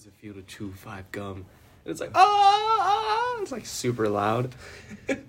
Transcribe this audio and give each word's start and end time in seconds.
does 0.00 0.06
it 0.06 0.14
feel 0.14 0.32
to 0.32 0.40
chew 0.40 0.72
five 0.72 1.12
gum? 1.12 1.44
And 1.84 1.92
it's 1.92 2.00
like 2.00 2.12
ah, 2.14 2.20
ah, 2.24 3.38
it's 3.42 3.52
like 3.52 3.66
super 3.66 4.08
loud. 4.08 4.54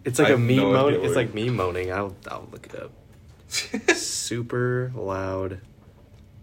It's 0.05 0.17
like 0.17 0.29
I 0.29 0.31
a 0.31 0.37
have 0.37 0.39
me 0.39 0.55
no 0.55 0.67
idea 0.67 0.81
moaning. 0.81 1.05
It's 1.05 1.15
like 1.17 1.33
me 1.33 1.49
moaning. 1.49 1.91
I'll 1.91 2.15
I'll 2.29 2.47
look 2.49 2.67
it 2.67 2.75
up. 2.75 2.93
super 3.97 4.93
loud 4.95 5.59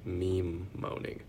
meme 0.04 0.67
moaning. 0.75 1.22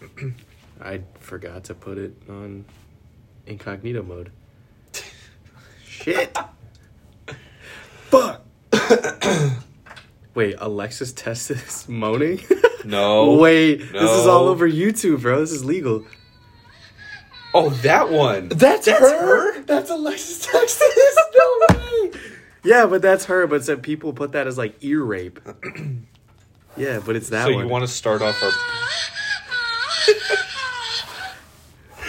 I 0.82 1.02
forgot 1.20 1.62
to 1.64 1.74
put 1.74 1.96
it 1.98 2.16
on 2.28 2.64
incognito 3.46 4.02
mode. 4.02 4.32
Shit. 5.84 6.36
Fuck. 8.08 8.44
Wait, 10.34 10.56
Alexis 10.58 11.12
Testis 11.12 11.88
moaning? 11.88 12.40
No. 12.84 13.34
Wait, 13.36 13.76
this 13.92 14.10
is 14.10 14.26
all 14.26 14.48
over 14.48 14.68
YouTube, 14.68 15.22
bro. 15.22 15.40
This 15.40 15.52
is 15.52 15.64
legal. 15.64 16.04
Oh, 17.52 17.70
that 17.70 18.10
one. 18.10 18.48
That's, 18.48 18.86
her? 18.86 18.98
her? 18.98 19.60
That's 19.62 19.90
Alexis 19.90 20.46
Texas? 20.46 20.80
no 21.36 21.76
way. 21.76 22.12
Yeah, 22.62 22.86
but 22.86 23.02
that's 23.02 23.24
her. 23.26 23.46
But 23.46 23.64
some 23.64 23.80
people 23.80 24.12
put 24.12 24.32
that 24.32 24.46
as 24.46 24.56
like 24.56 24.76
ear 24.82 25.02
rape. 25.02 25.40
yeah, 26.76 27.00
but 27.04 27.16
it's 27.16 27.28
that 27.30 27.46
so 27.46 27.54
one. 27.54 27.64
you 27.64 27.70
want 27.70 27.82
to 27.82 27.88
start 27.88 28.22
off 28.22 28.40
our 28.42 28.50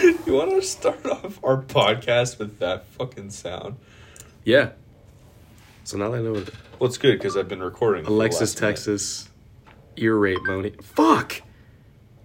You 0.26 0.32
want 0.34 0.50
to 0.50 0.62
start 0.62 1.04
off 1.06 1.38
our 1.44 1.60
podcast 1.62 2.38
with 2.38 2.58
that 2.60 2.86
fucking 2.86 3.30
sound? 3.30 3.76
Yeah. 4.44 4.70
So 5.84 5.96
now 5.98 6.10
that 6.10 6.18
I 6.18 6.22
know 6.22 6.32
what 6.32 6.50
Well, 6.78 6.88
it's 6.88 6.98
good 6.98 7.18
because 7.18 7.36
I've 7.36 7.48
been 7.48 7.62
recording. 7.62 8.04
for 8.04 8.10
the 8.10 8.16
Alexis 8.16 8.54
Texas. 8.54 9.24
minute. 9.24 9.31
Ear 9.96 10.16
rape 10.16 10.42
moaning. 10.44 10.74
Fuck. 10.82 11.42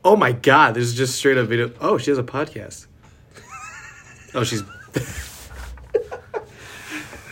Oh 0.03 0.15
my 0.15 0.31
god, 0.31 0.73
this 0.75 0.85
is 0.85 0.95
just 0.95 1.15
straight 1.15 1.37
up 1.37 1.47
video. 1.47 1.71
Oh, 1.81 1.97
she 1.97 2.11
has 2.11 2.17
a 2.17 2.23
podcast. 2.23 2.87
oh, 4.33 4.43
she's. 4.43 4.63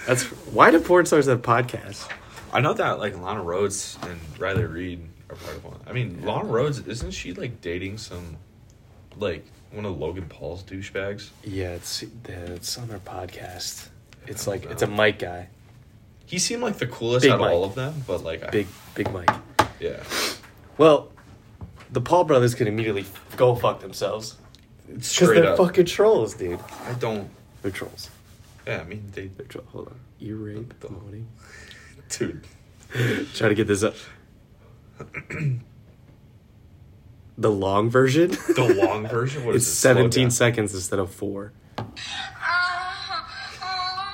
That's 0.07 0.23
why 0.53 0.71
do 0.71 0.79
porn 0.79 1.05
stars 1.05 1.25
have 1.25 1.41
podcasts? 1.41 2.09
I 2.53 2.61
know 2.61 2.73
that 2.73 2.99
like 2.99 3.17
Lana 3.19 3.43
Rhoades 3.43 4.01
and 4.07 4.19
Riley 4.39 4.65
Reid 4.65 5.07
are 5.29 5.35
part 5.35 5.55
of 5.57 5.65
one. 5.65 5.79
I 5.87 5.93
mean, 5.93 6.23
Lana 6.23 6.47
Rhoades 6.47 6.87
isn't 6.87 7.11
she 7.11 7.33
like 7.33 7.59
dating 7.61 7.97
some 7.97 8.37
like 9.17 9.45
one 9.71 9.85
of 9.85 9.97
Logan 9.97 10.25
Paul's 10.29 10.63
douchebags? 10.63 11.29
Yeah, 11.43 11.69
it's 11.69 12.03
it's 12.25 12.77
on 12.77 12.87
their 12.87 12.99
podcast. 12.99 13.87
It's 14.27 14.47
like 14.47 14.65
know. 14.65 14.71
it's 14.71 14.81
a 14.83 14.87
Mike 14.87 15.19
guy, 15.19 15.49
He 16.25 16.39
seemed 16.39 16.61
like 16.61 16.77
the 16.77 16.87
coolest 16.87 17.23
Big 17.23 17.31
out 17.31 17.41
of 17.41 17.47
all 17.47 17.63
of 17.63 17.75
them, 17.75 18.03
but 18.05 18.23
like 18.23 18.43
I, 18.43 18.49
big 18.49 18.67
big 18.93 19.11
Mike. 19.11 19.29
yeah. 19.79 20.03
Well, 20.77 21.11
the 21.91 22.01
Paul 22.01 22.23
brothers 22.25 22.55
can 22.55 22.67
immediately 22.67 23.05
go 23.37 23.55
fuck 23.55 23.79
themselves 23.79 24.37
because 24.87 25.05
Straight 25.07 25.41
they're 25.41 25.51
up. 25.51 25.57
fucking 25.57 25.85
trolls, 25.85 26.33
dude. 26.35 26.59
I 26.87 26.93
don't. 26.93 27.29
They're 27.61 27.71
trolls. 27.71 28.09
Yeah, 28.67 28.81
I 28.81 28.83
mean 28.83 29.03
they, 29.13 29.27
They're 29.27 29.45
trolls. 29.45 29.67
Hold 29.71 29.87
on, 29.87 29.99
ear 30.19 30.35
rape 30.35 30.79
The- 30.79 30.89
moaning. 30.89 31.27
dude. 32.09 32.45
Try 33.33 33.49
to 33.49 33.55
get 33.55 33.67
this 33.67 33.83
up. 33.83 33.95
the 37.37 37.51
long 37.51 37.89
version. 37.89 38.31
The 38.31 38.77
long 38.81 39.07
version. 39.07 39.45
What 39.45 39.55
is 39.55 39.63
it's 39.67 39.71
it? 39.71 39.79
Slow 39.79 39.93
17 39.95 40.31
seconds 40.31 40.73
instead 40.73 40.99
of 40.99 41.11
four. 41.13 41.51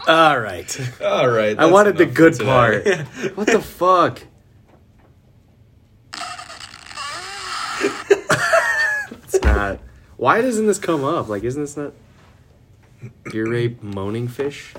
All 0.07 0.39
right. 0.39 0.79
All 1.01 1.27
right. 1.29 1.51
I 1.51 1.53
that's 1.53 1.71
wanted 1.71 1.97
the 1.97 2.03
enough 2.03 2.15
good 2.15 2.35
for 2.37 2.43
part. 2.45 2.87
what 3.35 3.47
the 3.47 3.61
fuck? 3.61 4.21
it's 9.23 9.41
not. 9.43 9.79
Why 10.21 10.39
doesn't 10.43 10.67
this 10.67 10.77
come 10.77 11.03
up? 11.03 11.29
Like, 11.29 11.43
isn't 11.43 11.63
this 11.63 11.75
not 11.75 11.93
ear 13.33 13.49
rape 13.49 13.81
moaning 13.81 14.27
fish? 14.27 14.71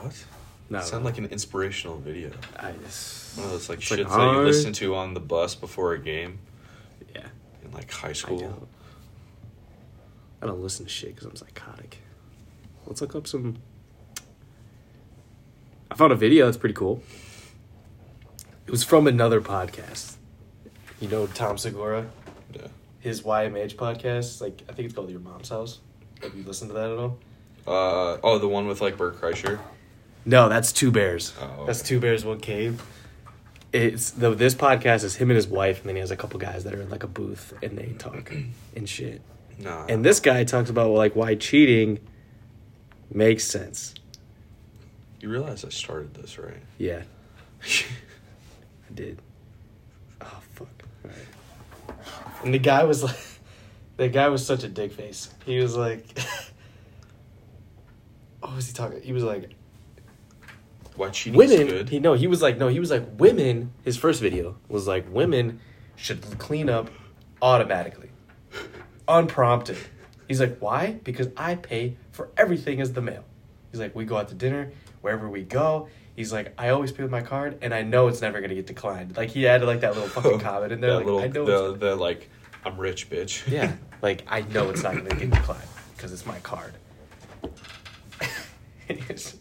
what? 0.00 0.24
No, 0.68 0.80
Sound 0.80 1.04
like 1.04 1.18
an 1.18 1.26
inspirational 1.26 1.98
video. 1.98 2.32
I 2.56 2.72
just 2.84 3.36
One 3.38 3.46
of 3.46 3.52
those 3.52 3.68
like 3.68 3.78
It's 3.78 3.88
shits 3.88 4.08
like, 4.08 4.08
that 4.08 4.32
you 4.32 4.40
listen 4.40 4.72
to 4.72 4.96
on 4.96 5.14
the 5.14 5.20
bus 5.20 5.54
before 5.54 5.92
a 5.92 6.00
game 6.00 6.40
yeah. 7.14 7.28
in 7.64 7.70
like 7.70 7.88
high 7.92 8.08
I 8.08 8.12
school. 8.14 8.40
don't. 8.40 8.68
I 10.42 10.46
don't 10.46 10.60
listen 10.60 10.86
to 10.86 10.90
shit 10.90 11.14
because 11.14 11.28
I'm 11.28 11.36
psychotic. 11.36 11.98
Let's 12.84 13.00
look 13.00 13.14
up 13.14 13.28
some. 13.28 13.58
I 15.90 15.94
found 15.96 16.12
a 16.12 16.16
video 16.16 16.46
that's 16.46 16.56
pretty 16.56 16.74
cool. 16.74 17.02
It 18.66 18.70
was 18.70 18.84
from 18.84 19.06
another 19.06 19.40
podcast. 19.40 20.16
You 21.00 21.08
know 21.08 21.26
Tom 21.26 21.58
Segura, 21.58 22.06
Yeah. 22.54 22.68
his 23.00 23.22
YMH 23.22 23.74
podcast. 23.76 24.40
Like 24.40 24.62
I 24.68 24.72
think 24.72 24.86
it's 24.86 24.94
called 24.94 25.10
Your 25.10 25.20
Mom's 25.20 25.48
House. 25.48 25.80
Have 26.22 26.34
you 26.34 26.44
listened 26.44 26.70
to 26.70 26.74
that 26.74 26.90
at 26.90 26.98
all? 26.98 27.18
Uh, 27.66 28.18
oh, 28.22 28.38
the 28.38 28.48
one 28.48 28.66
with 28.66 28.80
like 28.80 28.96
Bert 28.96 29.20
Kreischer. 29.20 29.58
No, 30.24 30.48
that's 30.48 30.72
Two 30.72 30.90
Bears. 30.90 31.32
Oh, 31.40 31.64
That's. 31.66 31.82
Two 31.82 31.98
Bears 31.98 32.24
One 32.24 32.40
Cave. 32.40 32.82
It's 33.72 34.10
the 34.10 34.34
this 34.34 34.54
podcast 34.54 35.04
is 35.04 35.16
him 35.16 35.30
and 35.30 35.36
his 35.36 35.46
wife, 35.48 35.80
and 35.80 35.88
then 35.88 35.96
he 35.96 36.00
has 36.00 36.10
a 36.10 36.16
couple 36.16 36.38
guys 36.38 36.64
that 36.64 36.74
are 36.74 36.82
in 36.82 36.90
like 36.90 37.02
a 37.04 37.08
booth 37.08 37.54
and 37.62 37.78
they 37.78 37.92
talk 37.98 38.32
and 38.76 38.88
shit. 38.88 39.22
Nah. 39.58 39.86
And 39.88 40.04
this 40.04 40.20
guy 40.20 40.44
talks 40.44 40.68
about 40.70 40.90
like 40.90 41.16
why 41.16 41.34
cheating 41.36 42.00
makes 43.12 43.44
sense. 43.44 43.94
You 45.20 45.28
realize 45.28 45.64
I 45.64 45.68
started 45.68 46.14
this, 46.14 46.38
right? 46.38 46.62
Yeah, 46.78 47.02
I 47.62 48.92
did. 48.94 49.20
Oh 50.20 50.40
fuck! 50.54 50.68
All 51.04 51.10
right. 51.10 51.96
And 52.44 52.54
the 52.54 52.58
guy 52.58 52.84
was 52.84 53.04
like, 53.04 53.16
the 53.96 54.08
guy 54.08 54.28
was 54.28 54.44
such 54.44 54.64
a 54.64 54.68
dick 54.68 54.92
face. 54.92 55.30
He 55.44 55.58
was 55.58 55.76
like, 55.76 56.18
what 58.40 58.54
was 58.54 58.68
he 58.68 58.72
talking? 58.72 59.02
He 59.02 59.12
was 59.12 59.24
like, 59.24 59.50
Why 60.96 61.10
cheating 61.10 61.38
women. 61.38 61.60
is 61.60 61.72
good? 61.72 61.88
He 61.88 62.00
no, 62.00 62.14
he 62.14 62.26
was 62.26 62.42
like 62.42 62.58
no, 62.58 62.68
he 62.68 62.80
was 62.80 62.90
like 62.90 63.04
women. 63.18 63.72
His 63.84 63.96
first 63.96 64.20
video 64.20 64.56
was 64.68 64.86
like 64.86 65.06
women 65.12 65.60
should 65.96 66.22
clean 66.38 66.70
up 66.70 66.90
automatically, 67.42 68.10
unprompted. 69.06 69.76
He's 70.28 70.40
like, 70.40 70.58
why? 70.60 70.92
Because 71.02 71.28
I 71.36 71.56
pay 71.56 71.96
for 72.12 72.28
everything 72.36 72.80
as 72.80 72.92
the 72.92 73.02
male. 73.02 73.24
He's 73.72 73.80
like, 73.80 73.96
we 73.96 74.04
go 74.04 74.16
out 74.16 74.28
to 74.28 74.34
dinner 74.34 74.70
wherever 75.00 75.28
we 75.28 75.42
go. 75.42 75.88
He's 76.16 76.32
like, 76.32 76.52
I 76.58 76.70
always 76.70 76.92
pay 76.92 77.02
with 77.02 77.12
my 77.12 77.22
card, 77.22 77.58
and 77.62 77.72
I 77.72 77.82
know 77.82 78.08
it's 78.08 78.20
never 78.20 78.40
gonna 78.40 78.54
get 78.54 78.66
declined. 78.66 79.16
Like 79.16 79.30
he 79.30 79.46
added 79.46 79.66
like 79.66 79.80
that 79.80 79.94
little 79.94 80.08
fucking 80.08 80.40
comment 80.40 80.72
in 80.72 80.80
there. 80.80 80.96
Like, 80.96 81.04
little, 81.06 81.20
I 81.20 81.28
know. 81.28 81.44
the, 81.44 81.70
it's 81.70 81.80
the 81.80 81.96
like, 81.96 82.28
I'm 82.64 82.76
rich, 82.78 83.08
bitch. 83.08 83.48
yeah, 83.50 83.72
like 84.02 84.24
I 84.28 84.42
know 84.42 84.70
it's 84.70 84.82
not 84.82 84.94
gonna 84.94 85.08
get 85.10 85.30
declined 85.30 85.62
because 85.96 86.12
it's 86.12 86.26
my 86.26 86.38
card. 86.40 86.74
and 88.88 88.98
he 88.98 89.04
just, 89.06 89.36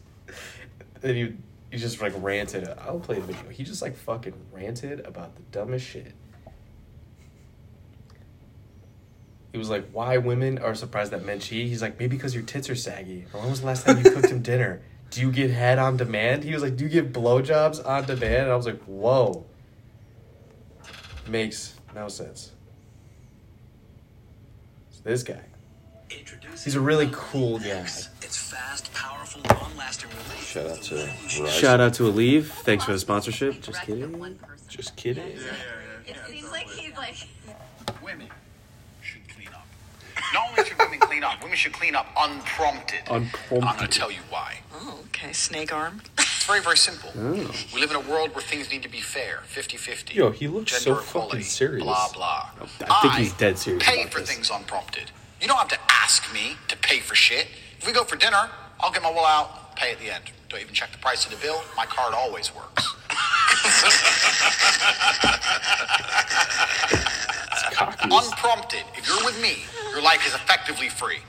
then 1.02 1.16
he, 1.16 1.34
he 1.72 1.78
just 1.78 2.02
like 2.02 2.14
ranted. 2.18 2.70
I'll 2.80 3.00
play 3.00 3.16
the 3.16 3.22
video. 3.22 3.50
He 3.50 3.64
just 3.64 3.81
like 3.81 3.96
fucking 3.96 4.34
ranted 4.52 5.02
about 5.02 5.36
the 5.36 5.41
dumbest 5.52 5.86
shit. 5.86 6.14
He 9.52 9.58
was 9.58 9.70
like, 9.70 9.90
"Why 9.91 10.18
women 10.18 10.59
are 10.59 10.76
surprised 10.76 11.12
that 11.12 11.26
men 11.26 11.40
cheat?" 11.40 11.68
He's 11.68 11.81
like, 11.81 12.00
"Maybe 12.00 12.16
because 12.16 12.36
your 12.36 12.44
tits 12.44 12.70
are 12.70 12.76
saggy." 12.76 13.26
Or 13.34 13.41
when 13.41 13.50
was 13.50 13.62
the 13.62 13.68
last 13.68 13.86
time 13.86 13.97
you 13.97 14.12
cooked 14.12 14.30
him 14.30 14.41
dinner? 14.44 14.81
Do 15.09 15.22
you 15.22 15.31
get 15.31 15.50
head 15.52 15.80
on 15.80 15.97
demand? 15.97 16.44
He 16.44 16.53
was 16.53 16.62
like, 16.62 16.75
"Do 16.75 16.84
you 16.84 16.90
give 16.90 17.08
blowjobs 17.08 17.86
on 17.86 18.06
demand?" 18.06 18.44
And 18.44 18.52
I 18.52 18.56
was 18.56 18.66
like, 18.66 18.81
"Whoa." 18.84 19.46
Makes 21.28 21.75
no 21.96 22.08
sense. 22.08 22.52
So 24.92 25.02
this 25.03 25.24
guy. 25.24 25.42
He's 26.64 26.75
a 26.75 26.81
really 26.81 27.09
cool 27.12 27.59
guy. 27.59 27.81
It's 28.22 28.38
fast, 28.38 28.92
powerful, 28.94 29.42
long-lasting. 29.50 30.09
Shout 30.40 30.66
out 30.66 30.82
to 30.84 30.96
Verizon. 30.96 31.47
Shout 31.47 31.79
out 31.79 31.94
to 31.96 32.03
Aleve. 32.03 32.46
Thanks 32.46 32.84
for 32.84 32.91
the 32.91 33.00
sponsorship. 33.00 33.62
Just 33.62 33.82
kidding. 33.84 34.38
Just 34.67 34.96
kidding. 34.96 35.23
It 36.05 36.17
seems 36.28 36.52
like 36.52 36.67
he's 36.67 36.96
like. 36.97 37.16
Women 38.03 38.28
should 38.28 38.28
clean 38.28 38.32
up. 38.32 38.48
Not 40.34 40.49
only 40.49 40.64
should 40.67 40.78
women 40.78 40.99
clean 40.99 41.23
up, 41.23 41.41
women 41.41 41.58
should 41.58 41.73
clean 41.73 41.96
up 41.96 42.08
unprompted. 42.17 42.99
Unprompted. 43.09 43.64
I'm 43.64 43.78
going 43.78 43.90
to 43.90 43.99
tell 43.99 44.11
you 44.11 44.20
why. 44.29 44.59
Oh, 44.73 44.99
okay. 45.08 45.34
Snake 45.34 45.73
arm. 45.73 46.02
It's 46.17 46.46
very, 46.46 46.61
very 46.61 46.78
simple. 46.78 47.09
Oh. 47.17 47.52
We 47.73 47.79
live 47.81 47.90
in 47.91 47.97
a 47.97 48.02
world 48.02 48.34
where 48.35 48.43
things 48.43 48.70
need 48.72 48.84
to 48.84 48.90
be 48.90 49.02
fair 49.02 49.40
50 49.46 49.78
50. 49.78 50.14
Yo, 50.16 50.31
he 50.31 50.47
looks 50.47 50.73
so 50.78 50.96
fucking 50.96 51.41
serious. 51.41 51.84
Blah, 51.84 52.09
blah. 52.14 52.49
I 52.90 53.02
think 53.02 53.14
he's 53.16 53.34
dead 53.34 53.58
serious 53.58 53.84
Pay 53.84 54.02
about 54.02 54.14
for 54.14 54.20
this. 54.20 54.29
things 54.31 54.49
unprompted. 54.52 55.11
You 55.41 55.47
don't 55.47 55.58
have 55.58 55.67
to 55.70 55.79
ask 55.90 56.31
me 56.34 56.58
to 56.67 56.78
pay 56.78 56.99
for 56.99 57.16
shit. 57.16 57.47
If 57.79 57.87
we 57.87 57.93
go 57.93 58.03
for 58.03 58.16
dinner, 58.16 58.49
I'll 58.79 58.91
get 58.91 59.02
my 59.03 59.09
will 59.09 59.26
out, 59.26 59.76
pay 59.76 59.91
at 59.91 59.99
the 59.99 60.11
end. 60.14 60.23
Don't 60.49 60.61
even 60.61 60.73
check 60.73 60.91
the 60.91 60.97
price 60.97 61.26
of 61.26 61.31
the 61.31 61.37
bill. 61.37 61.61
My 61.78 61.85
card 61.85 62.14
always 62.14 62.52
works. 62.55 62.96
Unprompted. 68.03 68.84
If 68.97 69.08
you're 69.08 69.23
with 69.23 69.40
me, 69.41 69.64
your 69.91 70.02
life 70.02 70.26
is 70.28 70.34
effectively 70.34 70.90
free. 70.90 71.20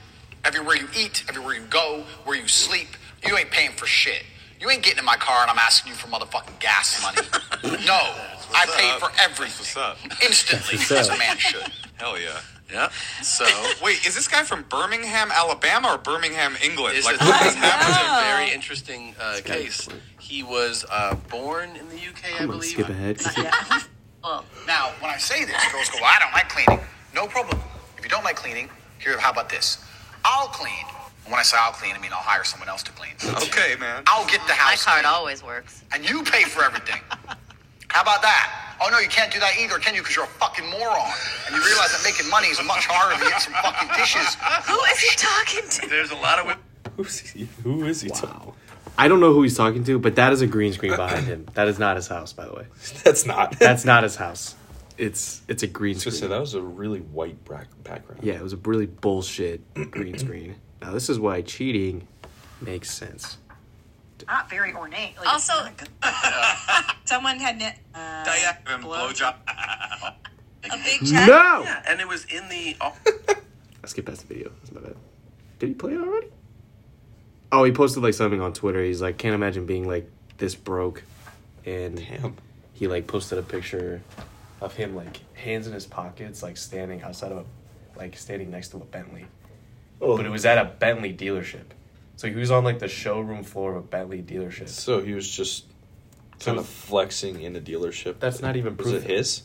Everywhere 0.45 0.77
you 0.77 0.89
eat, 0.97 1.25
everywhere 1.29 1.55
you 1.55 1.62
go, 1.69 2.05
where 2.25 2.37
you 2.37 2.49
sleep, 2.49 2.89
You 3.27 3.37
ain't 3.37 3.51
paying 3.51 3.73
for 3.73 3.87
shit. 3.87 4.23
You 4.59 4.71
ain't 4.71 4.83
getting 4.83 4.99
in 4.99 5.05
my 5.05 5.17
car 5.17 5.43
and 5.43 5.51
I'm 5.51 5.59
asking 5.59 5.93
you 5.93 5.97
for 5.97 6.09
motherfucking 6.09 6.59
gas 6.61 7.03
money. 7.03 7.27
no, 7.87 7.95
I 7.95 8.65
what's 8.67 8.77
paid 8.77 8.91
up. 8.91 9.01
for 9.01 9.09
That's 9.11 9.23
everything. 9.23 9.59
what's 9.59 9.77
up. 9.77 9.99
Instantly, 10.25 10.77
That's 10.79 10.91
as 10.93 11.09
a 11.09 11.19
man 11.19 11.37
should. 11.39 11.62
Hell 11.97 12.19
yeah. 12.19 12.41
Yeah. 12.73 12.89
So 13.23 13.45
Wait, 13.83 14.07
is 14.07 14.15
this 14.15 14.29
guy 14.29 14.43
from 14.45 14.62
Birmingham, 14.69 15.31
Alabama, 15.33 15.89
or 15.95 15.99
Birmingham, 15.99 16.55
England? 16.62 16.95
This 16.97 17.05
like, 17.05 17.17
is, 17.17 17.21
what 17.21 17.47
is 17.47 17.55
happening? 17.57 18.07
a 18.07 18.21
very 18.37 18.55
interesting 18.55 19.15
uh, 19.21 19.41
case. 19.45 19.89
He 20.21 20.43
was 20.45 20.85
uh, 20.91 21.17
born 21.29 21.71
in 21.77 21.89
the 21.89 21.97
UK, 21.97 22.25
I 22.27 22.31
I'm 22.31 22.47
gonna 22.47 22.53
believe. 22.53 22.71
skip 22.71 22.89
ahead. 22.89 23.21
Well, 24.23 24.45
Now, 24.67 24.91
when 25.01 25.11
I 25.11 25.17
say 25.19 25.45
this, 25.45 25.57
girls 25.73 25.89
go, 25.89 25.97
well, 26.01 26.12
I 26.15 26.19
don't 26.21 26.33
like 26.33 26.49
cleaning. 26.51 26.85
No 27.15 27.27
problem. 27.27 27.59
If 28.00 28.06
you 28.06 28.08
don't 28.08 28.25
like 28.25 28.37
cleaning, 28.37 28.70
here, 28.99 29.19
how 29.19 29.31
about 29.31 29.50
this? 29.50 29.76
I'll 30.25 30.49
clean. 30.49 30.73
And 31.25 31.32
when 31.32 31.38
I 31.38 31.43
say 31.43 31.58
I'll 31.61 31.73
clean, 31.73 31.94
I 31.94 31.99
mean 31.99 32.12
I'll 32.12 32.25
hire 32.25 32.44
someone 32.44 32.70
else 32.70 32.82
to 32.85 32.93
clean. 32.93 33.12
Okay, 33.44 33.76
man. 33.79 34.05
I'll 34.06 34.25
get 34.25 34.41
the 34.47 34.55
house. 34.55 34.56
my 34.56 34.70
house 34.70 34.85
card 34.85 35.05
clean, 35.05 35.14
always 35.14 35.44
works. 35.44 35.85
and 35.93 36.08
you 36.08 36.23
pay 36.23 36.44
for 36.44 36.64
everything. 36.64 36.99
How 37.88 38.00
about 38.00 38.23
that? 38.23 38.76
Oh 38.81 38.88
no, 38.88 39.00
you 39.00 39.08
can't 39.11 39.31
do 39.31 39.38
that 39.41 39.52
either, 39.61 39.76
can 39.79 39.94
you? 39.94 40.00
Because 40.00 40.17
you're 40.17 40.25
a 40.25 40.29
fucking 40.41 40.64
moron. 40.70 41.12
And 41.44 41.55
you 41.55 41.62
realize 41.62 41.93
that 41.93 42.00
making 42.02 42.31
money 42.31 42.47
is 42.49 42.56
much 42.64 42.87
harder 42.88 43.20
than 43.20 43.29
getting 43.29 43.41
some 43.41 43.52
fucking 43.61 43.91
dishes. 43.99 44.35
Who 44.64 44.81
is 44.88 44.99
he 44.99 45.14
talking 45.20 45.69
to? 45.69 45.87
There's 45.87 46.11
a 46.11 46.17
lot 46.17 46.38
of. 46.38 46.56
Who's 46.97 47.19
he? 47.20 47.49
Who 47.62 47.85
is 47.85 48.00
he? 48.00 48.08
Wow. 48.08 48.55
I 48.97 49.08
don't 49.08 49.20
know 49.20 49.35
who 49.35 49.43
he's 49.43 49.58
talking 49.58 49.85
to, 49.85 49.99
but 49.99 50.17
that 50.17 50.32
is 50.32 50.41
a 50.41 50.47
green 50.47 50.73
screen 50.73 50.97
behind 50.97 51.26
him. 51.26 51.49
That 51.52 51.69
is 51.69 51.79
not 51.79 51.97
his 51.97 52.08
house, 52.08 52.32
by 52.32 52.47
the 52.47 52.55
way. 52.55 52.64
That's 53.05 53.26
not. 53.26 53.58
That's 53.58 53.85
not 53.85 54.05
his 54.05 54.17
house. 54.17 54.55
It's 55.00 55.41
it's 55.49 55.62
a 55.62 55.67
green 55.67 55.94
I 55.94 55.97
was 55.97 56.05
gonna 56.05 56.17
say 56.17 56.26
that 56.26 56.41
was 56.41 56.55
a 56.55 56.61
really 56.62 57.00
white 57.00 57.43
bra- 57.44 57.62
background. 57.85 58.23
Yeah, 58.23 58.35
it 58.35 58.43
was 58.43 58.52
a 58.52 58.58
really 58.58 58.85
bullshit 58.87 59.62
green 59.91 60.19
screen. 60.19 60.56
Now 60.82 60.93
this 60.93 61.08
is 61.08 61.19
why 61.19 61.41
cheating 61.43 62.06
makes 62.61 62.91
sense. 62.91 63.38
Not 64.26 64.50
very 64.50 64.75
ornate. 64.75 65.17
Like, 65.17 65.29
Also, 65.29 65.55
someone 67.06 67.38
had 67.38 67.58
ne- 67.58 67.75
uh, 67.94 68.25
Diane 68.25 68.56
blow- 68.82 69.08
blowjob. 69.08 69.35
a 69.49 70.76
big 70.85 71.00
check. 71.00 71.26
No. 71.26 71.62
Yeah, 71.64 71.82
and 71.88 72.00
it 72.00 72.06
was 72.06 72.26
in 72.26 72.47
the. 72.50 72.76
Oh, 72.82 72.94
I 73.82 73.87
skipped 73.87 74.06
past 74.08 74.29
the 74.29 74.35
video. 74.35 74.50
That's 74.61 74.73
my 74.73 74.82
bad. 74.82 74.97
Did 75.58 75.69
he 75.70 75.75
play 75.75 75.94
it 75.94 76.00
already? 76.00 76.29
Oh, 77.52 77.64
he 77.64 77.73
posted 77.73 78.02
like 78.02 78.12
something 78.14 78.41
on 78.43 78.52
Twitter. 78.52 78.85
He's 78.85 79.00
like, 79.00 79.17
can't 79.17 79.35
imagine 79.35 79.64
being 79.64 79.88
like 79.88 80.11
this 80.37 80.55
broke, 80.55 81.02
and 81.64 81.97
Damn. 81.97 82.37
he 82.75 82.87
like 82.87 83.06
posted 83.06 83.38
a 83.38 83.43
picture 83.43 84.02
of 84.61 84.75
him 84.75 84.95
like 84.95 85.21
hands 85.37 85.67
in 85.67 85.73
his 85.73 85.87
pockets, 85.87 86.43
like 86.43 86.57
standing 86.57 87.03
outside 87.03 87.33
of 87.33 87.39
a, 87.39 87.45
like 87.99 88.17
standing 88.17 88.51
next 88.51 88.69
to 88.69 88.77
a 88.79 88.81
Bentley. 88.81 89.27
Oh. 90.01 90.17
But 90.17 90.27
it 90.27 90.31
was 90.31 90.45
at 90.47 90.59
a 90.59 90.65
Bentley 90.65 91.12
dealership, 91.15 91.65
so 92.17 92.29
he 92.29 92.35
was 92.35 92.51
on 92.51 92.65
like 92.65 92.79
the 92.79 92.89
showroom 92.89 93.43
floor 93.45 93.73
of 93.73 93.77
a 93.77 93.87
Bentley 93.87 94.23
dealership. 94.23 94.69
So 94.69 95.03
he 95.03 95.12
was 95.12 95.29
just 95.29 95.67
kind 96.41 96.59
of 96.59 96.67
flexing 96.67 97.41
in 97.41 97.55
a 97.57 97.61
dealership. 97.61 98.19
That's 98.19 98.41
not 98.41 98.57
even 98.57 98.77
Was 98.77 98.87
proof. 98.87 99.05
it 99.05 99.11
his? 99.11 99.43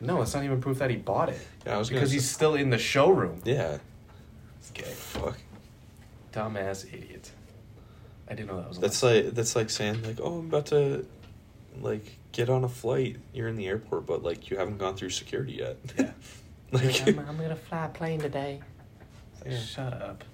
No, 0.00 0.20
it's 0.22 0.34
not 0.34 0.44
even 0.44 0.60
proof 0.60 0.78
that 0.78 0.90
he 0.90 0.96
bought 0.96 1.28
it. 1.30 1.40
Yeah, 1.66 1.76
I 1.76 1.78
was 1.78 1.88
gonna 1.88 2.00
because 2.00 2.10
say- 2.10 2.16
he's 2.16 2.30
still 2.30 2.54
in 2.54 2.70
the 2.70 2.78
showroom. 2.78 3.40
Yeah. 3.44 3.78
It's 4.58 4.70
gay. 4.70 4.82
Fuck. 4.84 5.38
Dumbass 6.32 6.86
idiot. 6.92 7.30
I 8.28 8.34
didn't 8.34 8.48
know 8.48 8.56
that 8.58 8.68
was. 8.68 8.78
That's 8.78 9.02
like 9.02 9.30
that's 9.34 9.54
like 9.56 9.68
saying 9.70 10.02
like, 10.04 10.18
oh, 10.22 10.38
I'm 10.38 10.46
about 10.46 10.66
to 10.66 11.04
like 11.80 12.04
get 12.32 12.48
on 12.48 12.64
a 12.64 12.68
flight. 12.68 13.16
You're 13.32 13.48
in 13.48 13.56
the 13.56 13.66
airport, 13.66 14.06
but 14.06 14.22
like 14.22 14.50
you 14.50 14.56
haven't 14.56 14.78
gone 14.78 14.96
through 14.96 15.10
security 15.10 15.52
yet. 15.54 15.76
Yeah. 15.98 16.10
like 16.72 17.06
I'm, 17.08 17.18
I'm 17.20 17.36
gonna 17.36 17.56
fly 17.56 17.86
a 17.86 17.88
plane 17.88 18.20
today. 18.20 18.60
It's 19.34 19.42
like, 19.44 19.52
Yeah. 19.52 19.60
Shut 19.60 19.92
up. 20.02 20.24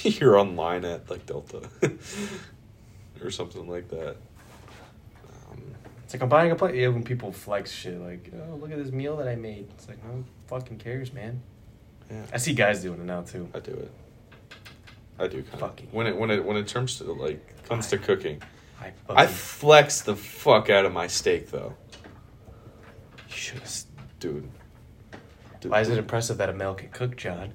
you're 0.02 0.36
online 0.38 0.84
at 0.84 1.10
like 1.10 1.26
Delta 1.26 1.62
or 3.22 3.30
something 3.30 3.68
like 3.68 3.88
that. 3.88 4.16
Um, 5.50 5.62
It's 6.04 6.14
like 6.14 6.22
I'm 6.22 6.28
buying 6.28 6.50
a 6.50 6.56
plane. 6.56 6.74
Yeah, 6.74 6.88
when 6.88 7.02
people 7.02 7.32
flex 7.32 7.70
shit, 7.72 8.00
like, 8.00 8.30
oh, 8.34 8.56
look 8.56 8.70
at 8.70 8.78
this 8.78 8.92
meal 8.92 9.16
that 9.16 9.28
I 9.28 9.34
made. 9.36 9.66
It's 9.74 9.88
like, 9.88 10.02
no 10.04 10.24
fucking 10.46 10.78
cares, 10.78 11.12
man. 11.12 11.42
yeah, 12.10 12.22
I 12.32 12.36
see 12.36 12.54
guys 12.54 12.82
doing 12.82 13.00
it 13.00 13.04
now 13.06 13.22
too. 13.22 13.48
I 13.54 13.60
do 13.60 13.72
it. 13.72 13.90
I 15.18 15.26
do 15.26 15.42
kind 15.42 15.54
of 15.54 15.60
Fucking- 15.60 15.88
when 15.90 16.06
it 16.06 16.16
when 16.16 16.30
it 16.30 16.44
when 16.44 16.56
it 16.56 16.72
comes 16.72 16.98
to 16.98 17.12
like 17.12 17.64
comes 17.68 17.88
to 17.88 17.98
cooking. 17.98 18.40
I 18.80 18.86
I 18.86 19.26
fucking, 19.26 19.34
flex 19.34 20.00
the 20.02 20.16
fuck 20.16 20.70
out 20.70 20.84
of 20.84 20.92
my 20.92 21.06
steak 21.06 21.50
though. 21.50 21.74
You 23.28 23.34
should, 23.34 23.62
dude. 24.20 24.48
dude 25.60 25.70
Why 25.72 25.80
is 25.80 25.88
it 25.88 25.98
impressive 25.98 26.38
that 26.38 26.48
a 26.48 26.52
male 26.52 26.74
can 26.74 26.88
cook, 26.90 27.16
John? 27.16 27.52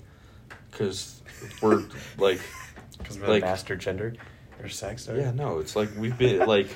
Because 0.72 1.22
we're 1.62 1.84
like, 2.18 2.40
Because 2.98 3.20
we're 3.20 3.28
Like- 3.28 3.42
the 3.44 3.48
master 3.48 3.76
gender 3.76 4.14
or 4.62 4.70
sex? 4.70 5.10
Or? 5.10 5.18
yeah, 5.18 5.32
no, 5.32 5.60
it's 5.60 5.76
like 5.76 5.90
we've 5.98 6.18
been 6.18 6.40
like, 6.48 6.68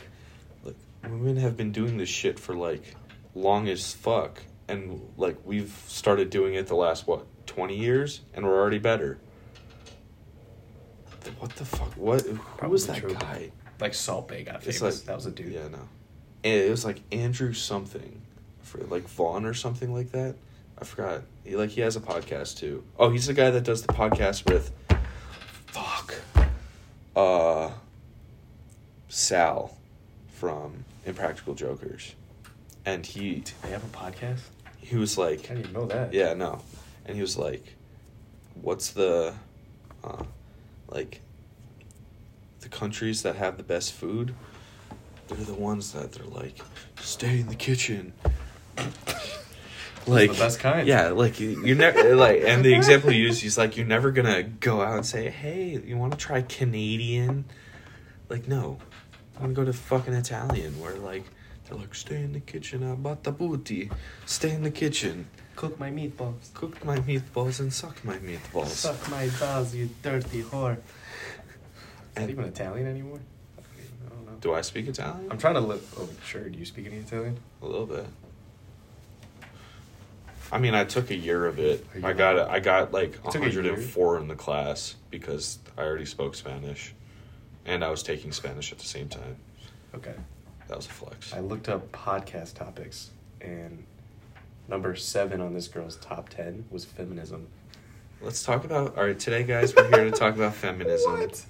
like 0.63 0.75
women 1.03 1.38
have 1.38 1.55
been 1.57 1.71
doing 1.71 1.97
this 1.97 2.09
shit 2.09 2.39
for 2.39 2.55
like 2.55 2.95
long 3.35 3.67
as 3.69 3.94
fuck, 3.94 4.41
and 4.67 5.01
like 5.17 5.38
we've 5.45 5.73
started 5.88 6.29
doing 6.29 6.55
it 6.55 6.67
the 6.67 6.75
last 6.75 7.05
what 7.07 7.25
twenty 7.45 7.77
years, 7.77 8.21
and 8.33 8.45
we're 8.45 8.59
already 8.59 8.79
better. 8.79 9.19
What 11.39 11.51
the 11.57 11.65
fuck? 11.65 11.94
What? 11.97 12.21
Who 12.25 12.69
was 12.69 12.88
that 12.88 12.97
true. 12.97 13.13
guy? 13.13 13.51
Like 13.79 13.94
Salt 13.94 14.27
Bae 14.27 14.41
got 14.44 14.62
famous. 14.63 14.81
like- 14.81 14.94
that 15.06 15.15
was 15.15 15.25
a 15.25 15.31
dude. 15.31 15.53
Yeah, 15.53 15.68
no. 15.68 15.79
And 16.44 16.53
it 16.62 16.69
was 16.69 16.85
like 16.85 17.01
Andrew 17.12 17.53
something, 17.53 18.21
for 18.62 18.79
like 18.85 19.03
Vaughn 19.09 19.45
or 19.45 19.53
something 19.53 19.94
like 19.94 20.12
that. 20.12 20.35
I 20.79 20.85
forgot. 20.85 21.24
He 21.44 21.56
like 21.56 21.69
he 21.71 21.81
has 21.81 21.95
a 21.95 22.00
podcast 22.00 22.57
too. 22.57 22.83
Oh, 23.00 23.09
he's 23.09 23.25
the 23.27 23.33
guy 23.33 23.50
that 23.51 23.63
does 23.63 23.81
the 23.81 23.94
podcast 23.94 24.50
with. 24.51 24.71
Fuck. 25.68 26.13
Uh. 27.15 27.71
Sal, 29.09 29.75
from 30.33 30.83
Impractical 31.06 31.56
Jokers, 31.56 32.13
and 32.85 33.06
he 33.06 33.44
They 33.63 33.69
have 33.69 33.83
a 33.83 33.88
podcast? 33.97 34.39
he 34.80 34.95
was 34.97 35.18
like, 35.18 35.39
I 35.50 35.56
didn't 35.56 35.59
even 35.59 35.73
know 35.73 35.85
that. 35.88 36.13
yeah, 36.13 36.33
no. 36.33 36.62
And 37.06 37.15
he 37.15 37.21
was 37.21 37.38
like, 37.38 37.75
what's 38.62 38.91
the, 38.91 39.33
uh, 40.03 40.23
like, 40.89 41.21
the 42.62 42.69
countries 42.69 43.24
that 43.24 43.36
have 43.36 43.57
the 43.57 43.63
best 43.63 43.94
food? 43.94 44.33
They're 45.27 45.38
the 45.38 45.54
ones 45.54 45.92
that 45.94 46.13
they're 46.13 46.25
like, 46.25 46.59
stay 47.00 47.39
in 47.39 47.48
the 47.48 47.56
kitchen. 47.56 48.13
like 50.07 50.31
the 50.31 50.38
best 50.38 50.59
kind. 50.59 50.88
Yeah, 50.88 51.09
like 51.09 51.39
you, 51.39 51.63
you're 51.65 51.75
never 51.75 52.15
like, 52.15 52.44
and 52.45 52.63
the 52.63 52.74
example 52.74 53.09
he 53.09 53.18
used, 53.18 53.42
he's 53.42 53.57
like, 53.57 53.77
you're 53.77 53.86
never 53.86 54.12
gonna 54.12 54.44
go 54.44 54.81
out 54.81 54.95
and 54.95 55.06
say, 55.06 55.30
hey, 55.30 55.81
you 55.86 55.98
want 55.98 56.13
to 56.13 56.18
try 56.18 56.42
Canadian? 56.42 57.45
Like, 58.30 58.48
no, 58.48 58.77
I'm 59.35 59.42
gonna 59.42 59.54
go 59.54 59.66
to 59.66 59.73
fucking 59.73 60.14
Italian 60.14 60.80
where 60.80 60.95
like 60.95 61.23
they're 61.66 61.78
like, 61.78 61.94
stay 61.94 62.21
in 62.21 62.33
the 62.33 62.40
kitchen, 62.40 62.83
ah, 62.83 62.95
abatabuti, 62.95 63.92
stay 64.26 64.52
in 64.52 64.64
the 64.64 64.71
kitchen. 64.71 65.28
Cook 65.56 65.80
my 65.80 65.90
meatballs. 65.90 66.54
Cook 66.54 66.85
my 66.85 66.97
meatballs 66.99 67.59
and 67.59 67.73
suck 67.73 68.04
my 68.06 68.18
meatballs. 68.18 68.68
Suck 68.68 69.09
my 69.09 69.28
balls, 69.40 69.73
you 69.73 69.90
dirty 70.04 70.44
whore. 70.44 70.78
Is 72.18 72.21
that 72.21 72.30
And- 72.30 72.31
even 72.31 72.45
Italian 72.45 72.88
anymore? 72.88 73.19
I 73.57 74.09
don't 74.09 74.26
know. 74.26 74.31
Do 74.42 74.54
I 74.56 74.62
speak 74.62 74.88
Italian? 74.88 75.28
I'm 75.30 75.38
trying 75.38 75.54
to 75.54 75.59
live. 75.59 75.94
Oh, 76.00 76.09
sure. 76.26 76.50
Do 76.50 76.57
you 76.57 76.66
speak 76.66 76.88
any 76.88 76.97
Italian? 76.97 77.38
A 77.62 77.66
little 77.68 77.86
bit. 77.86 78.06
I 80.52 80.57
mean, 80.57 80.74
I 80.74 80.83
took 80.86 81.12
a 81.12 81.16
year 81.16 81.45
of 81.45 81.59
it. 81.59 81.86
I 82.04 82.14
got? 82.14 82.40
I 82.50 82.59
got 82.59 82.92
like 82.94 83.14
You 83.26 83.31
took 83.31 83.44
a 83.44 83.50
104 83.50 84.18
in 84.19 84.28
the 84.28 84.36
class 84.36 84.95
because 85.12 85.59
I 85.78 85.81
already 85.83 86.06
spoke 86.06 86.36
Spanish, 86.36 86.94
and 87.66 87.83
I 87.83 87.90
was 87.92 88.02
taking 88.02 88.31
Spanish 88.31 88.71
at 88.71 88.80
the 88.80 88.86
same 88.86 89.09
time. 89.09 89.36
Okay. 89.94 90.14
That 90.69 90.78
was 90.78 90.86
a 90.86 90.90
flex. 90.90 91.33
I 91.33 91.42
looked 91.42 91.69
up 91.69 91.92
podcast 91.92 92.56
topics, 92.56 93.12
and 93.42 93.83
number 94.69 94.95
seven 94.95 95.40
on 95.42 95.54
this 95.54 95.68
girl's 95.68 95.97
top 95.97 96.30
ten 96.30 96.66
was 96.71 96.83
feminism. 96.86 97.47
Let's 98.21 98.44
talk 98.44 98.64
about. 98.64 98.97
All 98.97 99.04
right, 99.04 99.19
today, 99.19 99.44
guys, 99.44 99.76
we're 99.76 99.90
here 99.90 100.06
to 100.06 100.12
talk 100.12 100.33
about 100.36 100.56
feminism 100.56 101.12
What? 101.19 101.45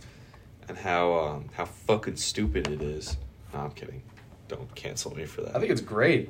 And 0.67 0.77
how 0.77 1.13
um, 1.13 1.49
how 1.53 1.65
fucking 1.65 2.17
stupid 2.17 2.67
it 2.67 2.81
is. 2.81 3.17
No, 3.53 3.59
I'm 3.59 3.71
kidding. 3.71 4.01
Don't 4.47 4.73
cancel 4.75 5.15
me 5.15 5.25
for 5.25 5.41
that. 5.41 5.55
I 5.55 5.59
think 5.59 5.71
it's 5.71 5.81
great. 5.81 6.29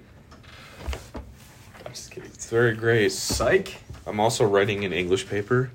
I'm 1.85 1.93
just 1.93 2.11
kidding. 2.11 2.29
it's 2.33 2.49
very 2.49 2.75
great. 2.75 3.11
Psych. 3.11 3.75
I'm 4.05 4.19
also 4.19 4.45
writing 4.45 4.85
an 4.85 4.93
English 4.93 5.27
paper. 5.27 5.71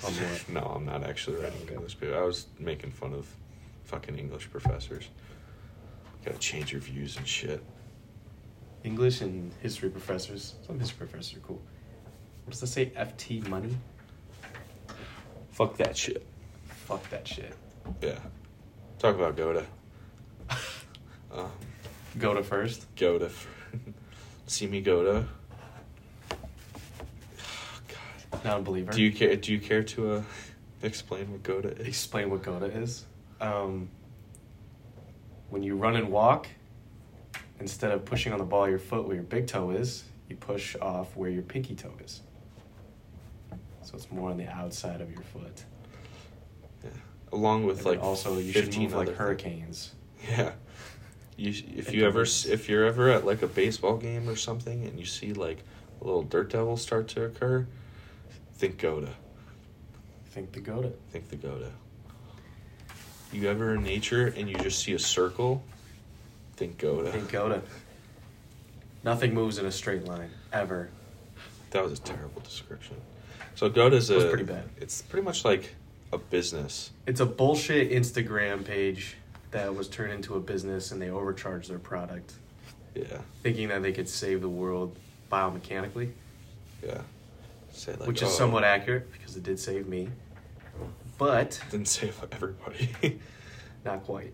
What? 0.00 0.44
no, 0.48 0.60
I'm 0.60 0.84
not 0.84 1.04
actually 1.04 1.36
writing 1.36 1.62
an 1.68 1.74
English 1.74 1.98
paper. 1.98 2.16
I 2.16 2.22
was 2.22 2.46
making 2.58 2.92
fun 2.92 3.12
of 3.12 3.26
fucking 3.84 4.18
English 4.18 4.50
professors. 4.50 5.08
Gotta 6.24 6.38
change 6.38 6.72
your 6.72 6.80
views 6.80 7.16
and 7.16 7.26
shit. 7.26 7.62
English 8.84 9.20
and 9.20 9.52
history 9.60 9.90
professors. 9.90 10.54
Some 10.66 10.78
history 10.78 11.06
professors 11.06 11.36
are 11.36 11.40
cool. 11.40 11.60
What 12.44 12.52
does 12.52 12.60
that 12.60 12.66
say? 12.68 12.86
FT 12.96 13.46
money? 13.48 13.76
Fuck 15.50 15.76
that 15.76 15.96
shit. 15.96 16.26
Fuck 16.86 17.08
that 17.10 17.26
shit. 17.28 17.54
Yeah. 18.00 18.18
Talk 18.98 19.16
about 19.16 19.36
GOATA. 19.36 19.66
Um, 21.34 21.50
Go 22.18 22.34
to 22.34 22.42
first. 22.42 22.94
GOATA. 22.94 23.30
See 24.46 24.66
me 24.66 24.82
GOATA. 24.82 25.26
God. 27.88 28.44
Non-believer. 28.44 28.92
Do 28.92 29.02
you 29.02 29.10
care? 29.12 29.34
Do 29.36 29.50
you 29.50 29.58
care 29.58 29.82
to 29.82 30.12
uh, 30.16 30.22
Explain 30.82 31.30
what 31.32 31.42
GOATA 31.42 31.80
is. 31.80 31.86
explain 31.86 32.28
what 32.28 32.42
GOATA 32.42 32.76
is. 32.82 33.06
Um, 33.40 33.88
when 35.48 35.62
you 35.62 35.76
run 35.76 35.96
and 35.96 36.10
walk, 36.10 36.48
instead 37.60 37.92
of 37.92 38.04
pushing 38.04 38.32
on 38.32 38.38
the 38.38 38.44
ball 38.44 38.64
of 38.64 38.70
your 38.70 38.78
foot 38.78 39.06
where 39.06 39.14
your 39.14 39.24
big 39.24 39.46
toe 39.46 39.70
is, 39.70 40.04
you 40.28 40.36
push 40.36 40.76
off 40.82 41.16
where 41.16 41.30
your 41.30 41.42
pinky 41.42 41.74
toe 41.74 41.94
is. 42.04 42.20
So 43.82 43.94
it's 43.94 44.10
more 44.10 44.30
on 44.30 44.36
the 44.36 44.48
outside 44.48 45.00
of 45.00 45.10
your 45.10 45.22
foot. 45.22 45.64
Yeah. 46.84 46.90
Along 47.32 47.64
with 47.64 47.78
And 47.78 47.86
like 47.86 48.02
also, 48.02 48.36
you 48.38 48.52
should 48.52 48.64
15 48.66 48.82
move 48.82 48.92
like 48.94 49.16
hurricanes. 49.16 49.92
things. 50.20 50.38
Yeah. 50.38 50.52
You 51.36 51.52
sh- 51.52 51.64
if 51.74 51.92
you 51.94 52.06
ever 52.06 52.22
s- 52.22 52.44
if 52.44 52.68
you're 52.68 52.84
ever 52.84 53.08
at 53.10 53.24
like 53.24 53.42
a 53.42 53.46
baseball 53.46 53.96
game 53.96 54.28
or 54.28 54.36
something 54.36 54.84
and 54.84 54.98
you 55.00 55.06
see 55.06 55.32
like 55.32 55.58
a 56.00 56.04
little 56.04 56.22
dirt 56.22 56.50
devil 56.50 56.76
start 56.76 57.08
to 57.08 57.24
occur, 57.24 57.66
think 58.54 58.78
GOATA. 58.78 59.08
Think 60.26 60.52
the 60.52 60.60
GOATA. 60.60 60.92
Think 61.10 61.28
the 61.30 61.36
GOATA. 61.36 61.70
You 63.32 63.48
ever 63.48 63.74
in 63.74 63.82
nature 63.82 64.26
and 64.36 64.48
you 64.48 64.54
just 64.56 64.80
see 64.84 64.92
a 64.92 64.98
circle, 64.98 65.64
think 66.56 66.76
GOATA. 66.78 67.10
Think 67.12 67.30
GOATA. 67.30 67.62
Nothing 69.04 69.32
moves 69.34 69.58
in 69.58 69.64
a 69.66 69.72
straight 69.72 70.04
line 70.04 70.30
ever. 70.52 70.90
That 71.70 71.82
was 71.82 71.98
a 71.98 72.02
terrible 72.02 72.42
description. 72.42 72.96
So 73.54 73.68
GOATA's 73.70 74.10
a 74.10 74.14
It 74.14 74.16
was 74.16 74.24
pretty 74.26 74.44
bad. 74.44 74.64
It's 74.78 75.00
pretty 75.02 75.24
much 75.24 75.44
like 75.46 75.74
a 76.12 76.18
business. 76.18 76.90
It's 77.06 77.20
a 77.20 77.26
bullshit 77.26 77.90
Instagram 77.90 78.64
page 78.64 79.16
that 79.50 79.74
was 79.74 79.88
turned 79.88 80.12
into 80.12 80.34
a 80.34 80.40
business 80.40 80.92
and 80.92 81.00
they 81.00 81.10
overcharged 81.10 81.70
their 81.70 81.78
product, 81.78 82.34
Yeah. 82.94 83.18
thinking 83.42 83.68
that 83.68 83.82
they 83.82 83.92
could 83.92 84.08
save 84.08 84.40
the 84.40 84.48
world 84.48 84.96
biomechanically, 85.30 86.12
Yeah. 86.82 87.00
Say 87.70 87.94
like 87.94 88.06
which 88.06 88.20
is 88.22 88.28
oh, 88.28 88.32
somewhat 88.32 88.64
accurate 88.64 89.10
because 89.12 89.36
it 89.36 89.42
did 89.42 89.58
save 89.58 89.88
me. 89.88 90.10
But 91.16 91.58
didn't 91.70 91.88
save 91.88 92.20
everybody. 92.32 93.18
not 93.84 94.04
quite. 94.04 94.32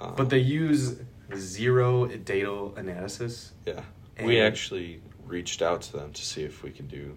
Um, 0.00 0.14
But 0.16 0.30
they 0.30 0.38
use 0.38 0.96
zero 1.36 2.06
data 2.06 2.70
analysis. 2.76 3.52
Yeah. 3.66 3.82
we 4.22 4.40
actually 4.40 5.00
reached 5.26 5.60
out 5.62 5.82
to 5.82 5.92
them 5.92 6.12
to 6.12 6.22
see 6.24 6.42
if 6.42 6.62
we 6.62 6.70
can 6.70 6.86
do, 6.86 7.16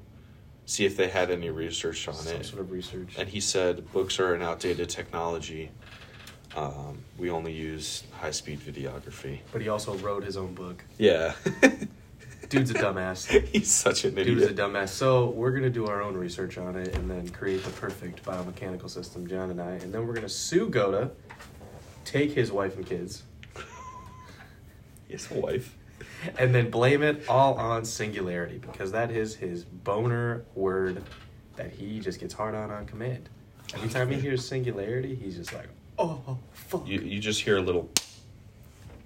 see 0.66 0.86
if 0.86 0.96
they 0.98 1.10
had 1.10 1.30
any 1.32 1.50
research 1.50 2.08
on 2.08 2.14
Some 2.14 2.42
it. 2.42 2.46
sort 2.46 2.62
of 2.62 2.72
research. 2.72 3.16
And 3.18 3.28
he 3.30 3.40
said 3.40 3.92
books 3.92 4.20
are 4.20 4.34
an 4.34 4.42
outdated 4.42 4.90
technology. 4.90 5.72
Um, 6.56 7.04
we 7.18 7.30
only 7.30 7.52
use 7.52 8.04
high 8.12 8.32
speed 8.32 8.60
videography. 8.60 9.40
But 9.52 9.62
he 9.62 9.70
also 9.70 9.96
wrote 9.96 10.24
his 10.24 10.38
own 10.38 10.54
book. 10.54 10.84
Yeah. 10.98 11.34
Dude's 12.50 12.70
a 12.70 12.76
dumbass. 12.76 13.26
He's 13.48 13.72
such 13.72 14.06
an 14.06 14.14
Dude 14.14 14.38
is 14.38 14.50
a 14.50 14.54
dumbass. 14.54 14.90
So 14.90 15.30
we're 15.32 15.52
gonna 15.52 15.72
do 15.72 15.88
our 15.88 16.04
own 16.04 16.16
research 16.16 16.60
on 16.60 16.76
it 16.76 16.96
and 16.96 17.10
then 17.10 17.28
create 17.30 17.64
the 17.64 17.72
perfect 17.72 18.24
biomechanical 18.24 18.90
system, 18.90 19.26
John 19.28 19.50
and 19.50 19.60
I, 19.60 19.72
and 19.72 19.92
then 19.92 20.06
we're 20.06 20.14
gonna 20.14 20.30
sue 20.30 20.70
GOATA, 20.70 21.10
take 22.06 22.32
his 22.32 22.52
wife 22.52 22.76
and 22.76 22.86
kids, 22.86 23.24
His 25.08 25.30
wife. 25.32 25.76
and 26.38 26.54
then 26.54 26.70
blame 26.70 27.02
it 27.04 27.24
all 27.28 27.56
on 27.56 27.86
singularity 27.86 28.58
because 28.58 28.92
that 28.92 29.12
is 29.12 29.36
his 29.36 29.64
boner 29.64 30.44
word 30.56 31.04
that 31.56 31.72
he 31.72 32.00
just 32.00 32.20
gets 32.20 32.34
hard 32.34 32.56
on 32.56 32.72
on 32.72 32.86
command. 32.86 33.30
Every 33.76 33.90
time 33.90 34.10
he 34.10 34.20
hears 34.20 34.48
singularity, 34.48 35.16
he's 35.16 35.36
just 35.36 35.54
like, 35.54 35.68
oh 35.98 36.38
fuck. 36.54 36.88
You, 36.88 37.00
you 37.00 37.20
just 37.20 37.42
hear 37.42 37.58
a 37.58 37.62
little 37.62 37.90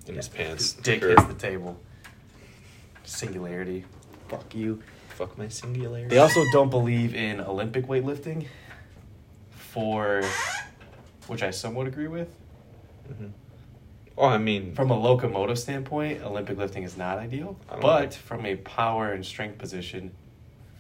in 0.07 0.15
his 0.15 0.27
pants. 0.27 0.73
His 0.73 0.83
dick 0.83 1.03
hits 1.03 1.23
the 1.25 1.33
table. 1.33 1.79
Singularity. 3.03 3.85
Fuck 4.27 4.53
you. 4.55 4.81
Fuck 5.09 5.37
my 5.37 5.47
singularity. 5.47 6.09
They 6.09 6.19
also 6.19 6.43
don't 6.51 6.69
believe 6.69 7.15
in 7.15 7.39
Olympic 7.41 7.87
weightlifting, 7.87 8.47
for 9.51 10.23
which 11.27 11.41
I 11.43 11.51
somewhat 11.51 11.87
agree 11.87 12.07
with. 12.07 12.35
Mhm. 13.11 13.31
Oh, 14.17 14.25
I 14.25 14.37
mean, 14.39 14.73
From 14.73 14.89
a 14.89 14.97
locomotive 14.99 15.59
standpoint, 15.59 16.23
Olympic 16.23 16.57
lifting 16.57 16.83
is 16.83 16.97
not 16.97 17.19
ideal, 17.19 17.55
but 17.69 17.83
like- 17.83 18.13
from 18.13 18.45
a 18.45 18.55
power 18.55 19.11
and 19.11 19.23
strength 19.25 19.57
position, 19.59 20.11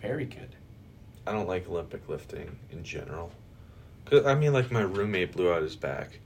very 0.01 0.25
good. 0.25 0.55
I 1.27 1.33
don't 1.33 1.47
like 1.47 1.67
Olympic 1.69 2.07
lifting 2.09 2.57
in 2.71 2.83
general. 2.83 3.31
Cause 4.05 4.25
I 4.25 4.33
mean, 4.35 4.53
like 4.53 4.71
my 4.71 4.81
roommate 4.81 5.33
blew 5.33 5.51
out 5.51 5.61
his 5.61 5.75
back 5.75 6.19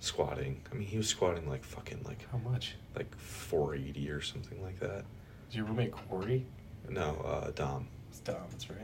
squatting. 0.00 0.62
I 0.72 0.74
mean, 0.74 0.88
he 0.88 0.96
was 0.96 1.08
squatting 1.08 1.48
like 1.48 1.62
fucking 1.62 2.02
like 2.04 2.26
How 2.32 2.38
much? 2.38 2.74
like 2.96 3.14
480 3.16 4.10
or 4.10 4.20
something 4.22 4.62
like 4.62 4.80
that. 4.80 5.04
Is 5.50 5.56
your 5.56 5.66
roommate 5.66 5.92
Corey? 5.92 6.46
No, 6.88 7.16
uh, 7.26 7.50
Dom. 7.54 7.86
It's 8.08 8.20
Dom. 8.20 8.36
That's 8.50 8.70
right. 8.70 8.78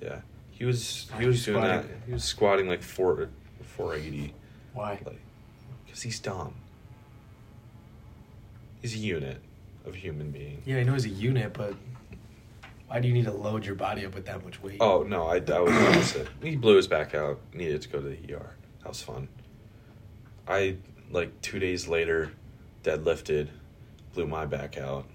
Yeah, 0.00 0.20
he 0.50 0.64
was 0.64 1.10
he 1.18 1.26
was 1.26 1.44
doing 1.44 1.62
that. 1.62 1.84
He 2.06 2.12
was 2.12 2.24
squatting 2.24 2.66
like 2.68 2.82
four 2.82 3.28
480, 3.62 4.32
Why? 4.72 4.98
like 5.04 5.20
because 5.84 6.02
he's 6.02 6.18
Dom. 6.18 6.54
He's 8.82 8.94
a 8.94 8.98
unit 8.98 9.38
of 9.84 9.94
human 9.94 10.30
being. 10.30 10.62
Yeah, 10.64 10.78
I 10.78 10.82
know 10.84 10.92
he's 10.94 11.04
a 11.06 11.08
unit, 11.10 11.52
but 11.52 11.74
why 12.86 13.00
do 13.00 13.08
you 13.08 13.14
need 13.14 13.24
to 13.24 13.32
load 13.32 13.64
your 13.66 13.74
body 13.74 14.04
up 14.06 14.14
with 14.14 14.26
that 14.26 14.44
much 14.44 14.62
weight? 14.62 14.78
Oh 14.80 15.02
no, 15.02 15.24
I, 15.26 15.36
I 15.36 15.60
was 15.60 15.72
opposite. 15.72 16.28
he 16.42 16.56
blew 16.56 16.76
his 16.76 16.86
back 16.86 17.14
out. 17.14 17.40
Needed 17.52 17.82
to 17.82 17.88
go 17.88 18.00
to 18.00 18.08
the 18.08 18.34
ER. 18.34 18.54
That 18.82 18.88
was 18.88 19.02
fun. 19.02 19.28
I 20.46 20.76
like 21.10 21.40
two 21.42 21.58
days 21.58 21.88
later, 21.88 22.32
deadlifted, 22.84 23.48
blew 24.14 24.26
my 24.26 24.46
back 24.46 24.78
out. 24.78 25.06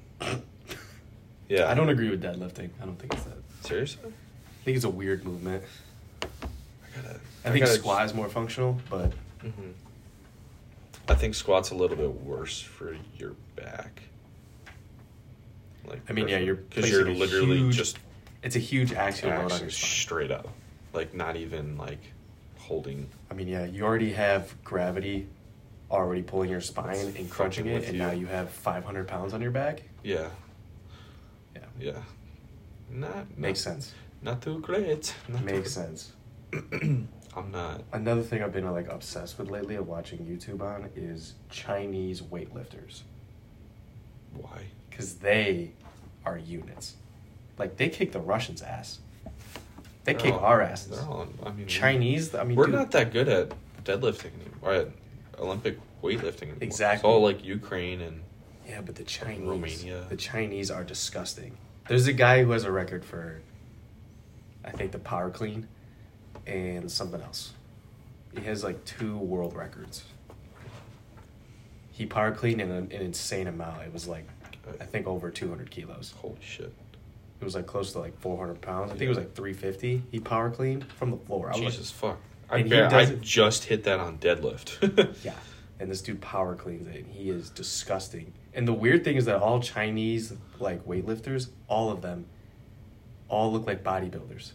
Yeah, 1.49 1.69
I 1.69 1.73
don't 1.73 1.89
agree 1.89 2.09
with 2.09 2.21
deadlifting. 2.23 2.69
I 2.81 2.85
don't 2.85 2.97
think 2.97 3.13
it's 3.13 3.23
that. 3.23 3.37
seriously. 3.67 4.09
I 4.09 4.63
think 4.65 4.75
it's 4.75 4.85
a 4.85 4.89
weird 4.89 5.25
movement. 5.25 5.63
I 6.21 6.27
gotta. 6.95 7.19
I, 7.45 7.49
think 7.51 7.65
gotta- 7.65 7.77
squat 7.77 8.05
is 8.05 8.13
more 8.13 8.29
functional, 8.29 8.79
but 8.89 9.11
Mhm. 9.43 9.73
I 11.07 11.15
think 11.15 11.35
squat's 11.35 11.71
a 11.71 11.75
little 11.75 11.97
bit 11.97 12.11
worse 12.21 12.61
for 12.61 12.95
your 13.17 13.31
back. 13.55 14.01
Like, 15.85 16.01
I 16.09 16.13
mean, 16.13 16.29
yeah, 16.29 16.37
you're 16.37 16.55
because 16.55 16.89
you're 16.89 17.09
literally 17.09 17.57
huge 17.57 17.75
just 17.75 17.97
it's 18.41 18.55
a 18.55 18.59
huge 18.59 18.93
axial 18.93 19.31
load 19.31 19.51
on 19.51 19.59
your 19.61 19.69
straight 19.69 20.31
up, 20.31 20.47
like 20.93 21.13
not 21.13 21.35
even 21.35 21.77
like 21.77 21.99
holding. 22.57 23.09
I 23.29 23.33
mean, 23.33 23.47
yeah, 23.49 23.65
you 23.65 23.83
already 23.83 24.13
have 24.13 24.53
gravity 24.63 25.27
already 25.91 26.21
pulling 26.23 26.49
your 26.49 26.61
spine 26.61 26.95
It's 26.95 27.17
and 27.19 27.29
crunching 27.29 27.67
it, 27.67 27.83
and 27.83 27.93
you. 27.93 27.99
now 27.99 28.11
you 28.11 28.25
have 28.25 28.49
500 28.49 29.07
pounds 29.07 29.33
on 29.33 29.41
your 29.41 29.51
back. 29.51 29.83
Yeah, 30.03 30.29
Yeah, 31.55 31.61
yeah. 31.79 32.01
Not 32.89 33.37
makes 33.37 33.65
not, 33.65 33.73
sense. 33.73 33.93
Not 34.21 34.41
too 34.41 34.59
great. 34.59 35.13
Not 35.27 35.43
Makes 35.43 35.75
too- 35.75 35.81
sense. 35.81 36.13
I'm 37.35 37.51
not. 37.51 37.81
Another 37.91 38.21
thing 38.21 38.43
I've 38.43 38.53
been 38.53 38.69
like 38.71 38.87
obsessed 38.89 39.37
with 39.39 39.49
lately 39.49 39.75
of 39.75 39.87
watching 39.87 40.19
YouTube 40.19 40.61
on 40.61 40.89
is 40.95 41.33
Chinese 41.49 42.21
weightlifters 42.21 43.01
Why? 44.35 44.63
because 44.89 45.15
they 45.15 45.71
are 46.25 46.37
units. 46.37 46.95
Like 47.57 47.77
they 47.77 47.89
kick 47.89 48.11
the 48.11 48.19
Russians' 48.19 48.61
ass. 48.61 48.99
They 50.03 50.13
They're 50.13 50.21
kick 50.21 50.33
all- 50.33 50.39
our 50.41 50.61
asses. 50.61 50.97
They're 50.99 51.07
all. 51.07 51.27
I 51.45 51.51
mean, 51.51 51.67
Chinese. 51.67 52.35
I 52.35 52.43
mean, 52.43 52.55
We're 52.57 52.65
dude, 52.65 52.75
not 52.75 52.91
that 52.91 53.11
good 53.13 53.27
at 53.29 53.51
deadlifting 53.83 54.31
anymore. 54.45 54.73
At 54.73 54.87
Olympic 55.39 55.77
weightlifting 56.01 56.41
anymore. 56.43 56.57
Exactly. 56.61 56.95
It's 56.97 57.03
all 57.15 57.21
like 57.21 57.43
Ukraine 57.43 58.01
and 58.01 58.21
Yeah, 58.67 58.81
but 58.81 58.95
the 58.95 59.03
Chinese, 59.03 59.41
Romania. 59.47 60.05
the 60.09 60.17
Chinese 60.17 60.69
are 60.71 60.83
disgusting. 60.83 61.57
There's 61.87 62.07
a 62.07 62.13
guy 62.13 62.43
who 62.43 62.51
has 62.51 62.63
a 62.63 62.71
record 62.71 63.03
for, 63.03 63.41
I 64.63 64.71
think, 64.71 64.91
the 64.93 64.99
power 64.99 65.29
clean, 65.29 65.67
and 66.47 66.91
something 66.91 67.21
else. 67.21 67.53
He 68.37 68.41
has 68.45 68.63
like 68.63 68.83
two 68.85 69.17
world 69.17 69.55
records. 69.55 70.03
He 71.91 72.05
power 72.05 72.31
cleaned 72.31 72.61
in 72.61 72.71
an, 72.71 72.91
an 72.91 73.01
insane 73.01 73.47
amount. 73.47 73.83
It 73.83 73.93
was 73.93 74.07
like, 74.07 74.27
I 74.81 74.85
think, 74.85 75.05
over 75.07 75.29
200 75.29 75.69
kilos. 75.69 76.13
holy 76.17 76.37
shit. 76.41 76.73
It 77.39 77.43
was 77.43 77.55
like 77.55 77.67
close 77.67 77.91
to 77.93 77.99
like 77.99 78.17
400 78.19 78.61
pounds. 78.61 78.89
I 78.89 78.93
think 78.93 79.03
it 79.03 79.09
was 79.09 79.17
like 79.17 79.35
350. 79.35 80.03
He 80.11 80.19
power 80.19 80.49
cleaned 80.49 80.85
from 80.93 81.11
the 81.11 81.17
floor. 81.17 81.47
I 81.53 81.57
was 81.59 81.73
Jesus 81.75 81.91
fuck. 81.91 82.17
I, 82.49 82.57
And 82.57 82.65
he 82.65 82.69
bet, 82.71 82.93
I 82.93 82.99
does 83.01 83.09
it- 83.11 83.21
just 83.21 83.65
hit 83.65 83.83
that 83.83 83.99
on 83.99 84.17
deadlift. 84.17 85.23
yeah. 85.23 85.33
And 85.79 85.91
this 85.91 86.01
dude 86.01 86.21
power 86.21 86.55
cleans 86.55 86.87
it. 86.87 87.03
And 87.03 87.07
he 87.07 87.29
is 87.29 87.49
disgusting. 87.49 88.31
And 88.53 88.65
the 88.65 88.73
weird 88.73 89.03
thing 89.03 89.17
is 89.17 89.25
that 89.25 89.37
all 89.41 89.59
Chinese 89.59 90.31
like 90.59 90.85
weightlifters, 90.85 91.49
all 91.67 91.91
of 91.91 92.01
them, 92.01 92.25
all 93.27 93.51
look 93.51 93.67
like 93.67 93.83
bodybuilders. 93.83 94.51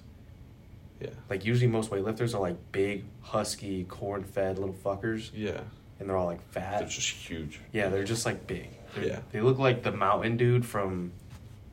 Yeah. 1.00 1.10
Like 1.30 1.44
usually 1.44 1.68
most 1.70 1.90
weightlifters 1.90 2.34
are 2.34 2.40
like 2.40 2.56
big, 2.72 3.04
husky, 3.22 3.84
corn-fed 3.84 4.58
little 4.58 4.74
fuckers, 4.74 5.30
Yeah. 5.34 5.60
and 6.00 6.08
they're 6.08 6.16
all 6.16 6.26
like 6.26 6.42
fat. 6.50 6.80
They're 6.80 6.88
just 6.88 7.08
huge. 7.10 7.60
yeah, 7.72 7.88
they're 7.88 8.04
just 8.04 8.26
like 8.26 8.46
big. 8.46 8.68
They're- 8.94 9.04
Yeah. 9.04 9.20
They 9.32 9.40
look 9.40 9.58
like 9.58 9.82
the 9.82 9.92
mountain 9.92 10.36
dude 10.36 10.64
from, 10.66 11.12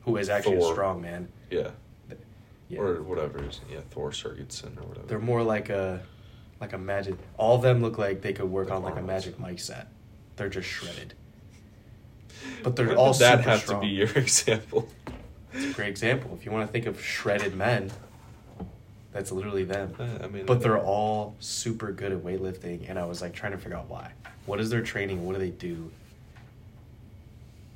who 0.04 0.16
is 0.16 0.28
actually 0.28 0.58
Thor. 0.58 0.70
a 0.70 0.74
strong 0.74 1.00
man. 1.02 1.28
Yeah. 1.50 1.70
Yeah. 2.68 2.80
Or 2.80 3.02
whatever. 3.02 3.38
it 3.38 3.44
is. 3.46 3.60
Yeah, 3.70 3.80
Thor 3.90 4.10
Sergetson 4.10 4.76
or 4.78 4.86
whatever. 4.86 5.06
They're 5.06 5.18
more 5.20 5.42
like 5.44 5.68
a, 5.70 6.02
like 6.60 6.72
a 6.72 6.78
magic. 6.78 7.14
All 7.36 7.54
of 7.56 7.62
them 7.62 7.80
look 7.80 7.96
like 7.98 8.22
they 8.22 8.32
could 8.32 8.50
work 8.50 8.70
Like 8.70 8.76
on 8.78 8.82
like 8.82 8.96
a 8.96 9.02
Magic 9.02 9.38
Mike 9.38 9.60
set. 9.60 9.86
They're 10.36 10.48
just 10.48 10.68
shredded. 10.68 11.14
But 12.62 12.76
they're 12.76 12.94
all 12.96 13.12
that 13.14 13.38
super 13.44 13.58
strong. 13.58 13.80
to 13.82 13.86
be 13.86 13.92
your 13.92 14.08
example? 14.16 14.88
It's 15.52 15.64
a 15.64 15.72
great 15.74 15.88
example. 15.88 16.36
If 16.38 16.44
you 16.44 16.52
want 16.52 16.66
to 16.66 16.72
think 16.72 16.86
of 16.86 17.02
shredded 17.02 17.54
men, 17.56 17.90
That's 19.16 19.32
literally 19.32 19.64
them. 19.64 19.94
Uh, 19.98 20.24
I 20.24 20.26
mean, 20.28 20.44
But 20.44 20.60
they're 20.60 20.78
all 20.78 21.36
super 21.40 21.90
good 21.90 22.12
at 22.12 22.18
weightlifting, 22.18 22.86
and 22.90 22.98
I 22.98 23.06
was 23.06 23.22
like 23.22 23.32
trying 23.32 23.52
to 23.52 23.58
figure 23.58 23.74
out 23.78 23.88
why. 23.88 24.12
What 24.44 24.60
is 24.60 24.68
their 24.68 24.82
training? 24.82 25.24
What 25.24 25.32
do 25.32 25.38
they 25.38 25.48
do? 25.48 25.90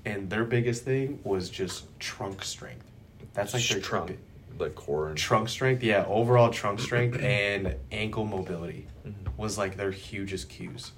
And 0.05 0.29
their 0.29 0.45
biggest 0.45 0.85
thing 0.85 1.19
was 1.25 1.49
just 1.49 1.85
trunk 1.99 2.45
strength. 2.45 2.85
That's 3.33 3.55
like 3.55 3.67
their 3.69 3.81
trunk, 3.81 4.19
like 4.59 4.75
core 4.75 5.09
and 5.09 5.17
Trunk 5.17 5.49
strength, 5.49 5.83
yeah. 5.83 6.05
Overall 6.07 6.51
trunk 6.51 6.79
strength 6.79 7.19
and 7.23 7.75
ankle 7.91 8.27
mobility 8.27 8.87
Mhm. 9.09 9.15
was 9.39 9.57
like 9.57 9.79
their 9.79 9.91
hugest 9.93 10.51
cues. 10.51 10.93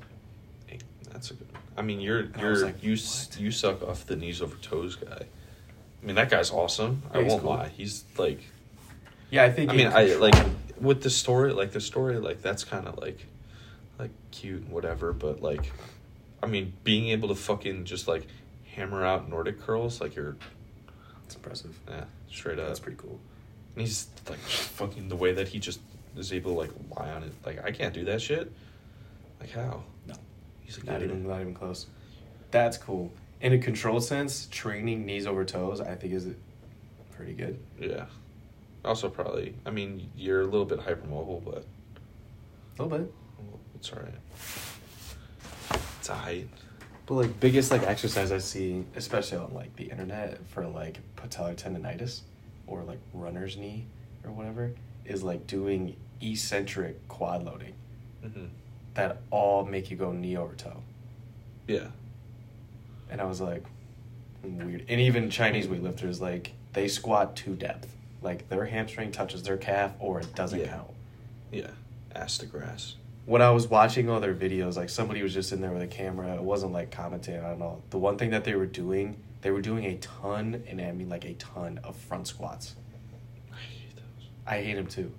That's 1.12 1.30
a 1.30 1.34
good 1.34 1.52
one. 1.52 1.62
I 1.76 1.82
mean, 1.82 2.00
you're 2.00 2.25
I 2.34 2.40
you're 2.40 2.56
like, 2.64 2.82
you 2.82 2.94
s- 2.94 3.28
you 3.38 3.52
suck 3.52 3.80
off 3.82 4.06
the 4.06 4.16
knees 4.16 4.42
over 4.42 4.56
toes 4.56 4.96
guy. 4.96 5.22
I 6.02 6.04
mean, 6.06 6.16
that 6.16 6.30
guy's 6.30 6.50
awesome. 6.50 7.02
I 7.12 7.18
Yeah, 7.18 7.22
he's 7.25 7.30
won't 7.30 7.42
cool. 7.44 7.52
lie. 7.52 7.68
He's 7.68 8.04
like, 8.18 8.40
Yeah, 9.33 9.45
I 9.45 9.51
think. 9.51 9.71
I 9.71 9.75
mean, 9.75 9.87
I 9.89 10.15
like 10.17 10.35
with 10.79 11.03
the 11.03 11.11
story, 11.11 11.53
like 11.53 11.73
the 11.73 11.81
story, 11.81 12.19
like 12.19 12.43
that's 12.43 12.65
kind 12.65 12.87
of 12.87 12.99
like, 12.99 13.27
like 13.99 14.11
cute 14.31 14.61
and 14.62 14.71
whatever. 14.71 15.12
But 15.15 15.43
like, 15.43 15.73
I 16.43 16.47
mean, 16.47 16.75
being 16.85 17.09
able 17.09 17.29
to 17.29 17.35
fucking 17.35 17.87
just 17.87 18.07
like 18.07 18.27
hammer 18.77 19.05
out 19.05 19.29
Nordic 19.31 19.59
curls, 19.61 20.01
like 20.03 20.15
you're, 20.15 20.37
It's 21.25 21.35
impressive. 21.35 21.77
yeah, 21.89 22.05
straight 22.31 22.59
up. 22.59 22.69
That's 22.69 22.79
pretty 22.81 22.99
cool. 22.99 23.19
And 23.75 23.81
he's 23.81 24.09
like 24.29 24.39
fucking 24.39 25.09
the 25.09 25.17
way 25.17 25.33
that 25.33 25.49
he 25.49 25.59
just 25.59 25.81
is 26.15 26.31
able 26.33 26.53
to 26.53 26.59
like 26.59 26.71
lie 26.95 27.11
on 27.11 27.23
it. 27.23 27.33
Like 27.47 27.65
I 27.65 27.71
can't 27.71 27.95
do 27.95 28.05
that 28.05 28.21
shit. 28.21 28.53
Like 29.41 29.51
how? 29.51 29.83
No. 30.07 30.15
He's 30.61 30.77
like 30.77 30.87
Not 30.87 31.03
even, 31.03 31.27
not 31.27 31.41
even 31.41 31.55
close. 31.55 31.87
That's 32.51 32.77
cool. 32.77 33.11
In 33.41 33.55
a 33.55 33.59
controlled 33.59 34.05
sense, 34.05 34.47
training 34.51 35.07
knees 35.07 35.27
over 35.27 35.43
toes, 35.47 35.81
I 35.81 35.95
think 35.95 36.12
is 36.12 36.27
pretty 37.17 37.33
good. 37.33 37.59
Yeah. 37.81 38.05
Also, 38.85 39.09
probably. 39.09 39.55
I 39.65 39.71
mean, 39.71 40.11
you're 40.17 40.41
a 40.41 40.45
little 40.45 40.65
bit 40.65 40.81
hypermobile, 40.81 41.45
but 41.45 41.65
A 42.79 42.83
little 42.83 42.99
bit. 42.99 43.12
it's 43.77 43.93
alright. 43.93 44.15
It's 46.01 46.09
a 46.09 46.15
height. 46.15 46.49
But 47.07 47.15
like 47.15 47.41
biggest 47.41 47.71
like 47.71 47.83
exercise 47.83 48.33
I 48.33 48.39
see, 48.39 48.85
especially 48.97 49.39
on 49.39 49.53
like 49.55 49.75
the 49.77 49.85
internet 49.85 50.45
for 50.49 50.67
like 50.67 50.99
patellar 51.17 51.55
tendonitis 51.57 52.21
or 52.67 52.83
like 52.83 52.99
runner's 53.12 53.57
knee 53.57 53.87
or 54.25 54.31
whatever, 54.33 54.73
is 55.05 55.23
like 55.23 55.47
doing 55.47 55.97
eccentric 56.21 57.07
quad 57.09 57.45
loading 57.45 57.75
Mm-hmm. 58.25 58.45
that 58.95 59.19
all 59.33 59.65
make 59.65 59.91
you 59.91 59.97
go 59.97 60.12
knee 60.12 60.37
over 60.37 60.55
toe. 60.55 60.81
Yeah. 61.67 61.89
And 63.11 63.21
I 63.21 63.25
was 63.25 63.41
like, 63.41 63.65
weird. 64.45 64.85
And 64.89 65.01
even 65.01 65.29
Chinese 65.29 65.67
weightlifters, 65.67 66.21
like 66.21 66.53
they 66.73 66.87
squat 66.87 67.35
to 67.39 67.57
depth. 67.57 67.89
Like 68.23 68.49
their 68.49 68.64
hamstring 68.67 69.12
touches 69.12 69.43
their 69.43 69.57
calf 69.57 69.93
or 69.99 70.21
it 70.21 70.35
doesn't 70.35 70.61
Yeah. 70.61 70.67
count. 70.69 70.91
Yeah. 71.50 71.71
Ass 72.14 72.38
to 72.38 72.47
grass. 72.47 72.97
when 73.25 73.41
I 73.41 73.50
was 73.50 73.69
watching 73.69 74.11
all 74.11 74.19
their 74.19 74.35
videos, 74.35 74.76
like 74.76 74.88
somebody 74.91 75.23
was 75.23 75.33
just 75.33 75.52
in 75.52 75.61
there 75.61 75.71
with 75.71 75.83
a 75.83 75.87
camera. 75.87 76.35
It 76.35 76.43
wasn't 76.43 76.73
like 76.73 76.91
commentating. 76.91 77.45
I 77.45 77.50
don't 77.50 77.61
know. 77.61 77.81
The 77.91 77.99
one 77.99 78.19
thing 78.19 78.31
that 78.31 78.43
they 78.45 78.57
were 78.57 78.67
doing, 78.67 79.17
they 79.43 79.52
were 79.52 79.61
doing 79.61 79.85
a 79.85 79.97
ton, 79.99 80.64
and 80.69 80.81
I 80.81 80.91
mean 80.91 81.09
like 81.09 81.25
a 81.25 81.35
ton 81.35 81.79
of 81.85 81.95
front 81.97 82.26
squats. 82.26 82.75
I 83.52 83.57
hate 83.57 83.95
those. 83.95 84.26
I 84.45 84.57
hate 84.62 84.75
them 84.75 84.88
too. 84.88 85.12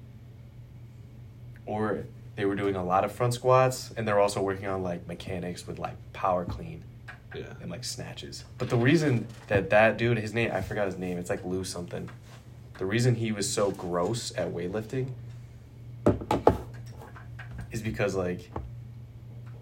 Or 1.65 2.03
they 2.35 2.45
were 2.45 2.55
doing 2.55 2.75
a 2.75 2.83
lot 2.83 3.05
of 3.05 3.11
front 3.11 3.33
squats, 3.33 3.91
and 3.95 4.07
they're 4.07 4.19
also 4.19 4.41
working 4.41 4.67
on 4.67 4.83
like 4.83 5.07
mechanics 5.07 5.65
with 5.65 5.79
like 5.79 5.95
power 6.11 6.43
clean 6.45 6.83
Yeah. 7.33 7.53
and 7.61 7.71
like 7.71 7.83
snatches. 7.85 8.43
But 8.57 8.69
the 8.69 8.75
reason 8.77 9.27
that 9.47 9.69
that 9.69 9.97
dude, 9.97 10.17
his 10.17 10.33
name, 10.33 10.51
I 10.53 10.61
forgot 10.61 10.87
his 10.87 10.97
name. 10.97 11.17
It's 11.17 11.29
like 11.29 11.43
Lu 11.45 11.63
something. 11.63 12.09
The 12.77 12.85
reason 12.85 13.15
he 13.15 13.31
was 13.31 13.49
so 13.51 13.71
gross 13.71 14.33
at 14.37 14.51
weightlifting 14.53 15.09
is 17.71 17.81
because 17.81 18.15
like 18.15 18.51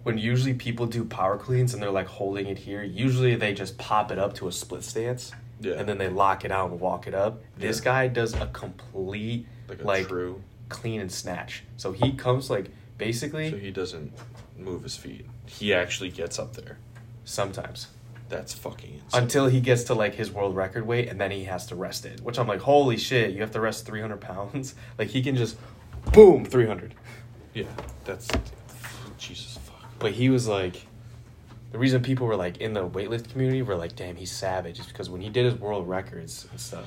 when 0.02 0.18
usually 0.18 0.54
people 0.54 0.86
do 0.86 1.04
power 1.04 1.36
cleans 1.38 1.74
and 1.74 1.82
they're 1.82 1.90
like 1.90 2.06
holding 2.08 2.46
it 2.46 2.58
here, 2.58 2.82
usually 2.82 3.34
they 3.36 3.54
just 3.54 3.78
pop 3.78 4.10
it 4.10 4.18
up 4.18 4.34
to 4.34 4.48
a 4.48 4.52
split 4.52 4.82
stance. 4.82 5.32
Yeah. 5.60 5.74
And 5.74 5.88
then 5.88 5.98
they 5.98 6.08
lock 6.08 6.44
it 6.44 6.50
out 6.50 6.70
and 6.72 6.80
walk 6.80 7.06
it 7.06 7.14
up. 7.14 7.40
This 7.56 7.78
Yeah. 7.78 7.84
guy 7.84 8.08
does 8.08 8.34
a 8.34 8.46
complete 8.48 9.46
Like 9.68 9.82
a 9.82 9.86
like 9.86 10.08
true. 10.08 10.42
clean 10.68 11.00
and 11.00 11.12
snatch. 11.12 11.62
So 11.76 11.92
he 11.92 12.12
comes 12.12 12.50
like 12.50 12.70
basically 12.98 13.50
So 13.50 13.56
he 13.58 13.70
doesn't 13.70 14.12
move 14.58 14.82
his 14.82 14.96
feet. 14.96 15.26
He 15.46 15.72
actually 15.72 16.10
gets 16.10 16.38
up 16.38 16.54
there. 16.56 16.78
sometimes. 17.24 17.86
That's 18.32 18.52
fucking 18.54 18.94
insane. 19.04 19.22
until 19.22 19.46
he 19.46 19.60
gets 19.60 19.84
to 19.84 19.94
like 19.94 20.14
his 20.14 20.30
world 20.32 20.56
record 20.56 20.86
weight 20.86 21.08
and 21.08 21.20
then 21.20 21.30
he 21.30 21.44
has 21.44 21.66
to 21.66 21.76
rest 21.76 22.04
it 22.06 22.20
which 22.22 22.38
i'm 22.38 22.46
like 22.48 22.60
holy 22.60 22.96
shit 22.96 23.32
you 23.34 23.40
have 23.42 23.50
to 23.52 23.60
rest 23.60 23.84
300 23.86 24.20
pounds 24.20 24.74
like 24.98 25.08
he 25.08 25.22
can 25.22 25.36
just 25.36 25.56
boom 26.12 26.44
300 26.44 26.94
Yeah. 27.54 27.64
That's. 28.04 28.28
Jesus 29.18 29.58
fuck. 29.64 29.84
but 29.98 30.12
he 30.12 30.30
was 30.30 30.48
like 30.48 30.86
the 31.70 31.78
reason 31.78 32.02
people 32.02 32.26
were 32.26 32.36
like 32.36 32.56
in 32.58 32.72
the 32.72 32.88
weightlift 32.88 33.30
community 33.30 33.62
were 33.62 33.76
like 33.76 33.94
damn 33.94 34.16
he's 34.16 34.32
savage 34.32 34.80
is 34.80 34.86
because 34.86 35.08
when 35.08 35.20
he 35.20 35.28
did 35.28 35.44
his 35.44 35.54
world 35.54 35.88
records 35.88 36.46
and 36.50 36.58
stuff 36.60 36.86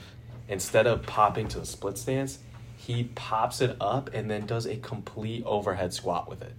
instead 0.49 0.85
of 0.87 1.03
popping 1.03 1.47
to 1.47 1.59
the 1.59 1.65
split 1.65 1.97
stance 1.97 2.39
he 2.77 3.05
pops 3.15 3.61
it 3.61 3.75
up 3.79 4.09
and 4.13 4.29
then 4.29 4.45
does 4.45 4.65
a 4.65 4.75
complete 4.77 5.43
overhead 5.45 5.93
squat 5.93 6.29
with 6.29 6.41
it 6.41 6.53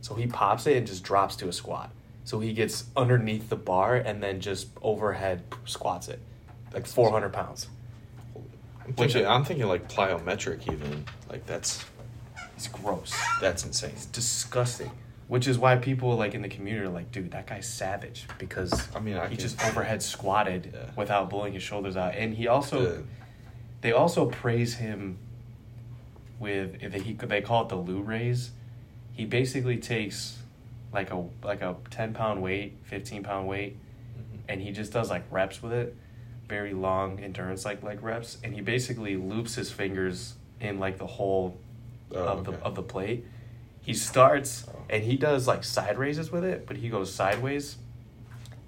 so 0.00 0.14
he 0.14 0.26
pops 0.26 0.66
it 0.66 0.76
and 0.76 0.86
just 0.86 1.02
drops 1.04 1.36
to 1.36 1.48
a 1.48 1.52
squat 1.52 1.90
so 2.24 2.40
he 2.40 2.52
gets 2.52 2.84
underneath 2.96 3.48
the 3.48 3.56
bar 3.56 3.96
and 3.96 4.22
then 4.22 4.40
just 4.40 4.68
overhead 4.82 5.42
squats 5.64 6.08
it 6.08 6.20
like 6.72 6.86
400 6.86 7.32
pounds 7.32 7.68
I'm 8.86 8.94
Which- 8.96 9.12
thinking, 9.12 9.30
I'm 9.30 9.44
thinking 9.44 9.66
like 9.68 9.88
plyometric 9.88 10.72
even. 10.72 11.04
Like 11.28 11.46
that's 11.46 11.84
It's 12.56 12.66
gross. 12.66 13.12
that's 13.40 13.64
insane. 13.64 13.90
It's 13.90 14.06
disgusting. 14.06 14.90
Which 15.28 15.46
is 15.46 15.58
why 15.58 15.76
people 15.76 16.16
like 16.16 16.34
in 16.34 16.42
the 16.42 16.48
community 16.48 16.86
are 16.86 16.88
like, 16.88 17.12
dude, 17.12 17.30
that 17.30 17.46
guy's 17.46 17.68
savage 17.68 18.26
because 18.38 18.72
I 18.96 18.98
mean, 18.98 19.16
I 19.16 19.28
he 19.28 19.36
can- 19.36 19.42
just 19.44 19.64
overhead 19.64 20.02
squatted 20.02 20.72
Yeah. 20.74 20.90
without 20.96 21.30
blowing 21.30 21.52
his 21.52 21.62
shoulders 21.62 21.96
out, 21.96 22.14
and 22.16 22.34
he 22.34 22.48
also 22.48 22.80
The- 22.82 23.02
they 23.82 23.92
also 23.92 24.26
praise 24.26 24.74
him 24.74 25.18
with 26.40 26.82
if 26.82 26.92
he 26.94 27.12
they 27.12 27.42
call 27.42 27.62
it 27.62 27.68
the 27.68 27.76
Lu 27.76 28.00
raise. 28.02 28.50
He 29.12 29.24
basically 29.24 29.76
takes 29.76 30.38
like 30.92 31.10
a 31.12 31.24
like 31.42 31.62
a 31.62 31.76
ten 31.90 32.12
pound 32.14 32.42
weight, 32.42 32.78
fifteen 32.82 33.22
pound 33.22 33.46
weight, 33.48 33.76
Mhm. 34.18 34.38
and 34.48 34.60
he 34.60 34.72
just 34.72 34.92
does 34.92 35.10
like 35.10 35.24
reps 35.30 35.62
with 35.62 35.72
it, 35.72 35.94
very 36.48 36.72
long 36.74 37.20
endurance 37.20 37.64
like 37.64 37.82
like 37.82 38.02
reps, 38.02 38.38
and 38.42 38.54
he 38.54 38.60
basically 38.60 39.16
loops 39.16 39.54
his 39.54 39.70
fingers 39.70 40.34
in 40.60 40.78
like 40.78 40.98
the 40.98 41.06
hole 41.06 41.58
Oh, 42.12 42.24
of 42.24 42.38
okay. 42.48 42.56
the 42.56 42.64
of 42.64 42.74
the 42.74 42.82
plate. 42.82 43.24
He 43.82 43.94
starts 43.94 44.66
Oh. 44.68 44.82
and 44.90 45.02
he 45.04 45.16
does 45.16 45.46
like 45.46 45.64
side 45.64 45.96
raises 45.96 46.30
with 46.32 46.44
it, 46.44 46.66
but 46.66 46.76
he 46.76 46.88
goes 46.88 47.12
sideways. 47.12 47.76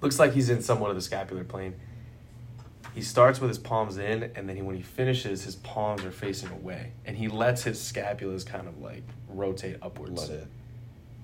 Looks 0.01 0.17
like 0.19 0.33
he's 0.33 0.49
in 0.49 0.61
somewhat 0.61 0.89
of 0.89 0.95
the 0.95 1.01
scapular 1.01 1.43
plane. 1.43 1.75
He 2.93 3.01
starts 3.01 3.39
with 3.41 3.49
his 3.49 3.57
palms 3.57 3.97
in, 3.97 4.23
and 4.35 4.47
then 4.47 4.55
he, 4.55 4.61
when 4.61 4.75
he 4.75 4.81
finishes, 4.83 5.43
his 5.45 5.55
palms 5.55 6.03
are 6.03 6.11
facing 6.11 6.49
away, 6.51 6.91
and 7.05 7.17
he 7.17 7.27
lets 7.27 7.63
his 7.63 7.79
scapulas 7.79 8.45
kind 8.45 8.67
of 8.67 8.79
like 8.79 9.01
rotate 9.29 9.77
upwards. 9.81 10.29
Let 10.29 10.41
it. 10.41 10.47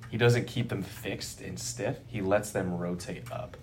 He 0.10 0.18
doesn't 0.18 0.48
keep 0.48 0.70
them 0.70 0.82
fixed 0.82 1.42
and 1.42 1.60
stiff. 1.60 1.98
He 2.08 2.22
lets 2.22 2.52
them 2.52 2.78
rotate 2.78 3.32
up 3.32 3.58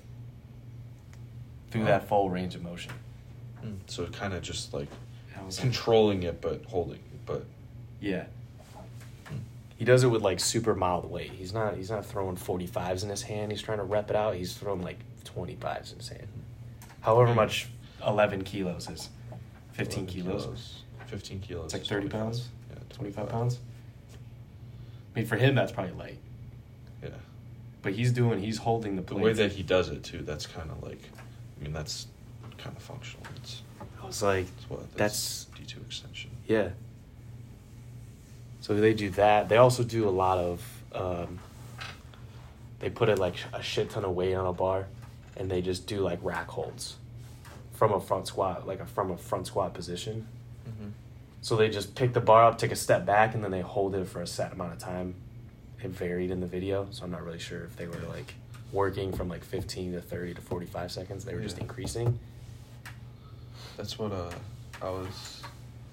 through 1.70 1.84
that 1.84 2.08
full 2.08 2.30
range 2.30 2.54
of 2.54 2.62
motion. 2.62 2.92
Mm. 3.64 3.78
So 3.86 4.04
it 4.04 4.12
kind 4.12 4.32
of 4.32 4.42
just 4.42 4.72
like 4.72 4.88
controlling 5.58 6.22
it, 6.22 6.40
but 6.40 6.64
holding, 6.66 7.00
but 7.24 7.44
Yeah. 8.00 8.24
He 9.76 9.84
does 9.84 10.04
it 10.04 10.06
with 10.08 10.22
like 10.22 10.40
super 10.40 10.74
mild 10.74 11.10
weight. 11.10 11.32
He's 11.32 11.52
not 11.52 11.76
he's 11.76 11.90
not 11.90 12.06
throwing 12.06 12.36
45s 12.36 13.02
in 13.02 13.10
his 13.10 13.22
hand. 13.22 13.52
He's 13.52 13.60
trying 13.60 13.78
to 13.78 13.84
rep 13.84 14.08
it 14.08 14.16
out. 14.16 14.34
He's 14.36 14.54
throwing 14.54 14.80
like 14.80 14.98
25s 15.24 15.92
in 15.92 15.98
his 15.98 16.08
hand. 16.08 16.28
However 17.02 17.34
much 17.34 17.68
11 18.06 18.44
kilos 18.44 18.88
is. 18.88 19.10
15 19.72 20.04
11 20.04 20.06
kilos. 20.06 20.82
Fifteen 21.06 21.40
kilos. 21.40 21.66
It's 21.66 21.74
like 21.74 21.84
30 21.84 22.08
25. 22.08 22.10
pounds? 22.10 22.48
Yeah, 22.70 22.78
25 22.96 23.28
pounds. 23.28 23.58
I 25.14 25.18
mean 25.18 25.26
for 25.26 25.36
him 25.36 25.54
that's 25.54 25.72
probably 25.72 25.92
light. 25.92 26.18
Yeah. 27.02 27.10
But 27.82 27.92
he's 27.92 28.12
doing 28.12 28.40
he's 28.40 28.58
holding 28.58 28.96
the 28.96 29.02
The 29.02 29.16
way 29.16 29.32
that 29.32 29.52
he 29.52 29.62
does 29.62 29.88
it 29.88 30.02
too, 30.02 30.22
that's 30.22 30.46
kind 30.46 30.70
of 30.70 30.82
like, 30.82 31.00
I 31.58 31.62
mean, 31.64 31.72
that's 31.72 32.06
kind 32.58 32.76
of 32.76 32.82
functional. 32.82 33.26
It's, 33.36 33.62
I 34.02 34.06
was 34.06 34.22
like 34.22 34.46
it's 34.56 34.70
what 34.70 34.92
That's- 34.96 35.46
D 35.56 35.64
two 35.64 35.80
extension. 35.80 36.30
Yeah. 36.46 36.70
So 38.60 38.74
they 38.74 38.94
do 38.94 39.10
that. 39.10 39.48
They 39.48 39.58
also 39.58 39.84
do 39.84 40.08
a 40.08 40.10
lot 40.10 40.38
of. 40.38 40.62
Um, 40.92 41.38
they 42.80 42.90
put 42.90 43.08
it 43.08 43.18
like 43.18 43.36
a 43.52 43.62
shit 43.62 43.90
ton 43.90 44.04
of 44.04 44.14
weight 44.14 44.34
on 44.34 44.46
a 44.46 44.52
bar, 44.52 44.86
and 45.36 45.50
they 45.50 45.62
just 45.62 45.86
do 45.86 46.00
like 46.00 46.18
rack 46.22 46.48
holds, 46.48 46.96
from 47.74 47.92
a 47.92 48.00
front 48.00 48.26
squat, 48.26 48.66
like 48.66 48.80
a, 48.80 48.86
from 48.86 49.12
a 49.12 49.16
front 49.16 49.46
squat 49.46 49.72
position. 49.72 50.26
Mm-hmm. 50.68 50.88
So 51.42 51.56
they 51.56 51.68
just 51.68 51.94
pick 51.94 52.12
the 52.12 52.20
bar 52.20 52.44
up, 52.44 52.58
take 52.58 52.72
a 52.72 52.76
step 52.76 53.06
back, 53.06 53.34
and 53.34 53.44
then 53.44 53.50
they 53.52 53.60
hold 53.60 53.94
it 53.94 54.08
for 54.08 54.20
a 54.20 54.26
set 54.26 54.52
amount 54.52 54.72
of 54.72 54.78
time. 54.78 55.14
It 55.82 55.90
varied 55.90 56.30
in 56.30 56.40
the 56.40 56.46
video, 56.46 56.88
so 56.90 57.04
I'm 57.04 57.10
not 57.10 57.24
really 57.24 57.38
sure 57.38 57.64
if 57.64 57.76
they 57.76 57.86
were 57.86 58.00
like 58.08 58.34
working 58.72 59.12
from 59.12 59.28
like 59.28 59.44
15 59.44 59.92
to 59.92 60.00
30 60.00 60.34
to 60.34 60.40
45 60.40 60.90
seconds. 60.90 61.24
They 61.24 61.34
were 61.34 61.40
just 61.42 61.58
increasing. 61.58 62.18
That's 63.76 63.98
what 63.98 64.10
uh, 64.12 64.30
I 64.82 64.90
was 64.90 65.42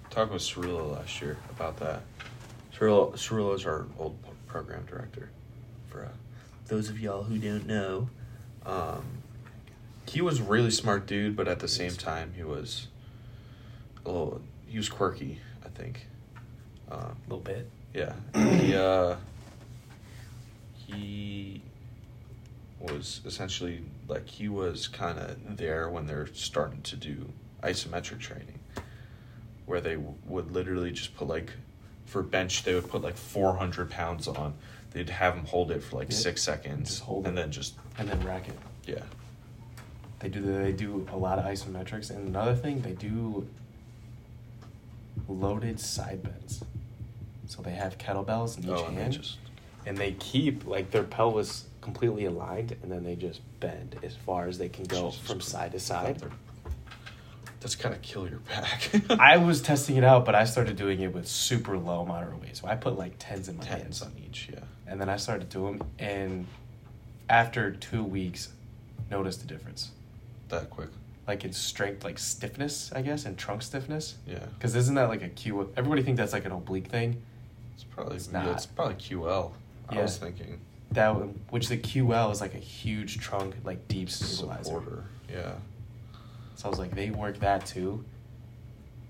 talking 0.10 0.34
with 0.34 0.41
Cirillo 0.41 0.93
last 0.98 1.22
year 1.22 1.38
about 1.52 1.78
that. 1.78 2.02
Cirillo, 2.76 3.13
Cirillo 3.13 3.56
is 3.56 3.65
our 3.65 3.86
old 4.00 4.17
program 4.48 4.86
director. 4.86 5.30
For 5.89 6.06
uh, 6.06 6.10
those 6.67 6.89
of 6.89 7.00
y'all 7.00 7.24
who 7.24 7.38
don't 7.38 7.67
know, 7.67 8.10
um, 8.65 9.04
he 10.08 10.22
was 10.22 10.39
a 10.39 10.43
really 10.43 10.72
smart 10.72 11.06
dude, 11.06 11.36
but 11.36 11.48
at 11.48 11.60
the 11.60 11.67
same 11.67 11.91
time, 11.91 12.34
he 12.36 12.43
was 12.43 12.88
a 14.06 14.10
little. 14.10 14.41
He 14.67 14.78
was 14.78 14.89
quirky, 14.89 15.39
I 15.63 15.69
think. 15.69 16.08
Uh, 16.91 16.96
A 16.96 17.15
little 17.28 17.39
bit. 17.43 17.69
yeah, 17.93 18.13
he 18.34 18.76
uh, 18.76 19.15
he 20.88 21.62
was 22.80 23.22
essentially 23.26 23.82
like 24.08 24.28
he 24.28 24.50
was 24.50 24.88
kind 24.88 25.17
of 25.17 25.58
there 25.58 25.89
when 25.89 26.06
they're 26.08 26.28
starting 26.34 26.82
to 26.82 26.96
do 26.96 27.30
isometric 27.63 28.19
training, 28.19 28.60
where 29.65 29.80
they 29.80 29.96
w- 29.96 30.15
would 30.26 30.52
literally 30.52 30.91
just 30.91 31.15
put 31.15 31.28
like 31.28 31.52
for 32.06 32.22
bench 32.22 32.63
they 32.63 32.74
would 32.76 32.89
put 32.89 33.02
like 33.02 33.15
four 33.17 33.56
hundred 33.56 33.89
pounds 33.89 34.28
on. 34.28 34.54
They'd 34.91 35.10
have 35.10 35.34
him 35.36 35.46
hold 35.46 35.72
it 35.72 35.82
for 35.84 35.96
like 35.96 36.10
Yeah. 36.12 36.17
six 36.17 36.43
seconds, 36.43 36.89
Just 36.89 37.04
hold 37.04 37.26
and 37.26 37.38
it. 37.38 37.41
then 37.41 37.52
just 37.52 37.74
And 37.98 38.08
then 38.08 38.22
rack 38.24 38.48
it. 38.50 38.58
yeah, 38.86 39.02
They 40.19 40.30
do 40.30 40.41
they 40.41 40.72
do 40.74 41.08
a 41.12 41.17
lot 41.17 41.39
of 41.39 41.46
isometrics, 41.46 42.10
and 42.12 42.28
another 42.28 42.54
thing 42.56 42.82
they 42.82 42.91
do 42.93 43.48
loaded 45.28 45.80
side 45.80 46.22
bends. 46.22 46.63
So 47.48 47.62
they 47.62 47.72
have 47.72 47.98
kettlebells 47.98 48.58
in 48.58 48.63
each 48.65 48.69
oh, 48.69 48.86
and 48.86 48.98
hand, 48.98 49.13
just 49.13 49.38
and 49.86 49.98
they 49.98 50.13
keep 50.13 50.65
like 50.65 50.91
their 50.91 51.04
pelvis 51.04 51.65
completely 51.82 52.26
aligned, 52.26 52.76
and 52.82 52.91
then 52.91 53.04
they 53.04 53.15
just 53.15 53.41
bend 53.60 53.98
as 54.04 54.15
far 54.15 54.48
as 54.48 54.58
they 54.58 54.69
can 54.69 54.86
go 54.86 55.10
Jesus 55.10 55.28
from 55.28 55.41
side 55.41 55.72
to 55.74 55.80
side. 55.80 56.22
That's 57.60 57.76
kind 57.76 57.96
of 57.96 58.02
kill 58.02 58.28
your 58.30 58.39
back. 58.39 58.91
I 59.19 59.38
was 59.38 59.62
testing 59.69 59.96
it 59.96 60.04
out, 60.04 60.26
but 60.26 60.36
I 60.36 60.43
started 60.43 60.76
doing 60.76 61.00
it 61.00 61.13
with 61.13 61.28
super 61.28 61.78
low 61.78 62.06
moderate 62.06 62.41
weight. 62.41 62.58
So 62.58 62.67
I 62.67 62.76
put 62.76 62.98
like 62.98 63.13
tens 63.19 63.48
in 63.48 63.58
my 63.58 63.63
tens 63.63 63.82
hands, 63.82 64.02
on 64.02 64.12
each, 64.26 64.50
yeah. 64.52 64.60
and 64.88 65.00
then 65.00 65.08
I 65.10 65.15
started 65.17 65.48
doing 65.50 65.78
them, 65.78 65.88
and 66.00 66.46
after 67.30 67.72
two 67.72 68.04
weeks, 68.04 68.50
noticed 69.10 69.39
the 69.41 69.48
difference. 69.48 69.91
That 70.50 70.69
quick, 70.69 70.89
Like 71.26 71.46
in 71.46 71.54
strength, 71.54 72.04
like 72.04 72.19
stiffness, 72.19 72.91
I 72.93 73.02
guess, 73.02 73.26
and 73.26 73.38
trunk 73.38 73.62
stiffness. 73.62 74.15
yeah. 74.28 74.39
Because 74.58 74.76
isn't 74.76 74.96
that 74.96 75.08
like 75.08 75.22
a 75.24 75.30
Q? 75.30 75.72
Everybody 75.78 76.04
think 76.04 76.17
that's 76.17 76.34
like 76.34 76.46
an 76.46 76.52
oblique 76.52 76.88
thing. 76.88 77.22
It's 77.76 77.86
probably 77.86 78.17
It's 78.17 78.30
yeah, 78.32 78.43
not. 78.43 78.56
it's 78.56 78.65
probably 78.65 78.96
QL. 78.96 79.52
I 79.89 79.96
Yeah. 79.96 80.02
was 80.04 80.17
thinking 80.17 80.60
That 80.91 81.12
which 81.52 81.69
the 81.69 81.78
QL 81.78 82.32
is 82.32 82.39
like 82.41 82.54
a 82.54 82.60
huge 82.60 83.17
trunk, 83.19 83.56
like 83.63 83.88
deep 83.88 84.10
stabilizer. 84.10 84.63
supporter. 84.63 85.04
Yeah. 85.32 85.54
So 86.56 86.67
I 86.67 86.69
was 86.69 86.78
like, 86.80 86.93
they 86.96 87.10
work 87.10 87.39
that 87.39 87.65
too. 87.65 88.06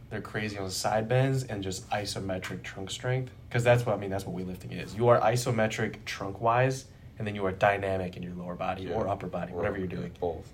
They're 0.10 0.22
crazy 0.22 0.58
on 0.58 0.70
side 0.70 1.10
bends 1.10 1.44
and 1.44 1.62
just 1.64 1.90
isometric 1.90 2.64
trunk 2.64 2.90
strength. 2.92 3.32
Because 3.50 3.64
that's 3.64 3.86
what 3.86 3.96
I 3.96 4.00
mean. 4.00 4.10
That's 4.10 4.26
what 4.26 4.36
weightlifting 4.36 4.72
is. 4.82 4.96
You 4.96 5.08
are 5.10 5.20
isometric 5.20 6.04
trunk 6.06 6.40
wise, 6.40 6.86
and 7.20 7.28
then 7.28 7.36
you 7.36 7.46
are 7.46 7.52
dynamic 7.52 8.16
in 8.16 8.24
your 8.24 8.34
lower 8.34 8.56
body 8.56 8.84
Yeah. 8.84 8.94
or 8.94 9.08
upper 9.08 9.28
body, 9.28 9.52
Or- 9.54 9.58
whatever 9.58 9.78
you're 9.78 9.88
doing. 9.88 10.12
Both. 10.20 10.48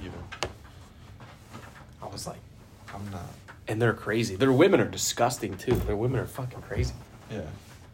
Even. 0.00 0.12
I 2.02 2.06
was 2.06 2.26
like, 2.26 2.38
I'm 2.94 3.10
not. 3.10 3.22
and 3.66 3.80
they're 3.80 3.94
crazy. 3.94 4.36
Their 4.36 4.52
women 4.52 4.78
are 4.80 4.84
disgusting 4.88 5.56
too. 5.56 5.74
Their 5.74 5.96
women 5.96 6.20
are 6.20 6.26
fucking 6.26 6.60
crazy. 6.62 6.92
Yeah. 7.30 7.40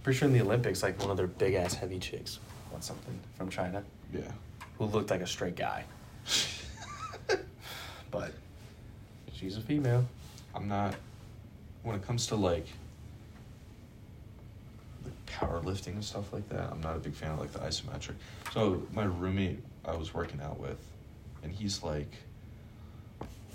Pretty 0.03 0.19
sure 0.19 0.29
in 0.29 0.35
the 0.35 0.41
Olympics, 0.41 0.83
like 0.83 0.99
one 1.01 1.11
of 1.11 1.17
their 1.17 1.27
big 1.27 1.55
ass 1.55 1.75
heavy 1.75 1.99
chicks 1.99 2.39
won 2.73 2.81
something 2.81 3.19
from 3.37 3.51
China 3.51 3.83
Yeah. 4.13 4.21
who 4.79 4.87
looked 4.87 5.11
like 5.11 5.21
a 5.21 5.27
straight 5.27 5.57
guy, 5.57 5.85
but 8.11 8.33
she's 9.33 9.57
a 9.57 9.61
female. 9.61 10.07
I'm 10.55 10.69
not. 10.69 10.95
When 11.83 11.97
it 11.97 12.03
comes 12.07 12.27
to 12.29 12.37
like 12.37 12.67
the 15.05 15.11
powerlifting 15.33 15.89
and 15.95 16.05
stuff 16.05 16.33
like 16.33 16.49
that, 16.49 16.71
I'm 16.71 16.81
not 16.81 16.97
a 16.97 16.99
big 17.01 17.15
fan 17.15 17.33
of 17.33 17.39
like 17.41 17.53
the 17.53 17.59
isometric. 17.61 18.15
So 18.53 18.83
my 18.93 19.05
roommate 19.05 19.61
I 19.85 19.95
was 19.95 20.13
working 20.15 20.41
out 20.41 20.59
with, 20.59 20.79
and 21.43 21.53
he's 21.53 21.83
like, 21.83 22.11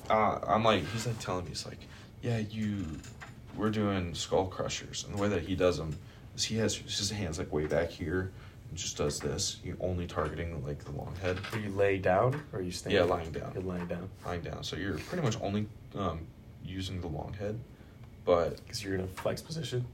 uh, 0.10 0.39
I'm 0.47 0.63
like, 0.63 0.86
he's 0.91 1.05
like 1.08 1.19
telling 1.19 1.45
me, 1.45 1.49
he's 1.49 1.65
like, 1.65 1.79
yeah, 2.21 2.38
you, 2.38 2.86
we're 3.58 3.69
doing 3.71 4.13
skull 4.15 4.45
crushers, 4.47 5.05
and 5.08 5.15
the 5.17 5.21
way 5.21 5.27
that 5.29 5.41
he 5.43 5.55
does 5.55 5.77
them 5.77 5.95
he 6.43 6.58
has 6.58 6.76
his 6.76 7.10
hands 7.10 7.39
like 7.39 7.52
way 7.54 7.65
back 7.67 7.89
here, 7.89 8.32
and 8.69 8.78
just 8.78 8.98
does 8.98 9.19
this. 9.19 9.58
You're 9.63 9.78
only 9.80 10.06
targeting 10.08 10.63
like 10.65 10.84
the 10.84 10.91
long 10.91 11.15
head. 11.21 11.38
Are 11.54 11.60
you 11.60 11.69
lay 11.69 11.98
down 11.98 12.41
or 12.52 12.60
are 12.60 12.62
you 12.62 12.71
standing? 12.71 13.00
Yeah, 13.02 13.06
lying 13.08 13.32
down. 13.32 13.52
You're 13.54 13.63
lying 13.63 13.88
down 13.88 14.10
lying 14.26 14.41
down. 14.41 14.63
So 14.63 14.76
you're 14.76 14.98
pretty 14.98 15.24
much 15.24 15.38
only 15.41 15.67
um, 15.95 16.21
using 16.63 17.00
the 17.02 17.08
long 17.08 17.34
head, 17.39 17.60
but 18.26 18.58
because 18.63 18.84
you're 18.84 18.95
in 18.95 19.02
a 19.02 19.08
flex 19.08 19.41
position. 19.41 19.86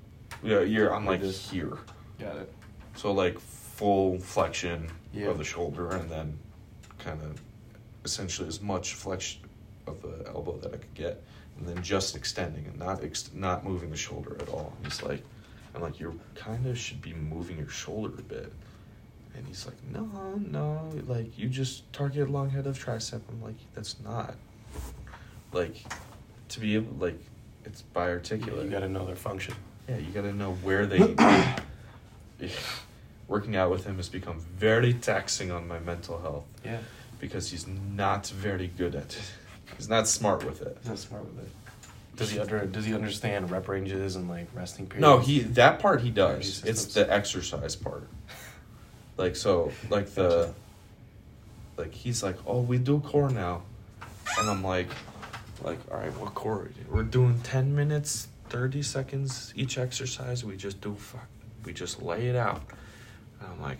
yeah, 0.44 0.62
you're 0.62 0.94
I'm 0.96 1.06
like 1.06 1.22
this. 1.22 1.50
here. 1.50 1.78
Got 2.20 2.38
it. 2.38 2.54
So 2.96 3.12
like 3.12 3.40
full 3.40 4.20
flexion 4.20 4.90
Yeah. 5.14 5.28
of 5.28 5.38
the 5.38 5.44
shoulder, 5.44 5.92
and 5.92 6.10
then 6.10 6.38
kind 7.00 7.22
of 7.22 7.42
essentially 8.06 8.48
as 8.48 8.62
much 8.62 8.94
flexion 8.96 9.42
of 9.88 10.02
the 10.02 10.28
elbow 10.28 10.58
that 10.58 10.74
I 10.74 10.78
could 10.78 10.94
get, 10.94 11.22
and 11.58 11.68
then 11.68 11.82
just 11.84 12.16
extending 12.16 12.66
and 12.66 12.78
not 12.80 13.04
ex- 13.04 13.32
not 13.34 13.64
moving 13.66 13.90
the 13.90 13.98
shoulder 13.98 14.38
at 14.40 14.50
all. 14.50 14.72
He's 14.84 15.02
like, 15.04 15.24
I'm 15.76 15.82
like, 15.82 16.00
you 16.00 16.20
kind 16.36 16.66
of 16.68 16.78
should 16.78 17.02
be 17.02 17.14
moving 17.14 17.58
your 17.58 17.70
shoulder 17.70 18.14
a 18.18 18.22
bit. 18.22 18.52
And 19.36 19.48
he's 19.48 19.66
like, 19.66 19.78
no, 19.92 20.36
no, 20.50 20.90
like 21.08 21.38
you 21.38 21.48
just 21.48 21.92
target 21.94 22.30
long 22.30 22.50
head 22.50 22.68
of 22.68 22.78
tricep. 22.84 23.22
I'm 23.30 23.42
like, 23.42 23.56
that's 23.74 23.96
not 24.04 24.36
like 25.54 25.78
to 26.50 26.60
be 26.60 26.76
able 26.76 26.94
like 26.98 27.18
it's 27.64 27.82
biarticulate. 27.82 28.66
You 28.66 28.72
got 28.72 28.80
to 28.82 28.90
know 28.90 29.06
their 29.06 29.16
function. 29.16 29.54
Yeah, 29.88 29.98
you 29.98 30.12
got 30.12 30.24
to 30.24 30.34
know 30.34 30.54
where 30.64 30.86
they. 30.86 31.00
Working 33.28 33.56
out 33.56 33.72
with 33.72 33.86
him 33.86 33.96
has 33.98 34.10
become 34.10 34.40
very 34.58 34.94
taxing 34.94 35.52
on 35.52 35.66
my 35.68 35.80
mental 35.80 36.20
health 36.20 36.44
Yeah. 36.66 36.80
because 37.20 37.50
he's 37.50 37.66
not 37.66 38.28
very 38.28 38.68
good 38.68 38.94
at 38.94 39.04
it. 39.16 39.22
He's 39.78 39.88
not 39.88 40.08
smart 40.10 40.44
with 40.44 40.62
it. 40.62 40.76
He's 40.82 40.90
not 40.90 41.00
smart 41.00 41.24
with 41.24 41.40
it. 41.46 41.50
Does 42.15 42.32
he 42.32 42.39
under 42.39 42.65
Does 42.65 42.86
he 42.86 42.93
understand 42.93 43.50
rep 43.50 43.67
ranges 43.67 44.15
and 44.15 44.30
like 44.30 44.47
resting 44.54 44.86
periods? 44.86 45.02
No, 45.02 45.19
he 45.19 45.39
that 45.39 45.80
part 45.80 46.02
he 46.02 46.10
does. 46.10 46.63
It's 46.65 46.86
the 46.86 47.12
exercise 47.12 47.76
part. 47.76 48.08
Like 49.17 49.36
so, 49.36 49.71
like 49.89 50.10
the, 50.15 50.52
like 51.78 51.93
he's 51.93 52.24
like, 52.24 52.38
oh, 52.47 52.62
we 52.62 52.80
do 52.80 53.02
core 53.02 53.30
now, 53.30 53.62
and 54.39 54.50
I'm 54.50 54.63
like, 54.63 54.88
like, 55.62 55.78
all 55.91 55.97
right, 55.97 56.17
what 56.17 56.34
core? 56.34 56.54
are 56.54 56.63
we 56.63 56.69
doing? 56.69 56.88
We're 56.89 57.04
doing 57.04 57.39
ten 57.43 57.76
minutes, 57.76 58.30
thirty 58.50 58.82
seconds 58.82 59.54
each 59.56 59.78
exercise. 59.78 60.43
We 60.43 60.56
just 60.58 60.82
do 60.82 60.95
fuck. 60.95 61.28
We 61.65 61.74
just 61.74 62.02
lay 62.02 62.30
it 62.30 62.36
out. 62.36 62.62
And 63.39 63.50
I'm 63.52 63.62
like, 63.62 63.78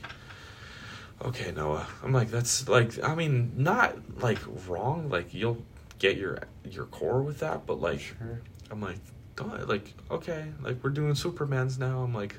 okay, 1.24 1.52
Noah. 1.52 1.88
I'm 2.04 2.14
like, 2.14 2.30
that's 2.30 2.68
like, 2.68 3.04
I 3.04 3.16
mean, 3.16 3.54
not 3.58 3.96
like 4.22 4.40
wrong. 4.68 5.10
Like 5.10 5.34
you'll 5.34 5.64
get 6.02 6.18
your 6.18 6.40
your 6.70 6.86
core 6.86 7.22
with 7.22 7.40
that, 7.40 7.66
but 7.66 7.80
like. 7.80 8.00
Sure. 8.00 8.42
I'm 8.72 8.82
like, 8.82 8.98
don't 9.36 9.68
like, 9.68 9.94
okay, 10.10 10.46
like 10.62 10.82
we're 10.82 10.92
doing 10.92 11.14
Supermans 11.14 11.78
now. 11.78 12.04
I'm 12.04 12.14
like, 12.14 12.36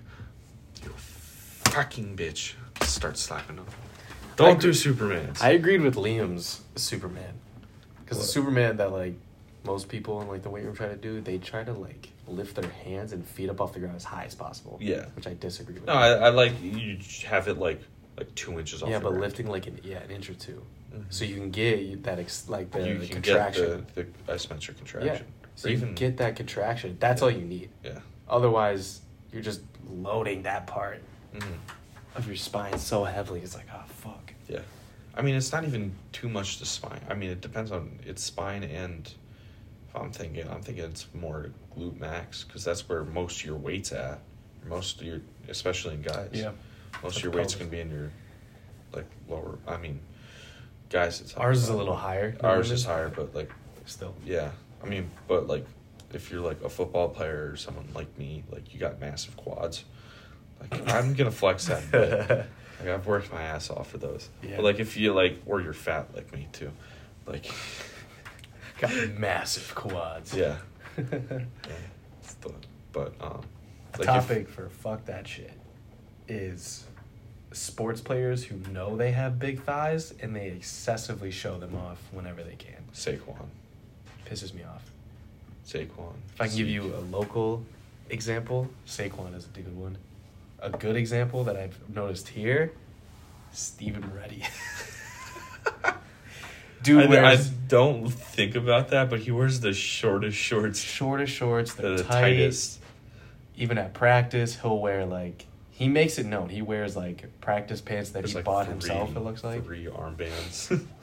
you 0.82 0.90
fucking 0.96 2.16
bitch. 2.16 2.54
Start 2.82 3.18
slapping 3.18 3.56
them. 3.56 3.66
Don't 4.36 4.60
do 4.60 4.70
Supermans. 4.70 5.42
I 5.42 5.50
agreed 5.50 5.82
with 5.82 5.96
Liam's 5.96 6.62
Superman 6.74 7.34
because 8.00 8.18
the 8.18 8.24
Superman 8.24 8.78
that 8.78 8.92
like 8.92 9.14
most 9.64 9.88
people 9.88 10.20
in 10.22 10.28
like 10.28 10.42
the 10.42 10.50
weight 10.50 10.64
room 10.64 10.74
try 10.74 10.88
to 10.88 10.96
do, 10.96 11.20
they 11.20 11.38
try 11.38 11.62
to 11.64 11.72
like 11.72 12.08
lift 12.26 12.56
their 12.56 12.70
hands 12.70 13.12
and 13.12 13.26
feet 13.26 13.50
up 13.50 13.60
off 13.60 13.74
the 13.74 13.78
ground 13.78 13.96
as 13.96 14.04
high 14.04 14.24
as 14.24 14.34
possible. 14.34 14.78
Yeah. 14.80 15.06
which 15.14 15.26
I 15.26 15.34
disagree 15.34 15.74
with. 15.74 15.86
no, 15.86 15.92
I, 15.92 16.12
I 16.12 16.28
like 16.30 16.52
you 16.62 16.98
have 17.26 17.48
it 17.48 17.58
like 17.58 17.80
like 18.16 18.34
two 18.34 18.58
inches 18.58 18.82
off. 18.82 18.88
yeah, 18.88 18.98
but 18.98 19.10
ground. 19.10 19.20
lifting 19.20 19.46
like 19.48 19.66
an 19.66 19.80
yeah 19.84 19.98
an 19.98 20.10
inch 20.10 20.30
or 20.30 20.34
2 20.34 20.62
Mhm. 20.92 21.04
so 21.10 21.24
you 21.24 21.34
can 21.36 21.50
get 21.50 22.02
that 22.04 22.18
ex- 22.18 22.48
like 22.48 22.70
the, 22.70 22.86
you 22.86 22.98
the 22.98 23.06
can 23.06 23.22
contraction. 23.22 23.64
get 23.94 23.94
the, 23.94 24.02
the 24.02 24.32
yeah, 24.32 24.76
contraction. 24.76 25.26
so 25.56 25.68
Or 25.68 25.72
you 25.72 25.78
can 25.78 25.94
get 25.94 26.16
that 26.18 26.36
contraction. 26.36 26.96
That's 27.00 27.22
all 27.22 27.30
you 27.30 27.44
need. 27.44 27.70
yeah. 27.84 28.00
Otherwise, 28.28 29.00
you're 29.32 29.42
just 29.42 29.60
loading 29.90 30.42
that 30.42 30.66
part 30.66 31.02
Mhm. 31.34 31.56
of 32.14 32.26
your 32.26 32.36
spine 32.36 32.78
so 32.78 33.04
heavily. 33.04 33.40
It's 33.40 33.54
like, 33.54 33.66
oh 33.72 33.84
fuck. 33.86 34.32
Yeah. 34.48 34.60
I 35.14 35.22
mean, 35.22 35.34
it's 35.34 35.52
not 35.52 35.64
even 35.64 35.92
too 36.12 36.28
much 36.28 36.58
to 36.58 36.64
spine. 36.66 37.00
I 37.08 37.14
mean, 37.14 37.30
it 37.30 37.40
depends 37.40 37.70
on 37.70 37.98
its 38.04 38.22
spine 38.22 38.62
and. 38.64 39.12
If 39.94 40.00
I'm 40.00 40.10
thinking, 40.10 40.48
I'm 40.48 40.62
thinking 40.62 40.84
it's 40.84 41.06
more 41.12 41.50
glute 41.76 42.00
max 42.00 42.44
because 42.44 42.64
that's 42.64 42.88
where 42.88 43.04
most 43.04 43.40
of 43.40 43.44
your 43.46 43.56
weight's 43.56 43.92
at. 43.92 44.20
Most 44.66 45.02
of 45.02 45.06
your, 45.06 45.20
especially 45.50 45.92
in 45.96 46.00
guys. 46.00 46.30
Yeah. 46.32 46.52
Most 47.02 47.18
of 47.18 47.24
your 47.24 47.32
weight's 47.32 47.54
gonna 47.54 47.68
be 47.70 47.80
in 47.80 47.90
your, 47.90 48.10
like 48.94 49.04
lower. 49.28 49.58
I 49.68 49.76
mean, 49.76 50.00
guys, 50.92 51.20
it's 51.20 51.34
Ours 51.34 51.62
is 51.62 51.68
a 51.68 51.76
little 51.76 51.96
higher. 51.96 52.36
Ours 52.42 52.70
is 52.70 52.84
higher, 52.84 53.08
but 53.08 53.34
like, 53.34 53.50
Still. 53.86 54.14
yeah. 54.24 54.50
I 54.82 54.86
mean, 54.86 55.10
but 55.26 55.48
like, 55.48 55.66
if 56.12 56.30
you're 56.30 56.40
like 56.42 56.62
a 56.62 56.68
football 56.68 57.08
player 57.08 57.50
or 57.52 57.56
someone 57.56 57.88
like 57.94 58.16
me, 58.18 58.44
like 58.50 58.72
you 58.74 58.78
got 58.78 59.00
massive 59.00 59.36
quads. 59.36 59.84
Like 60.60 60.88
I'm 60.92 61.14
gonna 61.14 61.30
flex 61.30 61.66
that. 61.66 62.46
Like 62.80 62.90
I've 62.90 63.06
worked 63.06 63.32
my 63.32 63.40
ass 63.42 63.70
off 63.70 63.90
for 63.90 63.98
those. 63.98 64.28
Yeah. 64.42 64.56
But 64.56 64.64
like 64.64 64.80
if 64.80 64.96
you 64.96 65.12
like, 65.12 65.40
or 65.46 65.60
you're 65.60 65.72
fat 65.72 66.08
like 66.16 66.32
me 66.32 66.48
too, 66.50 66.72
like, 67.26 67.48
Got 68.80 68.92
massive 69.16 69.72
quads. 69.76 70.34
yeah. 70.36 70.56
but, 70.96 72.54
but 72.92 73.14
um, 73.20 73.42
like 73.92 74.00
if- 74.00 74.06
topic 74.06 74.48
for 74.48 74.68
fuck 74.68 75.04
that 75.04 75.28
shit 75.28 75.52
is 76.26 76.84
sports 77.52 78.00
players 78.00 78.44
who 78.44 78.56
know 78.72 78.96
they 78.96 79.12
have 79.12 79.38
big 79.38 79.62
thighs 79.62 80.14
and 80.20 80.34
they 80.34 80.48
excessively 80.48 81.30
show 81.30 81.58
them 81.58 81.76
off 81.76 81.98
whenever 82.12 82.42
they 82.42 82.56
can. 82.56 82.84
Saquon, 82.94 83.46
Pisses 84.26 84.54
me 84.54 84.62
off. 84.64 84.90
Saquon. 85.66 86.14
If 86.34 86.40
I 86.40 86.48
can 86.48 86.56
give 86.56 86.68
you 86.68 86.94
a 86.94 87.00
local 87.10 87.64
example, 88.10 88.68
Saquon 88.86 89.34
is 89.34 89.46
a 89.46 89.60
good 89.60 89.76
one. 89.76 89.98
A 90.60 90.70
good 90.70 90.96
example 90.96 91.44
that 91.44 91.56
I've 91.56 91.78
noticed 91.88 92.28
here, 92.28 92.72
Stephen 93.52 94.12
Reddy. 94.14 94.44
Dude 96.82 97.12
I, 97.12 97.32
I 97.32 97.36
don't 97.68 98.08
think 98.08 98.56
about 98.56 98.88
that, 98.88 99.08
but 99.08 99.20
he 99.20 99.30
wears 99.30 99.60
the 99.60 99.72
shortest 99.72 100.36
shorts, 100.36 100.80
shortest 100.80 101.32
shorts, 101.32 101.74
the, 101.74 101.96
the 101.96 102.02
tight. 102.02 102.20
tightest. 102.20 102.80
Even 103.56 103.78
at 103.78 103.94
practice, 103.94 104.60
he'll 104.60 104.80
wear 104.80 105.06
like 105.06 105.46
he 105.82 105.88
makes 105.88 106.18
it 106.18 106.26
known. 106.26 106.48
He 106.48 106.62
wears 106.62 106.96
like 106.96 107.40
practice 107.40 107.80
pants 107.80 108.10
that 108.10 108.20
There's 108.20 108.30
he 108.30 108.36
like 108.36 108.44
bought 108.44 108.64
three- 108.66 108.72
himself. 108.72 109.14
It 109.16 109.20
looks 109.20 109.42
like. 109.44 109.64
three 109.64 109.84
armbands. 109.86 110.84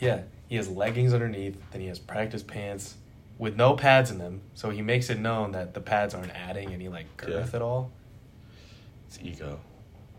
Yeah, 0.00 0.22
he 0.48 0.56
has 0.56 0.68
leggings 0.68 1.14
underneath, 1.14 1.56
then 1.70 1.80
he 1.80 1.86
has 1.86 2.00
practice 2.00 2.42
pants 2.42 2.96
with 3.38 3.54
no 3.56 3.74
pads 3.74 4.10
in 4.10 4.18
them. 4.18 4.40
So 4.54 4.70
he 4.70 4.82
makes 4.82 5.10
it 5.10 5.18
known 5.20 5.52
that 5.52 5.74
the 5.74 5.80
pads 5.80 6.12
aren't 6.12 6.32
adding 6.32 6.72
any 6.72 6.88
like 6.88 7.16
girth 7.16 7.50
Yeah. 7.50 7.56
at 7.56 7.62
all. 7.62 7.92
it's 9.06 9.20
ego. 9.22 9.60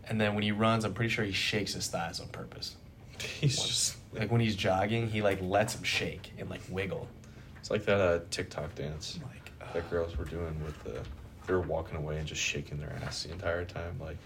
And 0.08 0.18
then 0.18 0.32
when 0.34 0.42
he 0.42 0.52
runs, 0.52 0.84
I'm 0.86 0.94
pretty 0.94 1.10
sure 1.10 1.24
he 1.24 1.32
shakes 1.32 1.74
his 1.74 1.86
thighs 1.88 2.18
on 2.20 2.28
purpose. 2.28 2.76
He's 3.18 3.56
just 3.62 3.96
Like 4.14 4.30
when 4.32 4.40
he's 4.40 4.56
jogging, 4.56 5.08
he 5.10 5.20
like 5.20 5.38
lets 5.42 5.74
them 5.74 5.84
shake 5.84 6.32
and 6.38 6.48
like 6.48 6.62
wiggle. 6.70 7.06
It's 7.60 7.70
like 7.70 7.84
that 7.84 8.00
uh, 8.00 8.20
TikTok 8.30 8.74
dance 8.74 9.18
Like, 9.22 9.50
uh, 9.60 9.72
that 9.74 9.90
girls 9.90 10.16
were 10.16 10.24
doing 10.24 10.56
with 10.64 10.82
the. 10.84 11.00
They 11.46 11.52
were 11.52 11.60
walking 11.60 11.96
away 11.96 12.18
and 12.18 12.26
just 12.26 12.40
shaking 12.40 12.78
their 12.78 12.92
ass 13.04 13.24
the 13.24 13.32
entire 13.32 13.64
time, 13.64 13.98
like 14.00 14.16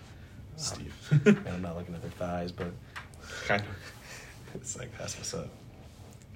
Steve. 0.57 0.94
Man, 1.24 1.46
I'm 1.46 1.62
not 1.62 1.76
looking 1.76 1.94
at 1.94 2.02
their 2.02 2.11
thighs, 2.12 2.52
but 2.52 2.72
kind 3.46 3.62
of. 3.62 3.68
it's 4.54 4.78
like 4.78 4.96
that's 4.98 5.16
what's 5.16 5.35
up. 5.35 5.48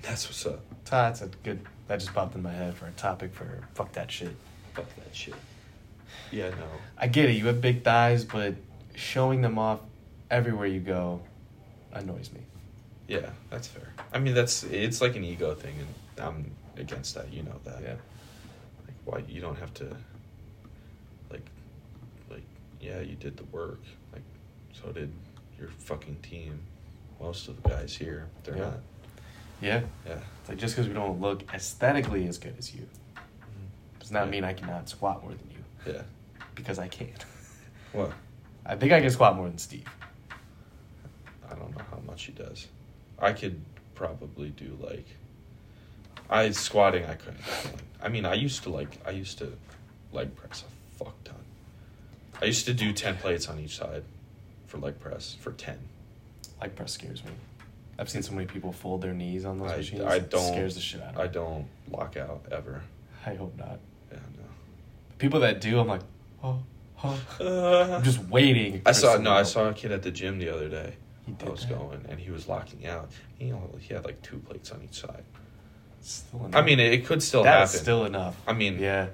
That's 0.03 0.27
what's 0.27 0.45
up. 0.47 0.61
That's 0.85 1.23
a 1.23 1.29
good. 1.43 1.61
That 1.89 2.01
just 2.01 2.13
popped 2.13 2.35
in 2.35 2.43
my 2.43 2.53
head 2.53 2.75
for 2.75 2.87
a 2.87 2.91
topic 2.93 3.35
for 3.35 3.67
fuck 3.75 3.93
that 3.93 4.11
shit. 4.11 4.35
Fuck 4.75 4.87
that 4.97 5.15
shit. 5.15 5.35
Yeah, 6.31 6.51
no. 6.51 6.67
I 6.99 7.07
get 7.07 7.31
it. 7.31 7.33
You 7.33 7.47
have 7.47 7.61
big 7.61 7.85
thighs, 7.85 8.25
but 8.25 8.55
showing 8.95 9.41
them 9.41 9.59
off 9.59 9.81
everywhere 10.31 10.67
you 10.67 10.81
go 10.81 11.21
annoys 11.93 12.31
me. 12.33 12.41
Yeah, 13.09 13.31
that's 13.51 13.69
fair. 13.69 13.93
I 14.13 14.19
mean, 14.19 14.35
that's 14.35 14.63
it's 14.65 15.01
like 15.01 15.17
an 15.17 15.25
ego 15.25 15.55
thing, 15.55 15.75
and 15.79 16.25
I'm 16.25 16.51
against 16.77 17.15
that. 17.15 17.33
You 17.33 17.43
know 17.43 17.61
that. 17.65 17.81
Yeah. 17.83 17.95
Like, 18.87 18.95
why 19.05 19.25
you 19.29 19.41
don't 19.41 19.59
have 19.59 19.75
to. 19.75 19.97
Yeah, 22.83 23.01
you 23.01 23.15
did 23.15 23.37
the 23.37 23.45
work. 23.45 23.81
Like, 24.13 24.23
so 24.73 24.91
did 24.93 25.11
your 25.59 25.69
fucking 25.69 26.17
team. 26.23 26.61
Most 27.21 27.47
of 27.49 27.63
the 27.63 27.69
guys 27.69 27.95
here, 27.97 28.29
they're 28.43 28.57
Yeah. 28.57 28.63
not. 28.65 28.81
Yeah. 29.61 29.83
Yeah. 30.05 30.19
It's 30.41 30.49
like 30.49 30.59
just 30.59 30.75
because 30.75 30.89
we 30.89 30.95
don't 30.95 31.21
look 31.21 31.45
aesthetically 31.55 32.27
as 32.27 32.37
good 32.37 32.57
as 32.59 32.75
you 32.75 32.83
mm-hmm. 33.15 33.99
does 34.01 34.11
not 34.11 34.25
Yeah. 34.25 34.31
mean 34.31 34.45
I 34.45 34.53
cannot 34.53 34.89
squat 34.89 35.23
more 35.23 35.33
than 35.33 35.49
you 35.51 35.93
Yeah. 35.93 36.03
because 36.55 36.79
I 36.79 36.89
can. 36.89 37.13
What? 37.93 38.11
I 38.65 38.75
think 38.75 38.91
I 38.91 39.03
can 39.03 39.11
squat 39.11 39.37
more 39.37 39.47
than 39.49 39.59
Steve. 39.59 39.87
I 41.51 41.55
don't 41.55 41.77
know 41.77 41.85
how 41.91 41.99
much 42.07 42.25
he 42.25 42.33
does. 42.33 42.67
I 43.19 43.35
could 43.35 43.61
probably 43.95 44.49
do 44.49 44.79
like. 44.81 45.05
I 46.31 46.51
squatting. 46.53 47.05
I 47.05 47.17
couldn't. 47.17 47.43
I 48.03 48.09
mean, 48.09 48.25
I 48.25 48.33
used 48.33 48.63
to 48.63 48.71
like. 48.71 48.99
I 49.07 49.11
used 49.11 49.37
to 49.39 49.53
leg 50.11 50.35
press 50.37 50.65
a 50.65 51.05
fuck 51.05 51.23
ton. 51.25 51.37
I 52.43 52.47
used 52.47 52.67
to 52.67 52.75
do 52.75 52.93
ten 52.93 53.17
plates 53.17 53.49
on 53.49 53.61
each 53.61 53.77
side 53.77 54.03
for 54.67 54.79
leg 54.79 54.99
press 54.99 55.37
for 55.41 55.53
ten. 55.53 55.79
Leg 56.61 56.75
press 56.75 56.93
scares 56.93 57.25
me. 57.25 57.31
I've 57.99 58.09
seen 58.09 58.23
so 58.23 58.33
many 58.33 58.47
people 58.47 58.73
fold 58.73 59.03
their 59.03 59.15
knees 59.15 59.45
on 59.45 59.61
those 59.61 59.71
I, 59.71 59.77
machines. 59.77 60.03
I 60.03 60.19
don't. 60.19 60.53
scares 60.53 60.75
the 60.75 60.81
shit 60.81 61.01
out 61.03 61.11
of 61.11 61.17
me. 61.17 61.23
I 61.23 61.27
don't 61.29 61.67
lock 61.91 62.17
out 62.17 62.45
ever. 62.51 62.83
I 63.25 63.35
hope 63.35 63.57
not. 63.57 63.79
Yeah, 64.11 64.19
no. 64.37 64.45
People 65.19 65.41
that 65.41 65.61
do, 65.61 65.79
I'm 65.79 65.87
like, 65.87 66.01
oh, 66.43 66.59
oh. 67.05 67.21
Uh, 67.41 67.97
I'm 67.97 68.03
just 68.03 68.25
waiting. 68.25 68.83
I 68.85 68.93
saw 68.93 69.17
no. 69.19 69.33
I 69.33 69.45
saw 69.45 69.69
a 69.69 69.73
kid 69.73 69.93
at 69.93 70.03
the 70.03 70.11
gym 70.11 70.39
the 70.39 70.49
other 70.53 70.69
day. 70.69 70.95
He 71.27 71.35
I 71.47 71.49
was 71.49 71.61
that? 71.61 71.79
going 71.79 72.05
and 72.09 72.19
he 72.19 72.33
was 72.33 72.49
locking 72.49 72.87
out. 72.87 73.11
He 73.39 73.47
you 73.47 73.53
know, 73.53 73.71
he 73.79 73.95
had 73.95 74.05
like 74.05 74.21
two 74.23 74.39
plates 74.39 74.73
on 74.73 74.83
each 74.83 75.01
side. 75.01 75.23
Still 76.01 76.41
enough. 76.47 76.61
I 76.61 76.63
mean, 76.63 76.81
it, 76.81 76.93
it 76.93 77.07
could 77.07 77.23
still 77.23 77.45
that's 77.45 77.71
happen. 77.73 77.85
still 77.85 78.05
enough. 78.05 78.37
I 78.49 78.53
mean, 78.53 78.81
yeah. 78.81 79.11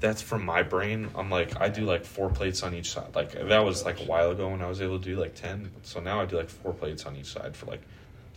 That's 0.00 0.22
from 0.22 0.44
my 0.44 0.62
brain. 0.62 1.08
I'm 1.14 1.30
like, 1.30 1.60
I 1.60 1.68
do 1.68 1.82
like 1.82 2.04
four 2.04 2.28
plates 2.28 2.62
on 2.62 2.74
each 2.74 2.90
side. 2.90 3.14
Like 3.14 3.32
that 3.32 3.64
was 3.64 3.84
like 3.84 4.00
a 4.00 4.04
while 4.04 4.30
ago 4.30 4.48
when 4.48 4.62
I 4.62 4.68
was 4.68 4.80
able 4.80 4.98
to 4.98 5.04
do 5.04 5.16
like 5.16 5.34
ten. 5.34 5.70
So 5.82 6.00
now 6.00 6.20
I 6.20 6.26
do 6.26 6.36
like 6.36 6.48
four 6.48 6.72
plates 6.72 7.06
on 7.06 7.16
each 7.16 7.26
side 7.32 7.56
for 7.56 7.66
like 7.66 7.82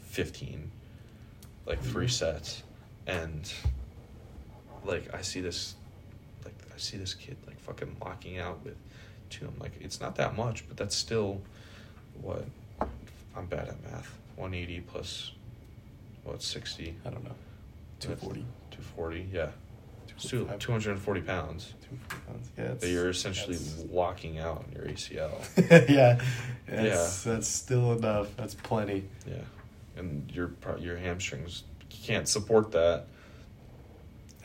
fifteen, 0.02 0.72
like 1.66 1.82
three 1.82 2.06
mm-hmm. 2.06 2.12
sets, 2.12 2.64
and 3.08 3.52
like 4.86 5.14
I 5.14 5.22
see 5.22 5.42
this, 5.42 5.76
like 6.46 6.56
I 6.74 6.78
see 6.78 6.98
this 6.98 7.14
kid 7.14 7.38
like 7.46 7.60
fucking 7.60 7.98
locking 8.02 8.40
out 8.40 8.64
with 8.64 8.78
two. 9.30 9.46
I'm 9.46 9.60
like, 9.60 9.74
it's 9.82 10.00
not 10.00 10.16
that 10.16 10.38
much, 10.38 10.68
but 10.68 10.78
that's 10.78 10.96
still 10.96 11.42
what 12.22 12.46
I'm 13.36 13.46
bad 13.48 13.68
at 13.68 13.84
math. 13.84 14.18
One 14.36 14.54
eighty 14.54 14.80
plus 14.80 15.34
what 16.24 16.42
sixty. 16.42 16.96
I 17.06 17.10
don't 17.10 17.24
know. 17.24 17.36
240. 18.00 18.46
240, 18.72 19.30
yeah. 19.34 19.50
It's 20.22 20.30
two, 20.30 20.46
240 20.60 21.22
pounds 21.22 21.74
240 21.82 22.26
pounds. 22.28 22.52
Yeah. 22.58 22.74
that 22.74 22.88
you're 22.90 23.10
essentially 23.10 23.56
that's- 23.56 23.86
walking 23.90 24.38
out 24.40 24.66
on 24.66 24.72
your 24.74 24.84
ACL. 24.86 25.32
yeah. 25.90 26.20
That's, 26.68 27.24
That's 27.24 27.48
still 27.48 27.94
enough. 27.94 28.36
That's 28.36 28.54
plenty. 28.54 29.06
yeah. 29.28 29.36
And 29.96 30.30
your 30.32 30.52
your 30.80 30.98
hamstrings 30.98 31.64
you 31.82 31.98
can't 32.04 32.28
support 32.28 32.72
that. 32.72 33.06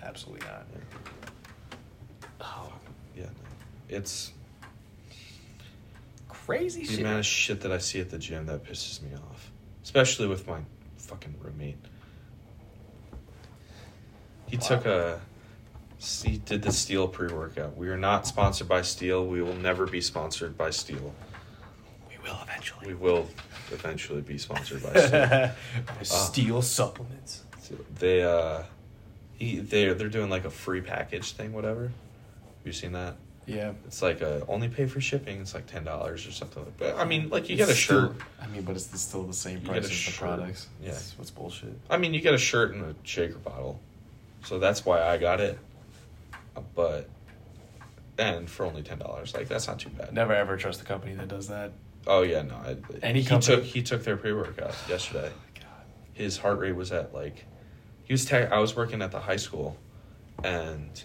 Absolutely 0.03 0.47
not. 0.47 0.67
Oh, 2.41 2.73
yeah. 3.17 3.27
It's 3.89 4.33
Crazy 6.29 6.83
the 6.83 6.87
shit. 6.87 7.01
amount 7.01 7.19
of 7.21 7.27
shit 7.27 7.61
that 7.63 7.73
I 7.73 7.79
see 7.79 8.01
at 8.01 8.11
the 8.11 8.19
gym 8.19 8.47
that 8.47 8.65
pisses 8.65 9.03
me 9.03 9.11
off. 9.15 9.51
Especially 9.83 10.27
with 10.27 10.47
my 10.47 10.61
fucking 10.99 11.35
roommate. 11.41 11.79
He 14.47 14.57
took 14.59 14.85
a 14.87 15.21
he 16.23 16.39
did 16.39 16.63
the 16.63 16.73
Steel 16.73 17.09
pre-workout. 17.09 17.77
We 17.77 17.89
are 17.89 17.97
not 17.97 18.27
sponsored 18.27 18.69
by 18.69 18.83
Steel. 18.83 19.27
We 19.27 19.43
will 19.43 19.55
never 19.57 19.87
be 19.87 20.01
sponsored 20.01 20.57
by 20.57 20.71
Steel. 20.71 21.15
we 22.09 22.17
will 22.23 22.39
eventually. 22.43 22.89
We 22.89 22.95
will 22.95 23.29
eventually 23.73 24.21
be 24.21 24.39
sponsored 24.39 24.83
by 24.83 25.53
Steel. 26.03 26.03
Steel 26.03 26.63
supplements. 26.63 27.43
They 27.99 28.23
uh 28.23 28.63
he 29.39 29.59
they 29.59 29.93
they're 29.95 30.09
doing 30.09 30.31
like 30.31 30.45
a 30.45 30.51
free 30.51 30.81
package 30.81 31.33
thing 31.33 31.53
whatever. 31.53 31.85
Have 31.85 32.67
you 32.67 32.73
seen 32.73 32.93
that? 32.93 33.17
Yeah. 33.47 33.73
It's 33.87 34.01
like 34.03 34.21
a 34.21 34.45
only 34.49 34.69
pay 34.69 34.87
for 34.87 35.01
shipping. 35.01 35.41
It's 35.41 35.55
like 35.55 35.67
ten 35.67 35.85
dollars 35.85 36.27
or 36.27 36.33
something 36.33 36.65
like 36.65 36.79
that. 36.79 36.97
I 36.97 37.05
mean, 37.05 37.29
like 37.31 37.49
you 37.49 37.57
get 37.57 37.69
a 37.69 37.73
It's 37.73 37.81
still- 37.81 38.09
shirt. 38.09 38.17
I 38.41 38.47
mean, 38.49 38.63
but 38.63 38.77
it's 38.77 39.01
still 39.01 39.23
the 39.25 39.33
same 39.35 39.59
You 39.61 39.67
price 39.69 39.79
as 39.79 39.87
a 39.87 39.89
the 39.89 39.95
shirt. 39.95 40.15
products. 40.15 40.69
Yeah. 40.83 40.91
It's, 40.91 41.15
what's 41.19 41.31
bullshit. 41.31 41.79
I 41.91 41.97
mean, 41.99 42.13
you 42.15 42.21
get 42.21 42.35
a 42.35 42.39
shirt 42.39 42.75
and 42.75 42.85
a 42.85 42.95
shaker 43.03 43.39
bottle, 43.39 43.81
so 44.45 44.59
that's 44.59 44.85
why 44.85 45.03
I 45.03 45.17
got 45.19 45.41
it. 45.41 45.59
But 46.75 47.09
and 48.19 48.49
for 48.49 48.65
only 48.67 48.83
ten 48.83 48.99
dollars, 48.99 49.35
like 49.35 49.49
that's 49.49 49.67
not 49.67 49.79
too 49.79 49.91
bad. 49.91 50.13
Never 50.13 50.33
ever 50.35 50.57
trust 50.57 50.79
the 50.81 50.87
company 50.87 51.15
that 51.15 51.29
does 51.29 51.49
that. 51.49 51.73
Oh 52.07 52.23
yeah, 52.23 52.43
no. 52.43 52.55
I, 52.57 52.77
Any 53.03 53.21
he 53.23 53.27
company- 53.27 53.57
took 53.57 53.65
he 53.65 53.83
took 53.83 54.05
their 54.05 54.17
pre 54.17 54.33
workout 54.33 54.75
yesterday. 54.89 55.31
Oh, 55.35 55.41
God. 55.61 55.65
his 56.13 56.39
heart 56.39 56.59
rate 56.59 56.77
was 56.77 56.93
at 56.93 57.15
like 57.15 57.45
he 58.05 58.13
was 58.13 58.25
te- 58.25 58.37
I 58.37 58.59
was 58.59 58.77
working 58.77 59.03
at 59.03 59.11
the 59.11 59.21
high 59.21 59.37
school 59.37 59.77
and 60.43 61.03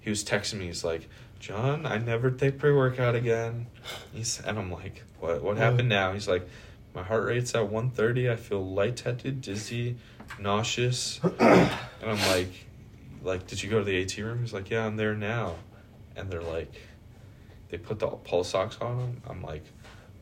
he 0.00 0.10
was 0.10 0.22
texting 0.24 0.54
me 0.58 0.66
he's 0.66 0.84
like 0.84 1.08
John 1.40 1.84
I 1.86 1.98
never 1.98 2.30
take 2.30 2.58
pre-workout 2.58 3.14
again 3.14 3.66
he's 4.12 4.40
and 4.40 4.58
I'm 4.58 4.70
like 4.70 5.02
what 5.18 5.42
what 5.42 5.56
happened 5.56 5.88
now 5.88 6.12
he's 6.12 6.28
like 6.28 6.48
my 6.94 7.02
heart 7.02 7.24
rate's 7.24 7.54
at 7.54 7.62
130 7.68 8.30
I 8.30 8.36
feel 8.36 8.64
lightheaded 8.64 9.40
dizzy 9.40 9.96
nauseous 10.38 11.20
and 11.40 11.70
I'm 12.04 12.18
like 12.28 12.52
like 13.26 13.46
did 13.46 13.62
you 13.62 13.70
go 13.70 13.78
to 13.78 13.84
the 13.84 14.02
AT 14.02 14.16
room? 14.18 14.40
He's 14.40 14.52
like 14.52 14.70
yeah 14.70 14.86
I'm 14.86 14.96
there 14.96 15.14
now. 15.14 15.56
And 16.16 16.30
they're 16.30 16.42
like 16.42 16.72
they 17.68 17.78
put 17.78 17.98
the 17.98 18.06
pulse 18.08 18.54
ox 18.54 18.78
on 18.80 18.98
him. 18.98 19.22
I'm 19.28 19.42
like 19.42 19.64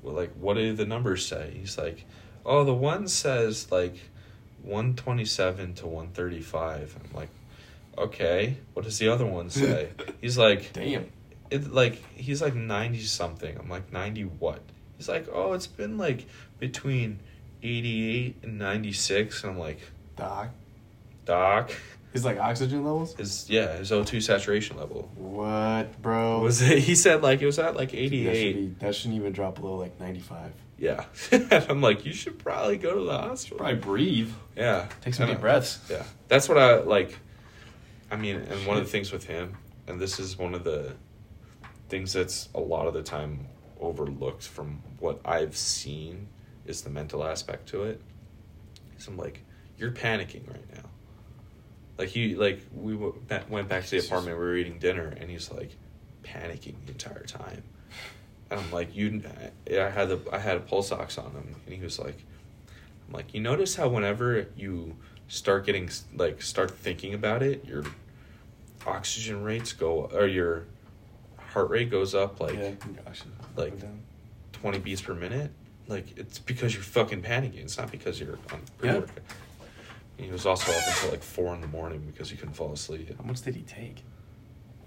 well 0.02 0.14
like 0.14 0.32
what 0.34 0.54
do 0.54 0.72
the 0.74 0.86
numbers 0.86 1.26
say? 1.26 1.56
He's 1.58 1.78
like 1.78 2.04
oh 2.46 2.64
the 2.64 2.74
one 2.74 3.08
says 3.08 3.70
like 3.70 3.96
127 4.64 5.74
to 5.74 5.86
135 5.86 6.96
i'm 7.04 7.16
like 7.16 7.28
okay 7.96 8.56
what 8.72 8.84
does 8.84 8.98
the 8.98 9.08
other 9.08 9.26
one 9.26 9.50
say? 9.50 9.90
He's 10.20 10.38
like 10.38 10.72
Damn. 10.72 11.10
it 11.50 11.72
like 11.72 12.02
he's 12.14 12.40
like 12.42 12.54
90 12.54 13.00
something 13.02 13.56
i'm 13.58 13.68
like 13.68 13.92
90 13.92 14.22
what 14.22 14.60
he's 14.96 15.08
like 15.08 15.28
oh 15.32 15.52
it's 15.52 15.66
been 15.66 15.98
like 15.98 16.26
between 16.58 17.20
88 17.62 18.36
and 18.42 18.58
96 18.58 19.44
and 19.44 19.52
i'm 19.52 19.58
like 19.58 19.80
Doc. 20.16 20.48
doc 21.24 21.70
His 22.14 22.24
like 22.24 22.38
oxygen 22.38 22.84
levels. 22.84 23.14
His 23.16 23.50
yeah, 23.50 23.76
his 23.76 23.90
O2 23.90 24.22
saturation 24.22 24.76
level 24.78 25.10
What, 25.16 26.00
bro? 26.00 26.40
was 26.40 26.62
it? 26.62 26.78
He 26.78 26.94
said 26.94 27.22
like 27.22 27.42
it 27.42 27.46
was 27.46 27.58
at 27.58 27.74
like 27.76 27.90
that, 27.90 27.96
should 27.98 28.12
88. 28.14 28.78
that 28.80 28.94
shouldn't 28.94 29.16
even 29.16 29.32
drop 29.32 29.56
below 29.56 29.76
like 29.76 29.98
ninety 30.00 30.20
five. 30.20 30.52
Yeah, 30.78 31.04
and 31.32 31.52
I'm 31.68 31.80
like, 31.82 32.06
you 32.06 32.12
should 32.12 32.38
probably 32.38 32.78
go 32.78 32.94
to 32.98 33.04
the 33.04 33.18
hospital. 33.18 33.58
Probably 33.58 33.76
breathe. 33.76 34.32
Yeah, 34.56 34.86
Take 35.02 35.14
some 35.14 35.28
deep 35.28 35.40
breaths. 35.40 35.80
Yeah, 35.90 36.04
that's 36.28 36.48
what 36.48 36.56
I 36.56 36.76
like. 36.80 37.18
I 38.12 38.16
mean, 38.16 38.36
and 38.36 38.64
one 38.66 38.76
of 38.76 38.84
the 38.84 38.90
things 38.90 39.10
with 39.10 39.24
him, 39.26 39.56
and 39.88 40.00
this 40.00 40.20
is 40.20 40.38
one 40.38 40.54
of 40.54 40.62
the 40.62 40.94
things 41.88 42.12
that's 42.12 42.48
a 42.54 42.60
lot 42.60 42.86
of 42.86 42.94
the 42.94 43.02
time 43.02 43.48
overlooked 43.80 44.44
from 44.44 44.82
what 45.00 45.20
I've 45.24 45.56
seen, 45.56 46.28
is 46.64 46.82
the 46.82 46.90
mental 46.90 47.24
aspect 47.24 47.68
to 47.70 47.82
it. 47.84 48.00
So 48.98 49.10
I'm 49.10 49.18
like, 49.18 49.44
you're 49.78 49.90
panicking 49.90 50.48
right 50.48 50.74
now. 50.74 50.88
Like 51.98 52.08
he, 52.08 52.34
like 52.34 52.60
we 52.74 52.92
w- 52.94 53.20
went 53.48 53.68
back 53.68 53.84
to 53.84 53.90
the 53.90 53.96
apartment. 54.06 54.38
We 54.38 54.44
were 54.44 54.56
eating 54.56 54.78
dinner, 54.78 55.14
and 55.18 55.30
he's 55.30 55.50
like 55.50 55.70
panicking 56.24 56.74
the 56.86 56.92
entire 56.92 57.24
time. 57.24 57.62
And 58.50 58.60
I'm 58.60 58.70
like, 58.72 58.94
you, 58.94 59.22
I 59.70 59.88
had 59.90 60.08
the, 60.08 60.20
I 60.32 60.38
had 60.38 60.56
a 60.56 60.60
pulse 60.60 60.92
ox 60.92 61.18
on 61.18 61.30
him, 61.32 61.54
and 61.66 61.74
he 61.74 61.82
was 61.82 61.98
like, 61.98 62.18
I'm 63.08 63.14
like, 63.14 63.32
you 63.34 63.40
notice 63.40 63.76
how 63.76 63.88
whenever 63.88 64.46
you 64.56 64.96
start 65.28 65.64
getting 65.66 65.88
like 66.14 66.42
start 66.42 66.70
thinking 66.72 67.14
about 67.14 67.42
it, 67.42 67.64
your 67.64 67.84
oxygen 68.86 69.42
rates 69.42 69.72
go 69.72 70.10
or 70.12 70.26
your 70.26 70.64
heart 71.38 71.70
rate 71.70 71.90
goes 71.90 72.14
up 72.14 72.40
like 72.40 72.54
yeah. 72.54 72.72
Like- 73.56 73.78
20 74.52 74.78
beats 74.78 75.00
per 75.02 75.14
minute. 75.14 75.50
Like 75.86 76.18
it's 76.18 76.38
because 76.38 76.74
you're 76.74 76.82
fucking 76.82 77.22
panicking. 77.22 77.58
It's 77.62 77.76
not 77.78 77.90
because 77.90 78.18
you're 78.18 78.38
on 78.52 78.60
pre-workout. 78.78 79.10
He 80.16 80.30
was 80.30 80.46
also 80.46 80.70
up 80.72 80.82
until 80.86 81.10
like 81.10 81.22
four 81.22 81.54
in 81.54 81.60
the 81.60 81.66
morning 81.66 82.00
because 82.06 82.30
he 82.30 82.36
couldn't 82.36 82.54
fall 82.54 82.72
asleep. 82.72 83.16
How 83.18 83.24
much 83.24 83.42
did 83.42 83.56
he 83.56 83.62
take? 83.62 84.02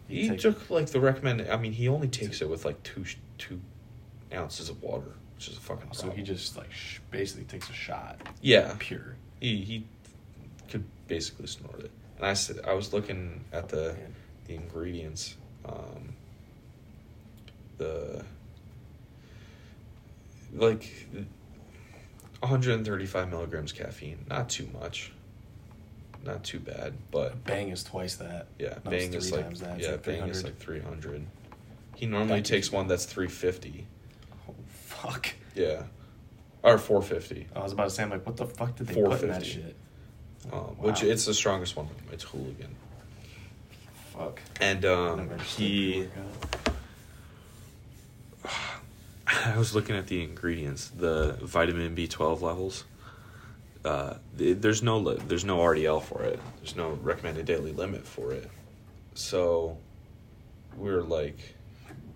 He 0.08 0.30
take- 0.30 0.40
took 0.40 0.70
like 0.70 0.88
the 0.88 1.00
recommended. 1.02 1.50
I 1.50 1.58
mean, 1.58 1.74
he 1.74 1.88
only 1.90 2.08
takes 2.08 2.42
it 2.42 2.50
with 2.50 2.64
like 2.66 2.82
two 2.84 3.04
two 3.38 3.60
ounces 4.34 4.70
of 4.70 4.82
water, 4.82 5.12
which 5.36 5.50
is 5.50 5.58
a 5.58 5.62
fucking. 5.62 5.92
So 5.94 6.04
problem. 6.04 6.18
he 6.18 6.24
just 6.24 6.56
like 6.58 6.72
sh- 6.72 7.00
basically 7.12 7.44
takes 7.46 7.70
a 7.70 7.74
shot. 7.74 8.22
yeah 8.42 8.76
Pure. 8.80 9.16
he 9.42 9.58
he 9.58 9.86
could 10.70 10.86
basically 11.08 11.48
snort 11.48 11.82
it. 11.82 11.92
And 12.18 12.26
I 12.26 12.34
said 12.34 12.60
I 12.66 12.74
was 12.74 12.94
looking 12.94 13.44
at 13.52 13.68
the 13.70 13.94
Man. 13.94 14.16
the 14.48 14.56
ingredients, 14.56 15.36
um, 15.66 16.14
the 17.78 18.24
like 20.54 20.90
135 22.40 23.30
milligrams 23.30 23.72
caffeine, 23.74 24.26
not 24.30 24.50
too 24.50 24.70
much, 24.80 25.12
not 26.28 26.44
too 26.44 26.60
bad, 26.60 26.94
but 27.12 27.44
Bang 27.44 27.70
is 27.70 27.84
twice 27.84 28.16
that. 28.18 28.48
yeah, 28.60 28.78
No, 28.86 28.92
Bang 28.92 29.14
is 29.14 29.32
like 29.32 29.54
that. 29.58 29.80
Yeah, 29.80 29.92
like 29.92 30.04
Bang 30.04 30.28
is 30.30 30.44
like 30.44 30.58
300. 30.60 31.26
He 31.96 32.06
normally 32.06 32.42
That 32.42 32.46
takes 32.46 32.72
one 32.72 32.88
that's 32.88 33.06
350. 33.06 33.88
Oh, 34.48 34.54
fuck. 34.68 35.30
Yeah, 35.56 35.84
or 36.64 36.78
450. 36.78 37.48
I 37.56 37.60
was 37.64 37.72
about 37.72 37.86
to 37.86 37.90
say, 37.90 38.04
I'm 38.04 38.10
like, 38.12 38.26
what 38.26 38.38
the 38.38 38.46
fuck 38.46 38.76
did 38.76 38.88
they 38.88 39.02
put 39.02 39.22
in 39.24 39.30
that 39.30 39.46
shit? 39.46 39.76
Um, 40.52 40.60
Wow. 40.60 40.76
Which 40.80 41.04
it's 41.04 41.26
the 41.26 41.34
strongest 41.34 41.76
one. 41.76 41.88
It's 42.12 42.24
hooligan. 42.24 42.76
Fuck. 44.14 44.40
And 44.62 44.86
um, 44.86 45.30
he. 45.40 46.08
I 49.28 49.58
was 49.58 49.76
looking 49.76 49.96
at 49.96 50.08
the 50.08 50.24
ingredients, 50.24 50.88
the 50.90 51.38
vitamin 51.42 51.96
B 51.96 52.08
twelve 52.08 52.42
levels. 52.42 52.86
Uh, 53.88 54.18
there's 54.34 54.84
no 54.84 54.98
li- 54.98 55.20
there's 55.28 55.46
no 55.46 55.60
RDL 55.60 56.04
for 56.04 56.22
it. 56.24 56.40
There's 56.58 56.76
no 56.76 56.92
recommended 57.02 57.46
daily 57.46 57.72
limit 57.72 58.06
for 58.06 58.34
it. 58.34 58.50
So, 59.14 59.78
we're 60.76 61.02
like, 61.02 61.56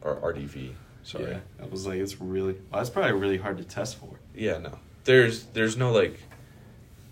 or 0.02 0.18
RDV. 0.18 0.74
Sorry. 1.04 1.32
Yeah, 1.32 1.40
I 1.62 1.66
was 1.68 1.88
like, 1.88 2.00
it's 2.00 2.20
really. 2.20 2.54
Well, 2.54 2.82
that's 2.82 2.90
probably 2.90 3.14
really 3.14 3.38
hard 3.38 3.58
to 3.58 3.64
test 3.64 3.98
for. 3.98 4.20
Yeah, 4.36 4.58
no. 4.58 4.78
There's 5.06 5.46
there's 5.46 5.78
no 5.78 5.92
like, 5.92 6.20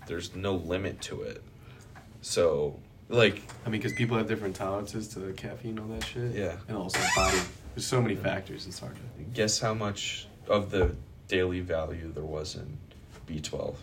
there's 0.06 0.36
no 0.36 0.54
limit 0.54 1.00
to 1.02 1.22
it. 1.22 1.42
So 2.20 2.78
like 3.08 3.42
I 3.64 3.70
mean, 3.70 3.80
because 3.80 3.94
people 3.94 4.16
have 4.18 4.28
different 4.28 4.56
tolerances 4.56 5.08
to 5.14 5.32
caffeine, 5.32 5.78
and 5.78 5.80
all 5.80 5.98
that 5.98 6.04
shit. 6.04 6.32
Yeah. 6.34 6.56
And 6.68 6.76
also 6.76 7.00
body. 7.16 7.38
There's 7.74 7.86
so 7.86 8.00
many 8.02 8.14
factors. 8.14 8.66
It's 8.66 8.78
hard 8.78 8.94
to. 8.94 9.22
guess 9.32 9.58
how 9.58 9.74
much 9.74 10.28
of 10.48 10.70
the 10.70 10.94
daily 11.28 11.60
value 11.60 12.12
there 12.12 12.24
was 12.24 12.56
in 12.56 12.76
B 13.26 13.40
twelve. 13.40 13.78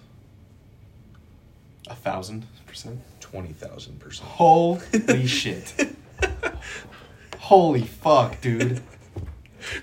A 1.89 1.95
thousand 1.95 2.45
percent. 2.65 3.00
Twenty 3.19 3.54
thousand 3.54 4.00
percent. 4.00 4.30
Holy 4.30 5.26
shit. 5.28 5.73
Holy 7.39 7.84
fuck, 7.84 8.41
dude. 8.41 8.82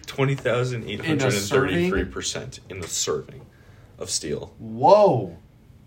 Twenty 0.06 0.34
thousand 0.34 0.88
eight 0.88 1.04
hundred 1.04 1.32
and 1.34 1.42
thirty-three 1.42 2.04
percent 2.06 2.60
in 2.68 2.80
the 2.80 2.88
serving 2.88 3.42
of 3.98 4.10
steel. 4.10 4.54
Whoa. 4.58 5.36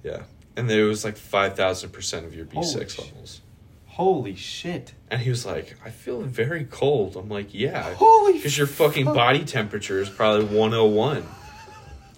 Yeah, 0.04 0.24
and 0.56 0.70
there 0.70 0.86
was 0.86 1.04
like 1.04 1.18
five 1.18 1.56
thousand 1.56 1.92
percent 1.92 2.26
of 2.26 2.34
your 2.36 2.46
B 2.46 2.62
six 2.64 2.98
levels. 3.00 3.42
Holy 3.88 4.36
shit. 4.36 4.94
And 5.10 5.22
he 5.22 5.30
was 5.30 5.46
like, 5.46 5.76
"I 5.84 5.90
feel 5.90 6.22
very 6.22 6.66
cold." 6.66 7.16
I'm 7.16 7.30
like, 7.30 7.54
"Yeah, 7.54 7.94
Holy 7.96 8.34
because 8.34 8.58
your 8.58 8.68
fucking 8.68 9.06
fuck. 9.06 9.16
body 9.16 9.44
temperature 9.44 10.00
is 10.00 10.10
probably 10.10 10.46
101. 10.46 11.24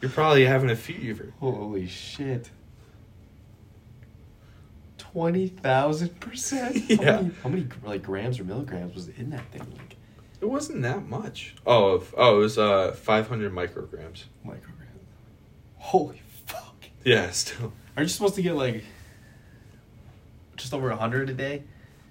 You're 0.01 0.11
probably 0.11 0.43
having 0.45 0.69
a 0.69 0.75
fever." 0.75 1.31
Holy 1.39 1.87
shit. 1.87 2.49
20,000 5.13 6.19
percent? 6.19 6.77
How 6.91 7.03
Yeah. 7.03 7.15
many, 7.21 7.31
how 7.43 7.49
many 7.49 7.67
like 7.83 8.03
grams 8.03 8.39
or 8.39 8.43
milligrams 8.43 8.95
was 8.95 9.07
in 9.09 9.29
that 9.31 9.45
thing? 9.51 9.61
Like 9.77 9.95
It 10.41 10.45
wasn't 10.45 10.81
that 10.83 11.07
much. 11.07 11.55
Oh, 11.65 11.95
of- 11.95 12.13
oh, 12.17 12.37
it 12.37 12.39
was 12.39 12.57
uh 12.57 12.91
500 12.93 13.51
micrograms. 13.51 14.23
micrograms. 14.45 15.03
Holy 15.77 16.21
fuck. 16.45 16.75
Yeah, 17.03 17.29
still. 17.31 17.73
Are 17.97 18.03
you 18.03 18.09
supposed 18.09 18.35
to 18.35 18.41
get 18.41 18.55
like 18.55 18.83
just 20.55 20.73
over 20.73 20.89
100 20.89 21.29
a 21.29 21.33
day? 21.33 21.63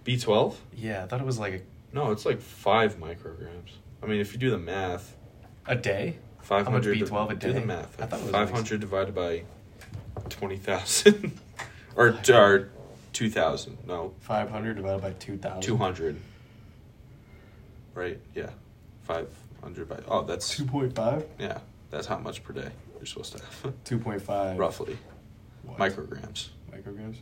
B12? 0.05 0.55
Yeah, 0.75 1.05
I 1.05 1.07
thought 1.07 1.21
it 1.21 1.27
was 1.27 1.39
like 1.39 1.53
a, 1.55 1.61
No, 1.95 2.11
it's 2.13 2.25
like 2.25 2.41
five 2.41 2.99
micrograms. 2.99 3.73
I 4.03 4.07
mean, 4.07 4.21
if 4.21 4.33
you 4.33 4.39
do 4.39 4.51
the 4.51 4.59
math, 4.59 5.15
a, 5.67 5.75
day. 5.75 6.17
500 6.43 6.97
B12 6.97 7.31
a 7.31 7.35
Do 7.35 7.53
the 7.53 7.61
math. 7.61 8.01
I 8.01 8.07
thought 8.07 8.21
it 8.21 8.23
was 8.25 8.33
like- 8.33 8.49
500 8.49 8.81
divided 8.81 9.15
by 9.15 9.43
20,000 10.31 11.39
or 11.97 12.17
or 12.33 12.69
2,000. 13.19 13.79
No, 13.85 14.15
500 14.21 14.75
divided 14.77 15.03
by 15.03 15.11
2,000. 15.15 15.61
200. 15.61 16.21
Right? 17.95 18.21
Yeah. 18.33 18.51
500 19.03 19.89
by 19.89 19.99
Oh, 20.07 20.23
that's 20.23 20.55
2.5? 20.57 21.25
yeah. 21.41 21.59
That's 21.91 22.07
how 22.07 22.19
much 22.19 22.45
per 22.45 22.53
day 22.53 22.71
you're 22.97 23.07
supposed 23.07 23.37
to 23.37 23.43
have. 23.65 23.75
2.5. 23.85 24.57
Roughly. 24.57 24.97
What? 25.65 25.79
Micrograms. 25.79 26.51
Micrograms? 26.71 27.17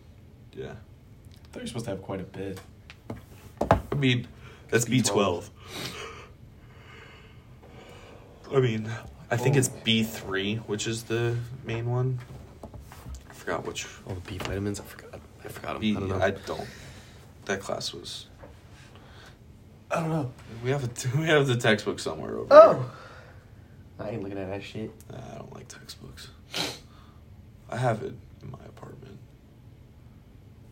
Yeah. 0.53 0.73
I 0.73 0.73
thought 1.51 1.61
you're 1.61 1.67
supposed 1.67 1.87
to 1.87 1.93
have 1.93 2.03
quite 2.03 2.21
a 2.21 2.25
bit. 2.25 2.61
I 3.71 3.95
mean, 3.95 4.29
that's 4.69 4.85
B12. 4.85 5.49
B12. 8.45 8.55
I 8.55 8.61
mean, 8.61 8.91
I 9.31 9.37
think 9.39 9.57
it's 9.57 9.71
Oh. 9.71 9.81
B3, 9.85 10.59
which 10.69 10.87
is 10.87 11.05
the 11.05 11.37
main 11.65 11.87
one. 11.91 12.19
I 13.31 13.33
forgot 13.33 13.67
which. 13.67 13.87
All 14.07 14.15
the 14.15 14.21
B 14.21 14.37
vitamins, 14.37 14.79
I 14.79 14.85
forgot. 14.85 15.06
I 15.47 15.49
forgot 15.49 15.73
them. 15.75 15.81
B, 15.81 15.97
I 15.97 16.01
don't 16.01 16.09
know. 16.09 16.21
I 16.21 16.31
don't. 16.33 16.67
That 17.47 17.61
class 17.61 17.95
was. 17.95 18.27
I 19.91 20.01
don't 20.01 20.11
know. 20.11 20.33
We 20.65 20.71
have 20.71 20.85
a 20.85 21.19
we 21.19 21.27
have 21.27 21.47
the 21.47 21.57
textbook 21.57 22.01
somewhere 22.01 22.37
over 22.39 22.49
Oh! 22.51 22.91
I 23.99 24.11
ain't 24.11 24.23
looking 24.23 24.39
at 24.39 24.49
that 24.49 24.63
shit. 24.63 24.91
Nah, 25.11 25.19
I 25.19 25.39
don't 25.39 25.55
like 25.55 25.69
textbooks. 25.69 26.29
I 27.71 27.77
have 27.77 28.03
it 28.03 28.13
in 28.43 28.51
my 28.51 28.59
apartment. 28.67 29.19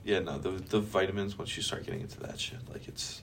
Yeah, 0.04 0.18
no, 0.18 0.38
the 0.38 0.50
the 0.50 0.80
vitamins. 0.80 1.38
Once 1.38 1.56
you 1.56 1.62
start 1.62 1.84
getting 1.87 2.00
into 2.00 2.20
that 2.20 2.38
shit, 2.38 2.58
like 2.70 2.88
it's. 2.88 3.22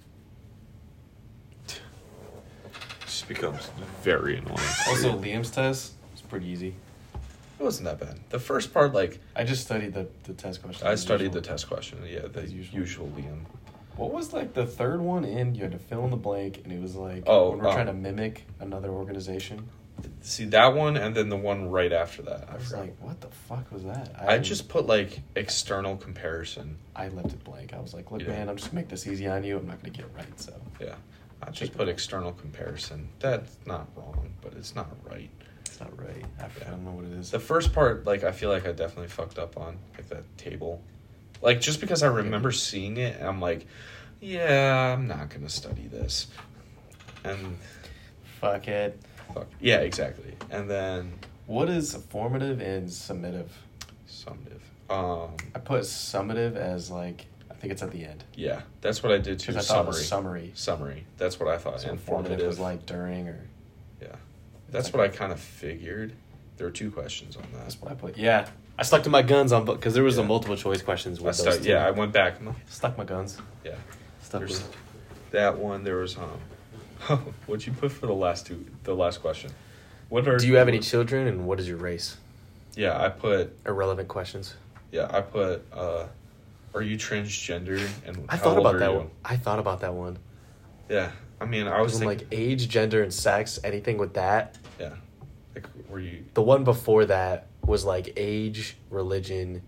Just 3.02 3.28
becomes 3.28 3.70
very 4.04 4.38
annoying. 4.38 4.58
Also, 4.88 5.20
Liam's 5.20 5.52
test 5.52 5.92
was 6.14 6.22
pretty 6.22 6.48
easy. 6.48 6.74
It 7.62 7.66
wasn't 7.66 7.86
that 7.86 8.00
bad. 8.00 8.20
The 8.32 8.40
first 8.40 8.74
part, 8.74 8.92
like, 8.92 9.20
I 9.36 9.44
just 9.44 9.62
studied 9.62 9.94
the, 9.94 10.08
the 10.24 10.34
test 10.34 10.64
question. 10.64 10.88
I 10.88 10.96
studied 10.96 11.26
usual. 11.26 11.42
the 11.42 11.48
test 11.48 11.68
question. 11.68 12.00
Yeah, 12.08 12.22
the 12.22 12.42
As 12.42 12.52
usual. 12.52 12.80
usual 12.80 13.08
Liam. 13.10 13.46
What 13.98 14.12
was 14.12 14.34
like 14.34 14.56
the 14.56 14.66
third 14.66 15.00
one 15.00 15.24
in? 15.26 15.54
You 15.54 15.62
had 15.62 15.74
to 15.74 15.78
fill 15.78 16.04
in 16.06 16.10
the 16.10 16.18
blank, 16.18 16.62
and 16.64 16.74
it 16.74 16.82
was 16.82 16.96
like 16.96 17.22
Oh, 17.28 17.52
when 17.52 17.60
we're 17.60 17.68
oh. 17.68 17.74
trying 17.74 17.88
um, 17.88 17.98
to 17.98 18.02
mimic 18.02 18.46
another 18.60 18.90
organization. 18.90 19.70
See 20.22 20.46
that 20.46 20.74
one, 20.74 20.98
and 20.98 21.14
then 21.16 21.30
the 21.30 21.38
one 21.38 21.70
right 21.70 21.94
after 21.94 22.24
that. 22.24 22.48
I 22.52 22.56
was 22.56 22.70
forgot. 22.70 22.82
like, 22.82 22.96
what 23.00 23.22
the 23.22 23.28
fuck 23.28 23.72
was 23.72 23.84
that? 23.84 24.10
I 24.18 24.32
didn't- 24.34 24.46
just 24.46 24.68
put 24.68 24.88
like 24.88 25.20
external 25.36 25.98
comparison. 25.98 26.78
I 26.96 27.10
left 27.10 27.28
it 27.34 27.44
blank. 27.44 27.74
I 27.76 27.80
was 27.80 27.94
like, 27.94 28.10
look, 28.12 28.22
Yeah. 28.24 28.30
man, 28.30 28.50
I'm 28.50 28.56
just 28.56 28.72
gonna 28.72 28.82
make 28.82 28.90
this 28.90 29.06
easy 29.06 29.28
on 29.28 29.44
you. 29.44 29.58
I'm 29.58 29.68
not 29.68 29.84
gonna 29.84 29.94
get 29.94 30.06
it 30.06 30.12
right. 30.16 30.40
So 30.40 30.54
Yeah, 30.80 30.96
I 31.44 31.52
just 31.52 31.60
Take 31.74 31.78
put 31.78 31.88
external 31.90 32.32
comparison. 32.32 33.08
That's 33.20 33.56
not 33.68 33.88
wrong, 33.96 34.34
but 34.42 34.54
it's 34.54 34.74
not 34.74 34.90
right. 35.08 35.30
Not 35.82 36.00
right. 36.00 36.26
I, 36.40 36.46
I 36.46 36.70
don't 36.70 36.86
know 36.86 36.92
what 36.92 37.06
it 37.06 37.12
is. 37.14 37.32
The 37.32 37.40
first 37.40 37.74
part, 37.74 38.06
like, 38.06 38.24
I 38.24 38.32
feel 38.32 38.50
like 38.50 38.66
I 38.68 38.72
definitely 38.72 39.08
fucked 39.08 39.38
up 39.40 39.58
on, 39.58 39.78
like 39.96 40.08
that 40.10 40.24
table. 40.38 40.82
Like 41.42 41.60
just 41.60 41.82
because 41.82 42.04
I 42.04 42.08
remember 42.08 42.52
seeing 42.52 42.98
it, 42.98 43.18
and 43.18 43.28
I'm 43.28 43.42
like, 43.42 43.66
yeah, 44.20 44.94
I'm 44.94 45.08
not 45.08 45.30
gonna 45.30 45.50
study 45.50 45.88
this. 45.88 46.28
And 47.24 47.58
Fuck 48.40 48.68
it. 48.68 49.00
fuck, 49.34 49.48
yeah, 49.60 49.78
exactly. 49.78 50.36
And 50.50 50.70
then 50.70 51.14
What 51.48 51.70
is 51.70 51.96
formative 52.10 52.60
and 52.62 52.88
summative? 52.88 53.50
summative. 54.08 54.62
Um, 54.90 55.36
I 55.56 55.60
put 55.60 55.82
summative 55.82 56.56
as 56.56 56.92
like 56.92 57.26
I 57.50 57.54
think 57.56 57.72
it's 57.74 57.82
at 57.84 57.92
the 57.92 58.04
end. 58.06 58.24
yeah, 58.36 58.62
that's 58.82 59.02
what 59.04 59.12
I 59.12 59.18
did 59.20 59.40
too. 59.40 59.52
I 59.52 59.56
thought 59.56 59.64
Summary. 59.66 59.94
summary. 60.04 60.52
Summary. 60.56 61.06
That's 61.18 61.40
what 61.40 61.50
I 61.50 61.58
thought. 61.58 61.82
So 61.82 61.90
and 61.90 62.00
formative 62.00 62.46
was 62.46 62.60
like 62.60 62.86
during 62.86 63.28
or 63.28 63.40
that's 64.72 64.92
what 64.94 65.02
I 65.04 65.08
kind 65.10 65.32
of 65.32 65.40
figured. 65.40 66.14
There 66.58 66.68
were 66.68 66.72
two 66.72 66.92
questions 66.92 67.36
on 67.36 67.44
that. 67.54 67.64
that's 67.64 67.82
what 67.82 67.92
I 67.92 67.96
put. 67.96 68.18
Yeah. 68.18 68.48
I 68.78 68.84
stuck 68.84 69.04
to 69.04 69.10
my 69.10 69.22
guns 69.22 69.52
on 69.52 69.66
because 69.66 69.94
there 69.94 70.04
was 70.04 70.18
a 70.18 70.24
multiple 70.24 70.56
choice 70.56 70.82
questions 70.82 71.24
I 71.24 71.32
stuck, 71.32 71.46
those 71.54 71.64
two. 71.64 71.70
yeah, 71.70 71.86
I 71.86 71.92
went 71.92 72.14
back. 72.14 72.40
and 72.40 72.54
stuck 72.68 72.98
my 72.98 73.04
guns. 73.04 73.38
Yeah, 73.64 73.76
Stuck 74.24 74.42
there's 74.42 74.62
with 74.64 74.76
that 75.32 75.58
one. 75.58 75.84
There 75.84 75.98
was 75.98 76.18
um, 76.18 77.20
what'd 77.46 77.68
you 77.68 77.74
put 77.74 77.92
for 77.92 78.08
the 78.08 78.14
last 78.14 78.48
two? 78.48 78.66
The 78.84 78.96
last 78.96 79.22
question. 79.22 79.52
What 80.10 80.28
are 80.28 80.38
Do 80.38 80.48
you 80.48 80.56
have 80.56 80.68
any 80.68 80.80
children 80.80 81.28
and 81.28 81.46
what 81.46 81.60
is 81.60 81.68
your 81.68 81.78
race? 81.78 82.18
Yeah, 82.76 83.00
I 83.00 83.10
put. 83.10 83.56
Irrelevant 83.68 84.08
questions. 84.08 84.56
Yeah, 84.92 85.08
I 85.12 85.22
put. 85.22 85.64
uh 85.74 86.08
Are 86.74 86.82
you 86.82 86.98
transgender? 86.98 87.88
And 88.06 88.26
I 88.30 88.38
thought 88.38 88.58
about 88.58 88.80
that 88.80 88.92
you? 88.92 88.98
one. 88.98 89.10
I 89.24 89.36
thought 89.38 89.60
about 89.60 89.82
that 89.82 89.94
one. 89.94 90.18
Yeah, 90.90 91.12
I 91.40 91.46
mean, 91.46 91.68
I 91.68 91.82
was 91.82 91.94
thinking, 92.00 92.08
like 92.08 92.28
age, 92.32 92.68
gender, 92.68 93.04
and 93.04 93.14
sex. 93.14 93.60
Anything 93.64 93.98
with 93.98 94.14
that. 94.16 94.58
Were 95.92 96.00
you? 96.00 96.26
The 96.34 96.42
one 96.42 96.64
before 96.64 97.06
that 97.06 97.48
was 97.66 97.86
like 97.86 98.14
age, 98.18 98.78
religion. 98.90 99.62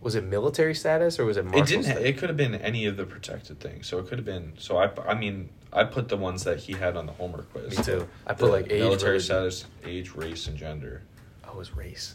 Was 0.00 0.14
it 0.14 0.22
military 0.24 0.74
status 0.74 1.18
or 1.18 1.24
was 1.24 1.36
it 1.36 1.44
martial 1.44 1.62
It 1.62 1.66
didn't. 1.66 1.84
status? 1.84 2.04
It 2.04 2.18
could 2.18 2.28
have 2.28 2.36
been 2.36 2.54
any 2.56 2.86
of 2.86 2.96
the 2.96 3.04
protected 3.04 3.58
things. 3.60 3.86
So 3.88 3.98
it 3.98 4.06
could 4.06 4.18
have 4.18 4.24
been. 4.24 4.52
So 4.58 4.76
I. 4.78 4.90
I 5.06 5.14
mean, 5.14 5.48
I 5.72 5.84
put 5.84 6.08
the 6.08 6.16
ones 6.16 6.44
that 6.44 6.58
he 6.58 6.72
had 6.72 6.96
on 6.96 7.06
the 7.06 7.12
homework 7.12 7.50
quiz. 7.52 7.76
Me 7.76 7.84
too. 7.84 8.08
I 8.26 8.32
The 8.32 8.38
put 8.44 8.52
like 8.52 8.64
age, 8.70 8.80
military 8.80 9.12
religion. 9.12 9.24
status, 9.26 9.64
age, 9.84 10.14
race, 10.14 10.46
and 10.46 10.56
gender. 10.56 11.02
Oh, 11.44 11.50
it 11.52 11.56
was 11.56 11.76
race. 11.76 12.14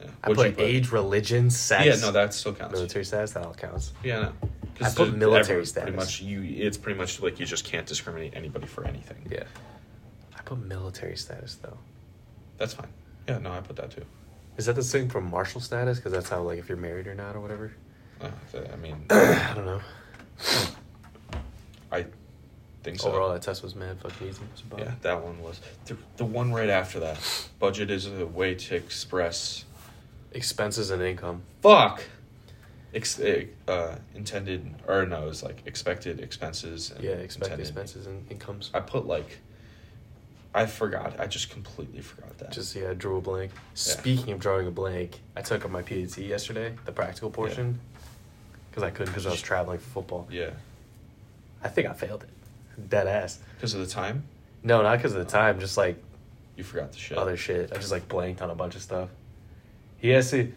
Yeah. 0.00 0.06
I 0.24 0.28
What'd 0.30 0.56
put, 0.56 0.64
age, 0.64 0.90
religion, 0.92 1.50
sex. 1.50 1.84
Yeah, 1.86 1.96
no, 2.06 2.10
that 2.12 2.32
still 2.34 2.54
counts. 2.54 2.72
military 2.74 3.04
status. 3.04 3.32
That 3.32 3.44
all 3.44 3.54
counts. 3.54 3.92
Yeah, 4.02 4.20
no. 4.20 4.32
I 4.82 4.90
put 4.90 5.14
military 5.14 5.42
everyone- 5.60 5.66
status. 5.66 5.84
Pretty 5.84 5.96
much, 5.96 6.20
you. 6.22 6.42
It's 6.66 6.78
pretty 6.78 6.98
much 6.98 7.20
like 7.20 7.38
you 7.38 7.46
just 7.46 7.64
can't 7.64 7.86
discriminate 7.86 8.34
anybody 8.34 8.66
for 8.66 8.84
anything. 8.86 9.28
Yeah. 9.30 9.44
I 10.36 10.40
put 10.42 10.58
military 10.58 11.16
status 11.16 11.56
though. 11.56 11.78
That's 12.60 12.74
fine. 12.74 12.88
Yeah, 13.26 13.38
no, 13.38 13.50
I 13.52 13.60
put 13.60 13.76
that 13.76 13.90
too. 13.90 14.04
Is 14.58 14.66
that 14.66 14.76
the 14.76 14.82
same 14.82 15.08
for 15.08 15.20
martial 15.22 15.60
status? 15.62 15.96
Because 15.98 16.12
that's 16.12 16.28
how 16.28 16.42
like 16.42 16.58
if 16.58 16.68
you're 16.68 16.76
married 16.78 17.06
or 17.06 17.14
not 17.14 17.34
or 17.34 17.40
whatever. 17.40 17.72
Uh, 18.20 18.28
I 18.72 18.76
mean, 18.76 19.06
I 19.10 19.52
don't 19.56 19.64
know. 19.64 19.80
I 21.90 22.04
think 22.82 23.00
so. 23.00 23.08
Overall, 23.08 23.32
that 23.32 23.40
test 23.42 23.62
was 23.62 23.74
mad 23.74 23.98
fucking 24.00 24.28
easy. 24.28 24.42
It 24.42 24.52
was 24.52 24.60
about- 24.60 24.80
Yeah, 24.80 24.92
that 25.00 25.22
one 25.24 25.40
was 25.42 25.60
the, 25.86 25.96
the 26.18 26.24
one 26.26 26.52
right 26.52 26.68
after 26.68 27.00
that. 27.00 27.18
Budget 27.58 27.90
is 27.90 28.06
a 28.06 28.26
way 28.26 28.54
to 28.54 28.76
express 28.76 29.64
Expenses 30.32 30.90
and 30.90 31.02
income. 31.02 31.42
fuck. 31.62 32.02
Ex, 32.92 33.18
eh, 33.20 33.44
uh, 33.68 33.96
intended 34.14 34.74
or 34.86 35.06
no, 35.06 35.22
it 35.24 35.28
was 35.28 35.42
like 35.42 35.62
expected 35.64 36.20
expenses. 36.20 36.90
And 36.90 37.02
Yeah, 37.02 37.12
expect 37.12 37.46
intended- 37.52 37.66
expenses 37.68 38.06
and 38.06 38.30
incomes. 38.30 38.70
I 38.74 38.80
put 38.80 39.06
like, 39.06 39.38
I 40.52 40.66
forgot. 40.66 41.18
I 41.20 41.26
just 41.26 41.50
completely 41.50 42.00
forgot 42.00 42.36
that. 42.38 42.50
Just 42.52 42.74
yeah, 42.74 42.92
drew 42.94 43.18
a 43.18 43.20
blank. 43.20 43.52
Speaking 43.74 44.32
of 44.32 44.40
drawing 44.40 44.66
a 44.66 44.70
blank, 44.70 45.20
I 45.36 45.42
took 45.42 45.64
up 45.64 45.70
my 45.70 45.82
PAT 45.82 46.18
yesterday, 46.18 46.74
the 46.84 46.92
practical 46.92 47.30
portion, 47.30 47.78
because 48.70 48.82
I 48.82 48.90
couldn't 48.90 49.12
because 49.12 49.26
I 49.26 49.30
was 49.30 49.42
traveling 49.42 49.78
for 49.78 49.88
football. 49.90 50.28
yeah, 50.30 50.50
I 51.62 51.68
think 51.68 51.86
I 51.88 51.92
failed 51.92 52.24
it, 52.24 52.88
dead 52.90 53.06
ass. 53.06 53.38
because 53.56 53.74
of 53.74 53.80
the 53.80 53.86
time 53.86 54.24
No, 54.64 54.82
not 54.82 54.96
because 54.98 55.12
of 55.14 55.18
the 55.24 55.30
time, 55.30 55.60
just 55.60 55.76
like 55.76 56.02
you 56.56 56.64
forgot 56.64 56.92
the 56.92 56.98
shit. 56.98 57.16
other 57.16 57.36
shit. 57.36 57.72
I 57.72 57.76
just 57.76 57.92
like 57.92 58.08
blanked 58.08 58.42
on 58.42 58.50
a 58.50 58.54
bunch 58.54 58.74
of 58.74 58.82
stuff. 58.82 59.08
He 59.98 60.08
has 60.10 60.30
to. 60.32 60.52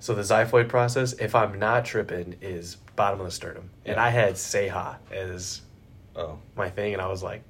So 0.00 0.14
the 0.14 0.22
xiphoid 0.22 0.68
process, 0.68 1.14
if 1.14 1.34
I'm 1.34 1.58
not 1.58 1.84
tripping, 1.84 2.36
is 2.40 2.76
bottom 2.94 3.18
of 3.18 3.26
the 3.26 3.32
sternum, 3.32 3.70
and 3.84 3.98
I 3.98 4.10
had 4.10 4.34
Seha 4.34 4.96
as 5.10 5.62
Oh, 6.14 6.38
my 6.56 6.68
thing, 6.70 6.92
and 6.94 7.02
I 7.02 7.08
was 7.08 7.22
like, 7.22 7.42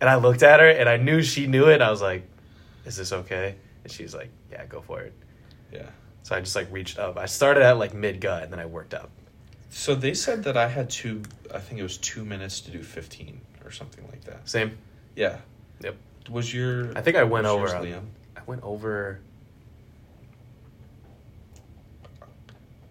and 0.00 0.08
I 0.08 0.16
looked 0.16 0.42
at 0.42 0.60
her, 0.60 0.68
and 0.68 0.88
I 0.88 0.96
knew 0.96 1.22
she 1.22 1.46
knew 1.46 1.68
it. 1.68 1.80
I 1.82 1.90
was 1.90 2.00
like, 2.02 2.22
"Is 2.84 2.96
this 2.96 3.12
okay?" 3.12 3.54
And 3.84 3.92
she's 3.92 4.14
like, 4.14 4.30
"Yeah, 4.50 4.64
go 4.66 4.80
for 4.80 5.00
it." 5.00 5.12
yeah. 5.72 5.86
So 6.22 6.36
I 6.36 6.40
just 6.40 6.54
like 6.56 6.70
reached 6.70 6.98
up. 6.98 7.16
I 7.16 7.26
started 7.26 7.62
at 7.62 7.78
like 7.78 7.94
mid 7.94 8.20
gut, 8.20 8.42
and 8.42 8.52
then 8.52 8.60
I 8.60 8.66
worked 8.66 8.94
up. 8.94 9.10
So 9.70 9.94
they 9.94 10.14
said 10.14 10.44
that 10.44 10.56
I 10.56 10.68
had 10.68 10.90
two. 10.90 11.22
I 11.54 11.58
think 11.58 11.80
it 11.80 11.82
was 11.82 11.96
two 11.98 12.24
minutes 12.24 12.60
to 12.62 12.70
do 12.70 12.82
fifteen 12.82 13.40
or 13.64 13.70
something 13.70 14.04
like 14.10 14.24
that. 14.24 14.48
Same. 14.48 14.76
Yeah. 15.16 15.38
Yep. 15.80 15.96
Was 16.30 16.52
your? 16.52 16.96
I 16.96 17.00
think 17.00 17.16
I 17.16 17.24
went 17.24 17.46
over. 17.46 17.60
yours, 17.66 17.72
on- 17.74 17.84
Liam? 17.84 18.04
I 18.36 18.40
went 18.46 18.62
over. 18.62 19.20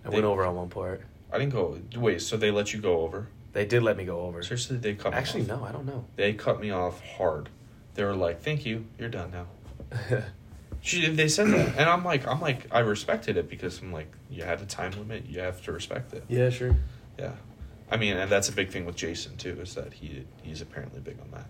I 0.06 0.10
They- 0.10 0.16
went 0.16 0.26
over 0.26 0.46
on 0.46 0.56
one 0.56 0.70
part. 0.70 1.02
I 1.32 1.38
didn't 1.38 1.52
go. 1.54 1.80
Wait, 1.96 2.22
so 2.22 2.38
they 2.38 2.52
let 2.52 2.74
you 2.74 2.80
go 2.80 3.02
over? 3.02 3.28
They 3.58 3.66
did 3.66 3.82
let 3.82 3.98
me 3.98 4.06
go 4.06 4.20
over. 4.20 4.44
Seriously, 4.44 4.78
they 4.78 4.94
cut 4.94 5.14
me 5.14 5.18
Actually, 5.18 5.42
off. 5.42 5.48
no, 5.48 5.64
I 5.64 5.72
don't 5.72 5.88
know. 5.88 6.06
They 6.16 6.34
cut 6.34 6.62
me 6.62 6.70
off 6.70 7.02
hard. 7.04 7.50
They 7.96 8.04
were 8.04 8.14
like, 8.14 8.44
"Thank 8.44 8.68
you, 8.68 8.86
you're 9.00 9.10
done 9.10 9.32
now." 9.32 9.48
She, 10.80 11.10
they 11.10 11.28
said 11.28 11.48
that, 11.48 11.70
and 11.76 11.90
I'm 11.90 12.06
like, 12.06 12.28
I'm 12.28 12.40
like, 12.40 12.68
I 12.72 12.80
respected 12.80 13.36
it 13.36 13.50
because 13.50 13.82
I'm 13.82 13.92
like, 13.92 14.10
you 14.30 14.44
had 14.44 14.62
a 14.62 14.66
time 14.66 14.92
limit, 14.92 15.26
you 15.26 15.40
have 15.40 15.60
to 15.64 15.72
respect 15.72 16.14
it. 16.14 16.24
yeah, 16.30 16.52
sure. 16.52 16.76
Yeah, 17.18 17.32
I 17.90 17.98
mean, 17.98 18.16
and 18.16 18.32
that's 18.32 18.48
a 18.48 18.52
big 18.52 18.70
thing 18.70 18.86
with 18.86 18.96
Jason 18.96 19.36
too, 19.38 19.60
is 19.60 19.74
that 19.74 19.92
he 19.92 20.26
he's 20.44 20.62
apparently 20.62 21.00
big 21.02 21.18
on 21.20 21.32
that. 21.32 21.50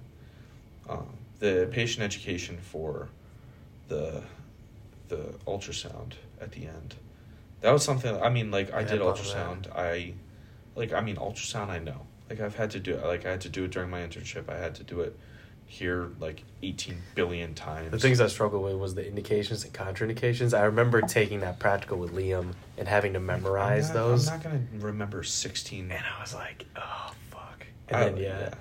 Um, 0.89 1.09
the 1.39 1.67
patient 1.69 2.03
education 2.05 2.57
for 2.57 3.09
the 3.89 4.23
the 5.09 5.35
ultrasound 5.45 6.13
at 6.39 6.53
the 6.53 6.67
end, 6.67 6.95
that 7.59 7.71
was 7.73 7.83
something. 7.83 8.15
I 8.21 8.29
mean, 8.29 8.49
like 8.49 8.73
I 8.73 8.79
Yeah, 8.79 8.87
did 8.87 9.01
ultrasound. 9.01 9.69
I 9.75 10.13
like, 10.77 10.93
I 10.93 11.01
mean, 11.01 11.15
ultrasound. 11.17 11.69
I 11.69 11.79
know. 11.79 12.07
Like 12.29 12.39
I've 12.39 12.55
had 12.55 12.71
to 12.71 12.79
do 12.79 12.93
it. 12.95 13.03
Like 13.05 13.25
I 13.25 13.31
had 13.31 13.41
to 13.41 13.49
do 13.49 13.63
it 13.65 13.71
during 13.71 13.89
my 13.89 14.01
internship. 14.01 14.49
I 14.49 14.57
had 14.57 14.75
to 14.75 14.83
do 14.83 15.01
it 15.01 15.17
here 15.65 16.11
like 16.19 16.43
18 16.63 16.97
billion 17.15 17.53
times. 17.53 17.91
The 17.91 17.99
things 17.99 18.21
I 18.21 18.27
struggled 18.27 18.63
with 18.63 18.75
was 18.75 18.95
the 18.95 19.05
indications 19.05 19.63
and 19.65 19.73
contraindications. 19.73 20.57
I 20.57 20.63
remember 20.63 21.01
taking 21.01 21.39
that 21.41 21.59
practical 21.59 21.97
with 21.97 22.13
Liam 22.13 22.53
and 22.77 22.87
having 22.87 23.13
to 23.13 23.19
memorize 23.19 23.89
I'm 23.89 23.95
not, 23.95 24.01
those. 24.07 24.27
I'm 24.29 24.35
not 24.35 24.43
gonna 24.43 24.61
remember 24.79 25.23
16. 25.23 25.91
and 25.91 26.03
I 26.17 26.21
was 26.21 26.33
like, 26.33 26.65
oh 26.77 27.11
fuck. 27.31 27.65
And 27.89 27.97
I- 27.97 28.03
then 28.09 28.17
yeah, 28.17 28.53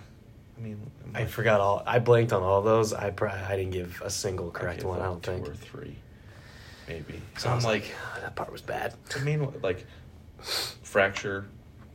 I 0.57 0.61
mean, 0.61 0.91
I 1.15 1.25
forgot 1.27 1.61
all. 1.61 1.83
I 1.87 1.99
blanked 1.99 2.33
on 2.33 2.43
all 2.43 2.63
those. 2.63 2.93
I 2.93 3.11
pr- 3.11 3.29
I 3.29 3.57
didn't 3.57 3.73
give 3.73 4.01
a 4.05 4.11
single 4.11 4.51
correct 4.51 4.85
one. 4.85 5.01
I 5.01 5.05
don't 5.05 5.23
two 5.23 5.33
think. 5.33 5.49
or 5.49 5.55
three, 5.55 5.97
maybe. 6.89 7.21
So 7.37 7.43
So 7.45 7.51
I'm 7.51 7.63
like, 7.63 7.83
like, 7.83 7.95
"Ah, 8.15 8.19
that 8.23 8.35
part 8.37 8.51
was 8.53 8.63
bad. 8.63 8.95
I 9.17 9.21
mean, 9.21 9.53
like, 9.63 9.87
fracture, 10.83 11.47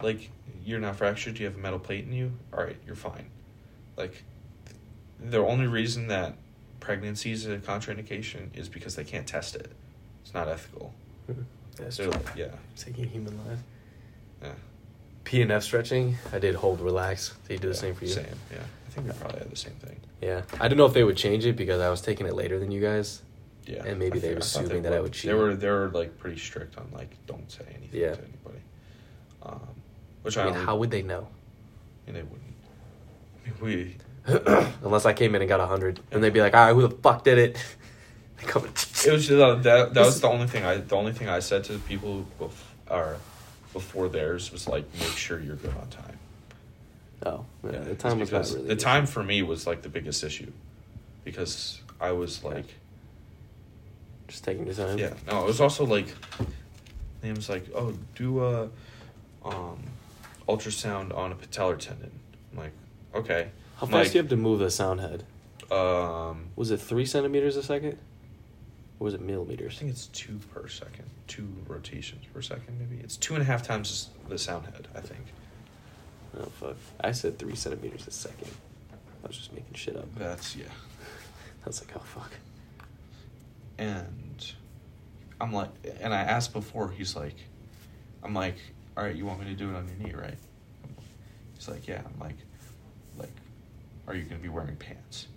like 0.04 0.30
you're 0.64 0.80
not 0.80 0.96
fractured. 0.96 1.36
Do 1.36 1.42
you 1.44 1.50
have 1.50 1.58
a 1.58 1.62
metal 1.62 1.80
plate 1.80 2.06
in 2.06 2.14
you. 2.14 2.32
All 2.54 2.64
right, 2.64 2.78
you're 2.86 2.96
fine. 2.96 3.26
Like, 3.98 4.24
the 5.20 5.40
only 5.40 5.68
reason 5.68 6.08
that 6.08 6.36
pregnancy 6.80 7.32
is 7.32 7.46
a 7.46 7.58
contraindication 7.58 8.56
is 8.56 8.70
because 8.70 8.96
they 8.96 9.04
can't 9.04 9.28
test 9.28 9.56
it. 9.56 9.72
It's 10.24 10.34
not 10.34 10.48
ethical. 10.48 10.94
That's 11.78 11.96
So 11.96 12.04
true. 12.04 12.12
like, 12.14 12.36
yeah, 12.36 12.48
Taking 12.76 13.08
human 13.10 13.38
life. 13.48 13.60
yeah. 14.42 14.52
PNF 15.26 15.62
stretching. 15.62 16.16
I 16.34 16.40
did 16.40 16.56
hold 16.56 16.82
relax. 16.82 17.36
Did 17.48 17.54
you 17.54 17.60
do 17.60 17.68
the 17.70 17.74
yeah, 17.76 17.80
same 17.80 17.96
for 17.96 18.06
you? 18.06 18.12
Same. 18.12 18.26
Yeah, 18.52 18.58
I 18.88 18.90
think 18.92 19.08
we 19.08 19.14
probably 19.14 19.40
had 19.40 19.52
the 19.52 19.56
same 19.56 19.74
thing. 19.74 19.98
Yeah. 20.22 20.42
I 20.60 20.68
don't 20.68 20.78
know 20.78 20.86
if 20.86 20.94
they 20.94 21.04
would 21.04 21.18
change 21.18 21.46
it 21.46 21.56
because 21.56 21.80
I 21.82 21.90
was 21.90 22.02
taking 22.02 22.26
it 22.26 22.34
later 22.34 22.60
than 22.60 22.72
you 22.72 22.82
guys. 22.82 23.22
Yeah, 23.68 23.84
And 23.86 24.00
maybe 24.00 24.18
I 24.18 24.22
they 24.22 24.34
were 24.34 24.40
assuming 24.40 24.82
that 24.84 24.94
I 24.94 25.00
would 25.00 25.14
cheat. 25.14 25.30
They 25.30 25.36
were 25.36 25.54
they 25.56 25.70
were 25.70 25.90
like 25.90 26.18
pretty 26.18 26.40
strict 26.40 26.78
on 26.78 26.88
like 26.92 27.16
don't 27.28 27.50
say 27.52 27.64
anything 27.78 28.00
Yeah. 28.02 28.16
to 28.16 28.22
anybody. 28.24 28.62
Um, 29.44 29.62
which 30.24 30.38
I 30.38 30.42
I, 30.42 30.46
mean, 30.46 30.54
don't- 30.56 30.66
how 30.66 30.76
would 30.78 30.92
they 30.92 31.02
know? 31.02 31.28
And 32.08 32.16
they 32.16 32.24
wouldn't. 32.24 32.40
I 33.48 33.64
we. 33.64 33.96
Unless 34.84 35.06
I 35.06 35.14
came 35.14 35.34
in 35.36 35.42
and 35.42 35.50
got 35.50 35.60
a 35.60 35.66
hundred, 35.66 36.00
and 36.12 36.24
they'd 36.24 36.34
be 36.34 36.42
like, 36.42 36.54
"All 36.54 36.66
right, 36.66 36.74
who 36.74 36.82
the 36.88 36.90
fuck 36.96 37.24
did 37.24 37.38
it?" 37.38 37.64
They 38.38 38.48
come. 38.48 38.64
and- 38.66 38.72
It 38.74 39.12
was 39.12 39.28
just, 39.28 39.32
uh, 39.32 39.56
that. 39.56 39.94
That 39.94 40.06
was 40.06 40.20
the 40.22 40.28
only 40.28 40.48
thing 40.48 40.64
I. 40.66 40.78
The 40.78 40.96
only 40.96 41.12
thing 41.14 41.30
I 41.30 41.40
said 41.40 41.64
to 41.66 41.78
people 41.80 42.26
bef- 42.40 42.52
or 42.90 43.18
before 43.74 44.10
theirs 44.10 44.52
was 44.52 44.68
like, 44.68 44.84
make 45.00 45.16
sure 45.16 45.40
you're 45.40 45.56
good 45.56 45.74
on 45.76 45.88
time. 45.90 46.18
Oh, 47.26 47.46
yeah, 47.64 47.80
the 47.80 47.96
time 47.96 48.20
was 48.20 48.32
not 48.32 48.50
really. 48.50 48.64
the 48.66 48.72
an 48.74 48.78
time 48.80 49.06
for 49.06 49.24
me 49.24 49.44
was 49.44 49.66
like 49.68 49.82
the 49.84 49.90
biggest 49.90 50.24
issue, 50.24 50.52
because 51.24 51.80
I 52.00 52.12
was 52.14 52.44
like, 52.44 52.66
Just 54.28 54.44
taking 54.44 54.66
your 54.66 54.74
time. 54.76 54.98
yeah. 54.98 55.14
No, 55.28 55.44
it 55.44 55.46
was 55.48 55.62
also 55.62 55.86
like, 55.86 56.08
Liam's 57.24 57.48
like, 57.50 57.66
oh, 57.76 57.94
do 58.16 58.44
a, 58.44 58.70
um, 59.46 59.84
ultrasound 60.58 61.16
on 61.16 61.32
a 61.32 61.36
patellar 61.36 61.78
tendon. 61.78 62.12
I'm 62.52 62.58
like, 62.58 62.74
okay. 63.16 63.50
How 63.78 63.86
I'm 63.86 63.92
fast 63.92 63.94
like, 63.94 64.12
do 64.12 64.18
you 64.18 64.22
have 64.24 64.30
to 64.30 64.38
move 64.38 64.60
the 64.60 64.70
sound 64.70 65.00
head? 65.00 65.24
Um, 65.72 66.50
Was 66.56 66.72
it 66.72 66.78
three 66.82 67.06
centimeters 67.06 67.56
a 67.56 67.64
second? 67.64 67.98
Or 69.00 69.06
was 69.06 69.14
it 69.14 69.22
millimeters? 69.22 69.78
I 69.78 69.80
think 69.80 69.92
it's 69.92 70.08
two 70.08 70.40
per 70.54 70.68
second, 70.68 71.06
two 71.28 71.48
rotations 71.68 72.26
per 72.34 72.42
second, 72.42 72.78
maybe. 72.80 73.02
It's 73.02 73.18
two 73.18 73.34
and 73.34 73.42
a 73.42 73.46
half 73.46 73.64
times 73.64 74.10
the 74.28 74.38
sound 74.38 74.66
head, 74.66 74.88
I 74.94 75.00
think. 75.00 75.22
Oh 76.38 76.46
fuck! 76.46 76.76
I 77.02 77.12
said 77.12 77.40
three 77.40 77.56
centimeters 77.56 78.08
a 78.08 78.12
second. 78.12 78.52
I 79.24 79.28
was 79.28 79.38
just 79.38 79.54
making 79.54 79.74
shit 79.74 79.98
up. 79.98 80.14
That's 80.16 80.56
yeah. 80.56 80.66
I 81.66 81.68
was 81.68 81.82
like, 81.82 81.96
oh 81.96 82.00
fuck. 82.00 82.32
And 83.78 84.54
I'm 85.40 85.52
like, 85.52 85.70
and 86.00 86.14
I 86.14 86.22
asked 86.22 86.54
before. 86.54 86.92
He's 86.92 87.16
like, 87.16 87.36
I'm 88.24 88.34
like, 88.34 88.58
all 88.98 89.04
right, 89.04 89.16
you 89.16 89.26
want 89.26 89.40
me 89.40 89.46
to 89.46 89.56
do 89.56 89.70
it 89.70 89.76
on 89.76 89.88
your 89.88 89.98
knee, 89.98 90.14
right? 90.14 90.38
He's 91.56 91.68
like, 91.68 91.88
yeah. 91.88 92.02
I'm 92.06 92.20
like, 92.20 92.38
like, 93.18 93.32
are 94.08 94.16
you 94.16 94.24
gonna 94.24 94.42
be 94.42 94.50
wearing 94.50 94.76
pants? 94.76 95.28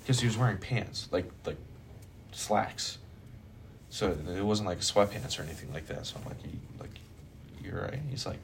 Because 0.00 0.20
he 0.20 0.26
was 0.26 0.36
wearing 0.36 0.58
pants, 0.58 1.08
like 1.10 1.30
like 1.46 1.58
slacks. 2.32 2.98
So 3.88 4.10
it 4.10 4.42
wasn't 4.42 4.68
like 4.68 4.80
sweatpants 4.80 5.38
or 5.38 5.42
anything 5.42 5.72
like 5.72 5.86
that. 5.88 6.06
So 6.06 6.16
I'm 6.18 6.24
like, 6.24 6.42
you, 6.44 6.58
like, 6.80 6.98
you're 7.62 7.82
right. 7.82 8.00
He's 8.08 8.26
like, 8.26 8.40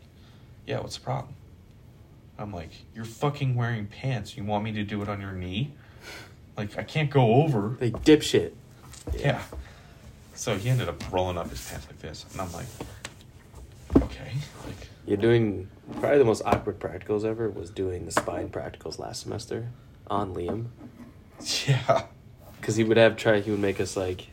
yeah. 0.66 0.80
What's 0.80 0.96
the 0.96 1.04
problem? 1.04 1.34
I'm 2.38 2.52
like, 2.52 2.70
you're 2.94 3.04
fucking 3.04 3.54
wearing 3.54 3.86
pants. 3.86 4.36
You 4.36 4.44
want 4.44 4.62
me 4.62 4.72
to 4.72 4.84
do 4.84 5.02
it 5.02 5.08
on 5.08 5.20
your 5.20 5.32
knee? 5.32 5.72
Like, 6.56 6.78
I 6.78 6.82
can't 6.82 7.10
go 7.10 7.34
over. 7.34 7.76
They 7.78 7.90
dipshit. 7.90 8.52
Yeah. 9.16 9.42
So 10.34 10.56
he 10.56 10.68
ended 10.68 10.88
up 10.88 11.02
rolling 11.12 11.36
up 11.36 11.50
his 11.50 11.66
pants 11.68 11.86
like 11.86 11.98
this, 11.98 12.24
and 12.30 12.40
I'm 12.40 12.52
like, 12.52 12.66
okay, 14.20 14.32
like, 14.66 14.88
You're 15.06 15.16
doing 15.16 15.68
probably 16.00 16.18
the 16.18 16.24
most 16.24 16.42
awkward 16.44 16.78
practicals 16.80 17.24
ever 17.24 17.48
was 17.48 17.70
doing 17.70 18.04
the 18.04 18.12
spine 18.12 18.48
practicals 18.50 18.98
last 18.98 19.22
semester 19.22 19.68
on 20.08 20.34
Liam 20.34 20.66
yeah, 21.66 22.02
because 22.60 22.76
he 22.76 22.84
would 22.84 22.96
have 22.96 23.16
try 23.16 23.40
he 23.40 23.50
would 23.50 23.60
make 23.60 23.80
us 23.80 23.96
like 23.96 24.26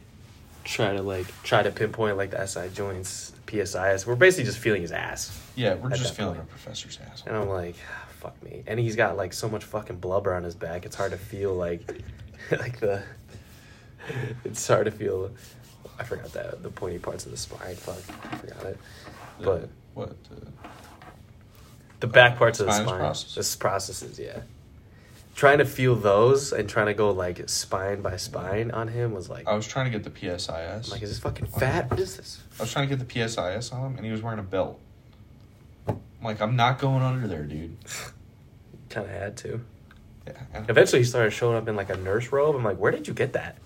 try 0.64 0.94
to 0.94 1.02
like 1.02 1.28
try 1.44 1.62
to 1.62 1.70
pinpoint 1.72 2.18
like 2.18 2.32
the 2.32 2.46
SI 2.46 2.70
joints, 2.74 3.32
PSIS. 3.46 4.08
We're 4.08 4.16
basically 4.16 4.46
just 4.46 4.58
feeling 4.58 4.82
his 4.82 4.92
ass, 4.92 5.40
yeah, 5.56 5.76
we're 5.76 5.92
At 5.92 5.98
just 5.98 6.10
that 6.12 6.16
feeling 6.18 6.36
point. 6.36 6.48
our 6.50 6.58
professor's 6.58 6.98
ass. 7.12 7.24
and 7.28 7.36
I'm 7.36 7.48
like, 7.48 7.76
"Ah, 7.88 8.08
fuck 8.20 8.42
me. 8.44 8.64
And 8.66 8.80
he's 8.80 8.96
got 8.96 9.16
like 9.18 9.34
so 9.34 9.48
much 9.48 9.64
fucking 9.64 9.98
blubber 9.98 10.34
on 10.34 10.44
his 10.44 10.56
back. 10.56 10.86
It's 10.86 10.96
hard 10.96 11.12
to 11.12 11.18
feel 11.18 11.54
like 11.54 11.82
like 12.52 12.80
the. 12.80 13.04
It's 14.44 14.68
hard 14.68 14.86
to 14.86 14.92
feel. 14.92 15.32
I 16.00 16.04
forgot 16.04 16.34
that 16.34 16.62
the 16.64 16.70
pointy 16.70 16.98
parts 17.00 17.26
of 17.26 17.32
the 17.32 17.38
spine. 17.38 17.76
Fuck, 17.76 17.98
I 18.32 18.36
forgot 18.38 18.66
it. 18.66 18.80
The- 19.40 19.46
But 19.46 19.70
what? 19.94 20.10
Uh, 20.32 20.68
The 22.02 22.08
back 22.08 22.38
parts 22.38 22.60
of 22.60 22.68
the 22.68 22.74
spine. 22.74 23.00
process? 23.00 23.36
This 23.36 23.56
processes, 23.56 24.20
yeah. 24.20 24.42
Trying 25.36 25.58
to 25.58 25.66
feel 25.66 25.96
those 25.96 26.54
and 26.54 26.70
trying 26.70 26.86
to 26.86 26.94
go 26.94 27.12
like 27.12 27.50
spine 27.50 28.02
by 28.02 28.16
spine 28.18 28.72
on 28.72 28.88
him 28.88 29.12
was 29.12 29.30
like, 29.30 29.48
I 29.48 29.54
was 29.54 29.68
trying 29.68 29.92
to 29.92 29.98
get 29.98 30.04
the 30.04 30.10
PSIS. 30.10 30.50
I'm 30.86 30.92
like, 30.92 31.02
is 31.02 31.10
this 31.10 31.20
fucking 31.20 31.48
fat? 31.48 31.90
What 31.90 32.00
is 32.00 32.16
this? 32.16 32.42
I 32.60 32.64
was 32.64 32.72
trying 32.72 32.88
to 32.88 32.96
get 32.96 33.06
the 33.06 33.14
PSIS 33.20 33.74
on 33.74 33.82
him, 33.92 33.98
and 33.98 34.06
he 34.06 34.12
was 34.12 34.22
wearing 34.22 34.40
a 34.40 34.44
belt. 34.44 34.80
I'm 35.88 36.00
like, 36.24 36.42
I'm 36.42 36.56
not 36.56 36.80
going 36.80 37.02
under 37.04 37.28
there, 37.28 37.44
dude. 37.44 37.76
Kind 38.90 39.08
of 39.08 39.12
had 39.12 39.36
to. 39.38 39.60
Yeah. 40.26 40.34
Eventually, 40.70 41.02
he 41.02 41.06
started 41.06 41.32
showing 41.32 41.58
up 41.58 41.68
in 41.68 41.76
like 41.76 41.90
a 41.90 41.98
nurse 41.98 42.32
robe. 42.32 42.56
I'm 42.56 42.64
like, 42.64 42.78
where 42.78 42.92
did 42.92 43.08
you 43.08 43.14
get 43.14 43.34
that? 43.34 43.58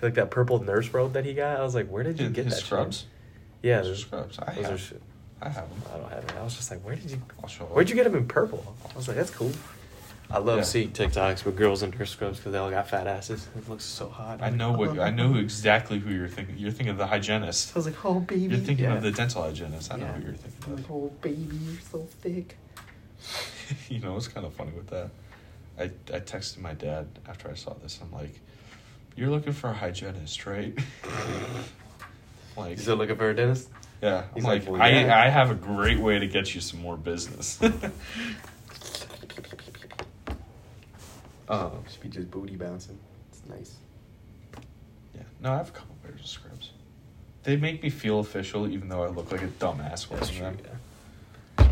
Like 0.00 0.14
that 0.14 0.30
purple 0.30 0.62
nurse 0.62 0.90
robe 0.90 1.14
that 1.14 1.24
he 1.24 1.34
got. 1.34 1.58
I 1.58 1.62
was 1.64 1.74
like, 1.74 1.88
where 1.88 2.04
did 2.04 2.20
you 2.20 2.28
get 2.28 2.48
that? 2.50 2.60
shit? 2.60 3.04
Yeah, 3.66 3.80
those, 3.82 4.00
scrubs. 4.00 4.38
I 4.38 4.54
those 4.54 4.64
are 4.64 4.68
have. 4.70 4.92
I 5.42 5.48
have 5.48 5.68
them. 5.68 5.82
I 5.92 5.96
don't 5.98 6.10
have 6.12 6.26
them. 6.26 6.36
I 6.38 6.42
was 6.44 6.54
just 6.56 6.70
like, 6.70 6.80
where 6.84 6.94
did 6.96 7.10
you? 7.10 7.20
I'll 7.42 7.48
show. 7.48 7.64
Where'd 7.64 7.88
you 7.90 7.96
get 7.96 8.04
them 8.04 8.14
in 8.14 8.26
purple? 8.28 8.76
I 8.92 8.96
was 8.96 9.08
like, 9.08 9.16
that's 9.16 9.30
cool. 9.30 9.52
I 10.30 10.38
love 10.38 10.58
Yeah. 10.58 10.62
seeing 10.64 10.90
TikToks 10.90 11.44
with 11.44 11.56
girls 11.56 11.82
in 11.84 11.90
their 11.92 12.06
scrubs 12.06 12.38
because 12.38 12.52
they 12.52 12.58
all 12.58 12.70
got 12.70 12.88
fat 12.88 13.06
asses. 13.06 13.46
It 13.56 13.68
looks 13.68 13.84
so 13.84 14.08
hot. 14.08 14.42
I 14.42 14.50
know 14.50 14.72
what 14.72 14.98
oh, 14.98 15.02
I 15.02 15.10
know 15.10 15.34
exactly 15.36 15.98
who 16.00 16.10
you're 16.12 16.26
thinking. 16.28 16.56
You're 16.58 16.70
thinking 16.72 16.88
of 16.88 16.98
the 16.98 17.06
hygienist. 17.06 17.72
I 17.74 17.78
was 17.78 17.86
like, 17.86 18.04
oh 18.04 18.20
baby. 18.20 18.54
You're 18.54 18.64
thinking 18.64 18.86
Yeah. 18.86 18.94
of 18.94 19.02
the 19.02 19.12
dental 19.12 19.42
hygienist. 19.42 19.92
I 19.92 19.96
know 19.96 20.06
who 20.06 20.22
you're 20.24 20.34
thinking 20.34 20.74
Like, 20.76 20.84
of. 20.84 20.90
oh 20.90 21.12
baby, 21.20 21.56
you're 21.64 21.80
so 21.80 21.98
thick. 22.22 22.56
you 23.88 24.00
know 24.00 24.14
what's 24.14 24.28
kind 24.28 24.46
of 24.46 24.52
funny 24.54 24.72
with 24.72 24.88
that? 24.88 25.10
I 25.78 25.84
I 26.14 26.20
texted 26.20 26.58
my 26.58 26.72
dad 26.74 27.06
after 27.28 27.50
I 27.50 27.54
saw 27.54 27.74
this. 27.74 27.98
I'm 28.02 28.10
like, 28.12 28.40
"You're 29.16 29.30
looking 29.30 29.52
for 29.52 29.68
a 29.70 29.74
hygienist, 29.74 30.44
right?" 30.46 30.76
like, 32.56 32.70
You 32.72 32.76
still 32.82 32.96
looking 32.96 33.16
for 33.16 33.30
a 33.30 33.34
dentist? 33.34 33.68
yeah. 34.02 34.18
I'm 34.18 34.24
He's 34.34 34.44
like, 34.44 34.62
like, 34.62 34.70
"Well, 34.72 34.82
I 34.82 34.88
yeah." 34.90 35.18
I 35.20 35.28
have 35.28 35.50
a 35.50 35.54
great 35.54 35.98
way 35.98 36.18
to 36.18 36.26
get 36.26 36.54
you 36.54 36.60
some 36.60 36.80
more 36.80 36.96
business. 36.96 37.60
um, 37.62 37.72
Should 41.90 42.00
be 42.02 42.08
just 42.08 42.30
booty 42.30 42.56
bouncing. 42.56 42.98
It's 43.30 43.42
nice. 43.48 43.76
yeah. 45.14 45.22
No, 45.40 45.52
I 45.52 45.56
have 45.58 45.68
a 45.68 45.72
couple 45.72 45.94
pairs 46.02 46.20
of 46.20 46.26
scrubs. 46.26 46.70
They 47.42 47.56
make 47.56 47.82
me 47.82 47.90
feel 47.90 48.18
official, 48.18 48.68
even 48.68 48.88
though 48.88 49.04
I 49.04 49.08
look 49.08 49.30
like 49.30 49.42
a 49.42 49.46
dumbass 49.46 50.08
That's 50.08 50.32
wearing 50.40 50.56
true. 50.58 50.64
them. 50.64 50.78
Yeah. 51.58 51.68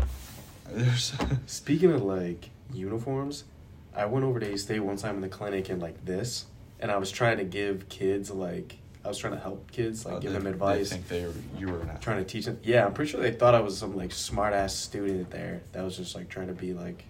There's 0.71 1.13
Speaking 1.47 1.91
of 1.91 2.01
like 2.01 2.49
uniforms, 2.73 3.43
I 3.95 4.05
went 4.05 4.25
over 4.25 4.39
to 4.39 4.51
A 4.53 4.57
State 4.57 4.79
one 4.79 4.95
time 4.97 5.15
in 5.15 5.21
the 5.21 5.27
clinic 5.29 5.69
and 5.69 5.81
like 5.81 6.05
this, 6.05 6.45
and 6.79 6.91
I 6.91 6.97
was 6.97 7.11
trying 7.11 7.37
to 7.37 7.43
give 7.43 7.89
kids 7.89 8.31
like 8.31 8.77
I 9.05 9.07
was 9.07 9.17
trying 9.19 9.33
to 9.33 9.39
help 9.39 9.71
kids 9.71 10.03
like 10.05 10.15
uh, 10.15 10.19
give 10.19 10.31
they- 10.33 10.39
them 10.39 10.47
advice. 10.47 10.89
They 10.89 10.95
think 10.97 11.07
they 11.07 11.25
were, 11.25 11.33
you 11.59 11.67
were 11.67 11.81
athlete. 11.83 12.01
trying 12.01 12.17
to 12.17 12.25
teach 12.25 12.45
them. 12.45 12.59
Yeah, 12.63 12.85
I'm 12.85 12.93
pretty 12.93 13.11
sure 13.11 13.21
they 13.21 13.31
thought 13.31 13.53
I 13.53 13.59
was 13.61 13.77
some 13.77 13.95
like 13.95 14.11
smart 14.11 14.53
ass 14.53 14.75
student 14.75 15.29
there 15.29 15.61
that 15.73 15.83
was 15.83 15.95
just 15.95 16.15
like 16.15 16.27
trying 16.27 16.47
to 16.47 16.53
be 16.53 16.73
like 16.73 17.03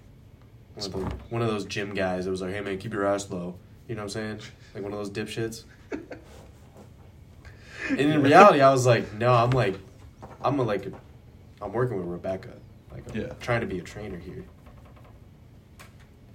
one 0.76 0.86
of, 0.86 0.92
those, 0.92 1.12
one 1.30 1.42
of 1.42 1.48
those 1.48 1.64
gym 1.66 1.94
guys 1.94 2.26
that 2.26 2.32
was 2.32 2.42
like, 2.42 2.52
"Hey 2.54 2.60
man, 2.62 2.78
keep 2.78 2.92
your 2.94 3.06
ass 3.06 3.30
low." 3.32 3.56
You 3.88 3.96
know 3.96 4.02
what 4.02 4.04
I'm 4.04 4.10
saying? 4.10 4.40
Like 4.74 4.84
one 4.84 4.92
of 4.92 4.98
those 5.00 5.10
dipshits. 5.10 5.64
And 7.90 8.00
in 8.00 8.22
reality, 8.24 8.60
I 8.62 8.72
was 8.72 8.86
like, 8.86 9.14
"No, 9.14 9.32
I'm 9.32 9.52
like, 9.52 9.76
I'm 10.44 10.60
a, 10.60 10.64
like, 10.64 10.92
I'm 11.62 11.72
working 11.72 11.98
with 11.98 12.08
Rebecca. 12.08 12.50
Like, 12.92 13.04
I'm 13.14 13.22
Yeah. 13.22 13.28
trying 13.40 13.62
to 13.62 13.68
be 13.68 13.80
a 13.80 13.84
trainer 13.84 14.18
here." 14.18 14.44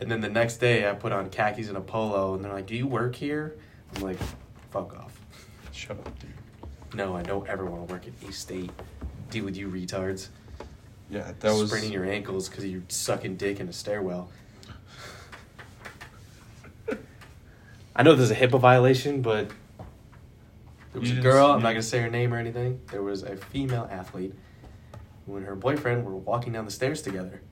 And 0.01 0.11
then 0.11 0.21
the 0.23 0.31
next 0.31 0.57
day, 0.57 0.89
I 0.89 0.95
put 0.95 1.13
on 1.13 1.29
khakis 1.29 1.69
and 1.69 1.77
a 1.77 1.81
polo, 1.83 2.35
and 2.35 2.43
they're 2.45 2.53
like, 2.53 2.67
"Do 2.67 2.75
you 2.77 2.87
work 2.87 3.15
here?" 3.15 3.57
I'm 3.95 4.03
like, 4.03 4.17
"Fuck 4.71 4.95
off." 4.97 5.20
Shut 5.73 5.99
up, 5.99 6.19
dude. 6.19 6.31
No, 6.95 7.17
I 7.17 7.23
don't 7.23 7.49
ever 7.49 7.65
want 7.65 7.87
to 7.87 7.93
work 7.93 8.07
at 8.07 8.13
East 8.29 8.41
State. 8.41 8.71
Deal 9.31 9.45
with 9.45 9.57
you 9.57 9.69
retards. 9.69 10.29
Yeah, 11.09 11.33
that 11.41 11.53
was 11.53 11.69
spraining 11.69 11.93
your 11.93 12.05
ankles 12.05 12.49
because 12.49 12.65
you're 12.65 12.83
sucking 12.89 13.37
dick 13.37 13.61
in 13.61 13.69
a 13.69 13.73
stairwell. 13.73 14.31
I 17.97 18.03
know 18.03 18.15
there's 18.15 18.31
a 18.31 18.37
HIPAA 18.37 18.61
violation, 18.61 19.23
but 19.23 19.51
there 20.93 21.01
was 21.01 21.11
You 21.13 21.19
a 21.21 21.23
girl. 21.23 21.47
I'm 21.47 21.63
not 21.63 21.71
gonna 21.71 21.83
say 21.83 22.01
her 22.01 22.11
name 22.11 22.35
or 22.35 22.39
anything. 22.39 22.81
There 22.91 23.03
was 23.03 23.23
a 23.23 23.37
female 23.37 23.89
athlete 23.91 24.35
who 25.27 25.37
and 25.37 25.47
her 25.47 25.55
boyfriend 25.55 26.05
were 26.05 26.17
walking 26.17 26.53
down 26.53 26.65
the 26.65 26.71
stairs 26.71 27.03
together. 27.03 27.43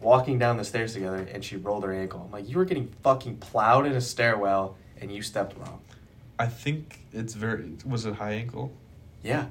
Walking 0.00 0.38
down 0.38 0.56
the 0.56 0.64
stairs 0.64 0.92
together, 0.94 1.26
and 1.32 1.44
she 1.44 1.56
rolled 1.56 1.84
her 1.84 1.92
ankle. 1.92 2.22
I'm 2.26 2.30
like, 2.30 2.48
you 2.48 2.58
were 2.58 2.64
getting 2.64 2.92
fucking 3.02 3.38
plowed 3.38 3.86
in 3.86 3.92
a 3.92 4.00
stairwell, 4.00 4.76
and 5.00 5.10
you 5.10 5.22
stepped 5.22 5.56
wrong. 5.58 5.80
I 6.38 6.46
think 6.46 7.00
it's 7.12 7.34
very. 7.34 7.72
Was 7.84 8.06
it 8.06 8.14
high 8.14 8.32
ankle? 8.32 8.72
Yeah. 9.22 9.46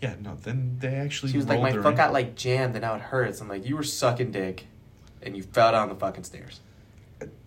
Yeah, 0.00 0.14
no. 0.20 0.36
Then 0.36 0.76
they 0.78 0.94
actually. 0.94 1.32
She 1.32 1.38
was 1.38 1.48
like, 1.48 1.60
my 1.60 1.72
foot 1.72 1.96
got 1.96 2.12
like 2.12 2.34
jammed, 2.36 2.74
and 2.74 2.82
now 2.82 2.94
it 2.94 3.00
hurts. 3.00 3.40
I'm 3.40 3.48
like, 3.48 3.66
you 3.66 3.76
were 3.76 3.82
sucking 3.82 4.30
dick, 4.30 4.66
and 5.22 5.36
you 5.36 5.42
fell 5.42 5.72
down 5.72 5.88
the 5.88 5.94
fucking 5.94 6.24
stairs. 6.24 6.60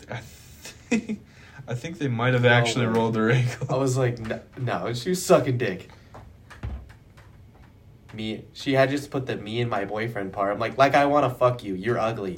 I, 0.10 0.18
think, 0.18 1.22
I 1.68 1.74
think 1.76 1.98
they 1.98 2.10
might 2.10 2.34
have 2.34 2.44
No 2.44 2.50
actually 2.50 2.86
rolled 2.86 3.14
their 3.14 3.32
ankle. 3.32 3.68
I 3.70 3.78
was 3.78 3.98
like, 3.98 4.20
no, 4.20 4.42
no, 4.60 4.94
she 4.94 5.10
was 5.10 5.26
sucking 5.26 5.58
dick. 5.58 5.90
Me, 8.14 8.44
she 8.52 8.74
had 8.74 8.90
just 8.90 9.10
put 9.10 9.26
the 9.26 9.38
me 9.38 9.62
and 9.62 9.70
my 9.70 9.86
boyfriend 9.86 10.34
part. 10.34 10.52
I'm 10.52 10.60
like, 10.60 10.78
like 10.78 10.96
I 10.96 11.06
want 11.06 11.32
to 11.32 11.38
fuck 11.38 11.64
you. 11.64 11.76
You're 11.76 11.98
ugly. 11.98 12.38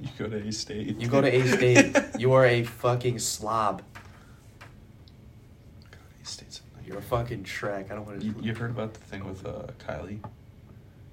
You 0.00 0.08
go 0.18 0.28
to 0.28 0.36
A 0.36 0.52
State. 0.52 1.00
You 1.00 1.08
go 1.08 1.20
to 1.20 1.28
A 1.28 1.46
State. 1.46 1.96
you 2.18 2.32
are 2.32 2.44
a 2.44 2.64
fucking 2.64 3.20
slob. 3.20 3.82
God, 5.90 6.00
A 6.20 6.26
State's 6.26 6.60
a 6.60 6.75
You're 6.86 6.98
a 6.98 7.02
fucking 7.02 7.44
Shrek. 7.44 7.90
I 7.90 7.94
don't 7.96 8.06
want 8.06 8.20
to. 8.20 8.26
You, 8.26 8.34
you 8.40 8.54
heard 8.54 8.70
about 8.70 8.94
the 8.94 9.00
thing 9.00 9.24
with 9.26 9.44
uh, 9.44 9.66
Kylie 9.86 10.20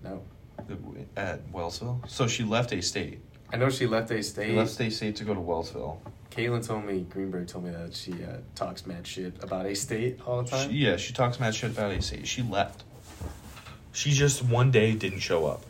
No, 0.04 0.22
the, 0.68 0.78
at 1.18 1.52
Wellsville? 1.52 2.08
So 2.10 2.28
she 2.28 2.44
left 2.44 2.72
A 2.74 2.82
State. 2.82 3.20
I 3.52 3.58
know 3.58 3.70
she 3.70 3.88
left 3.88 4.12
A 4.12 4.18
She 4.18 4.24
State. 4.24 4.56
left 4.56 4.80
A 4.80 4.90
State 4.92 5.16
to 5.18 5.24
go 5.24 5.34
to 5.34 5.40
Wellsville. 5.40 5.98
Caitlin 6.32 6.66
told 6.66 6.86
me 6.86 7.06
Greenberg 7.10 7.48
told 7.48 7.66
me 7.66 7.72
that 7.72 7.94
she 7.96 8.12
uh, 8.14 8.38
talks 8.56 8.86
mad 8.86 9.06
shit 9.06 9.36
about 9.44 9.66
A 9.66 9.76
State 9.76 10.20
all 10.26 10.42
the 10.44 10.50
time. 10.50 10.70
She, 10.70 10.76
yeah, 10.78 10.98
she 10.98 11.14
talks 11.14 11.40
mad 11.40 11.54
shit 11.56 11.72
about 11.72 11.92
A 11.92 12.02
State. 12.02 12.28
She 12.28 12.42
left. 12.44 12.84
She 13.92 14.12
just 14.12 14.44
one 14.44 14.72
day 14.72 14.94
didn't 14.94 15.20
show 15.20 15.46
up. 15.46 15.64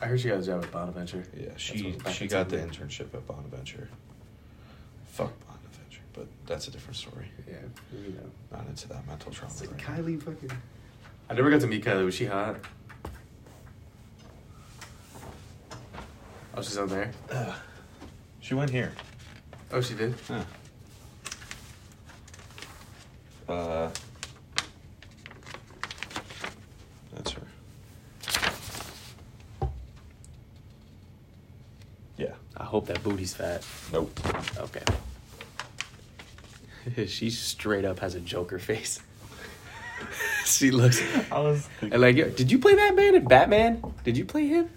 I 0.00 0.06
heard 0.06 0.20
she 0.20 0.28
got 0.28 0.40
a 0.40 0.42
job 0.42 0.62
at 0.64 0.70
Bonaventure. 0.70 1.24
Yeah, 1.34 1.48
she 1.56 1.96
she 2.12 2.26
got 2.26 2.50
the 2.50 2.58
internship 2.58 3.14
at 3.14 3.26
Bonaventure. 3.26 3.88
Fuck 5.06 5.32
but 6.14 6.26
that's 6.46 6.68
a 6.68 6.70
different 6.70 6.96
story. 6.96 7.30
Yeah, 7.46 7.54
you 7.92 8.12
know. 8.14 8.30
Not 8.56 8.66
into 8.68 8.88
that 8.88 9.06
mental 9.06 9.32
trauma. 9.32 9.52
It's 9.52 9.60
like 9.60 9.70
right 9.72 9.98
now. 9.98 10.02
Kylie 10.02 10.22
fucking. 10.22 10.50
I 11.28 11.34
never 11.34 11.50
got 11.50 11.60
to 11.60 11.66
meet 11.66 11.84
Kylie. 11.84 12.04
Was 12.04 12.14
she 12.14 12.26
hot? 12.26 12.56
Oh, 16.56 16.62
she's 16.62 16.78
on 16.78 16.88
there. 16.88 17.10
She 18.40 18.54
went 18.54 18.70
here. 18.70 18.92
Oh, 19.72 19.80
she 19.80 19.94
did. 19.94 20.14
Yeah. 20.30 20.44
Uh, 23.48 23.90
that's 27.14 27.32
her. 27.32 27.42
Yeah. 32.16 32.34
I 32.56 32.64
hope 32.64 32.86
that 32.86 33.02
booty's 33.02 33.34
fat. 33.34 33.66
Nope. 33.92 34.18
Okay. 34.58 34.84
she 37.06 37.30
straight 37.30 37.84
up 37.84 38.00
has 38.00 38.14
a 38.14 38.20
Joker 38.20 38.58
face. 38.58 39.00
she 40.44 40.70
looks. 40.70 41.02
I 41.30 41.38
was. 41.40 41.68
And 41.80 42.00
like, 42.00 42.16
yo, 42.16 42.28
did 42.30 42.50
you 42.50 42.58
play 42.58 42.74
Batman 42.74 43.14
in 43.14 43.24
Batman? 43.24 43.82
Did 44.04 44.16
you 44.16 44.24
play 44.24 44.46
him? 44.46 44.70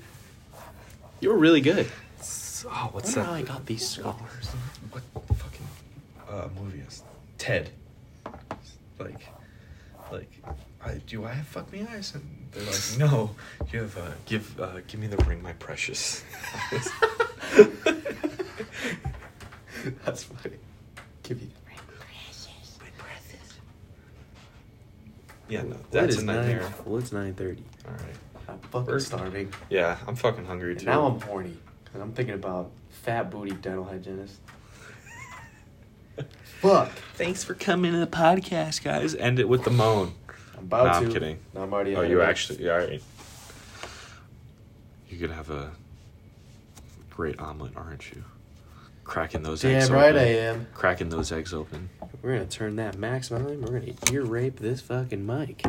You 1.20 1.30
were 1.30 1.38
really 1.38 1.62
good. 1.62 1.88
Oh, 2.66 2.89
what's 2.91 3.14
that? 3.14 3.26
how 3.26 3.34
I 3.34 3.41
got 3.43 3.66
these 3.66 3.88
scars. 3.88 4.16
What 4.91 5.03
the 5.14 5.34
fucking 5.34 5.68
uh, 6.30 6.49
movie 6.60 6.84
is 6.88 7.03
Ted? 7.38 7.70
Like, 8.99 9.22
like, 10.12 10.32
I 10.84 10.95
do 11.05 11.26
I 11.26 11.34
have 11.34 11.47
fuck 11.47 11.72
me 11.72 11.86
eyes? 11.91 12.16
And 12.16 12.47
they're 12.51 12.64
like, 12.64 12.97
no, 12.97 13.36
you 13.72 13.82
have 13.82 13.97
uh, 13.97 14.12
give 14.26 14.60
uh, 14.60 14.80
give 14.88 14.99
me 14.99 15.08
the 15.08 15.18
ring, 15.26 15.41
my 15.41 15.53
precious. 15.53 16.24
That's 20.03 20.24
funny. 20.24 20.58
Give 21.24 21.41
you. 21.41 21.49
Yeah, 25.50 25.62
no, 25.64 25.76
that's 25.91 26.16
is 26.16 26.24
a 26.24 26.26
nightmare. 26.26 26.62
Nine, 26.62 26.74
well, 26.86 27.00
it's 27.00 27.12
nine 27.12 27.34
thirty. 27.34 27.64
All 27.88 27.93
right. 27.93 28.16
I'm 28.50 28.60
fucking 28.60 28.88
We're- 28.88 29.00
starving. 29.00 29.54
Yeah, 29.70 29.98
I'm 30.08 30.16
fucking 30.16 30.45
hungry 30.45 30.72
And 30.72 30.80
too. 30.80 30.86
now 30.86 31.06
I'm 31.06 31.20
horny. 31.22 31.58
And 31.93 32.02
I'm 32.04 32.12
thinking 32.14 32.36
about 32.36 32.72
fat 32.89 33.30
booty 33.32 33.52
dental 33.52 33.84
hygienist. 33.84 34.36
Fuck. 36.62 36.91
Thanks 37.16 37.43
for 37.43 37.54
coming 37.54 37.91
to 37.91 37.98
the 38.00 38.08
podcast, 38.08 38.84
guys. 38.84 39.16
End 39.16 39.39
it 39.39 39.48
with 39.48 39.64
the 39.64 39.70
moan. 39.72 40.14
I'm 40.58 40.64
about 40.64 40.86
No, 40.86 41.00
to. 41.02 41.06
I'm 41.06 41.14
kidding. 41.14 41.39
No, 41.54 41.62
I'm 41.64 41.74
already. 41.74 41.95
Oh, 41.95 42.00
ahead 42.00 42.12
you 42.12 42.22
actually? 42.22 42.64
Yeah, 42.64 42.74
all 42.74 42.80
right. 42.80 43.04
You 45.10 45.18
could 45.18 45.32
have 45.32 45.50
a 45.50 45.72
great 47.10 47.39
omelet, 47.39 47.74
aren't 47.76 48.12
you? 48.12 48.24
Cracking 49.08 49.41
those 49.41 49.64
eggs 49.64 49.89
right 49.89 50.10
open. 50.14 50.22
I 50.22 50.32
am. 50.36 50.68
Cracking 50.74 51.08
those 51.08 51.32
eggs 51.32 51.53
open. 51.53 51.89
We're 52.22 52.34
gonna 52.34 52.45
turn 52.45 52.76
that 52.76 52.97
max 52.97 53.30
volume. 53.30 53.62
We're 53.62 53.80
gonna 53.80 53.93
ear 54.12 54.24
rape 54.24 54.60
this 54.60 54.82
fucking 54.82 55.26
mic. 55.26 55.64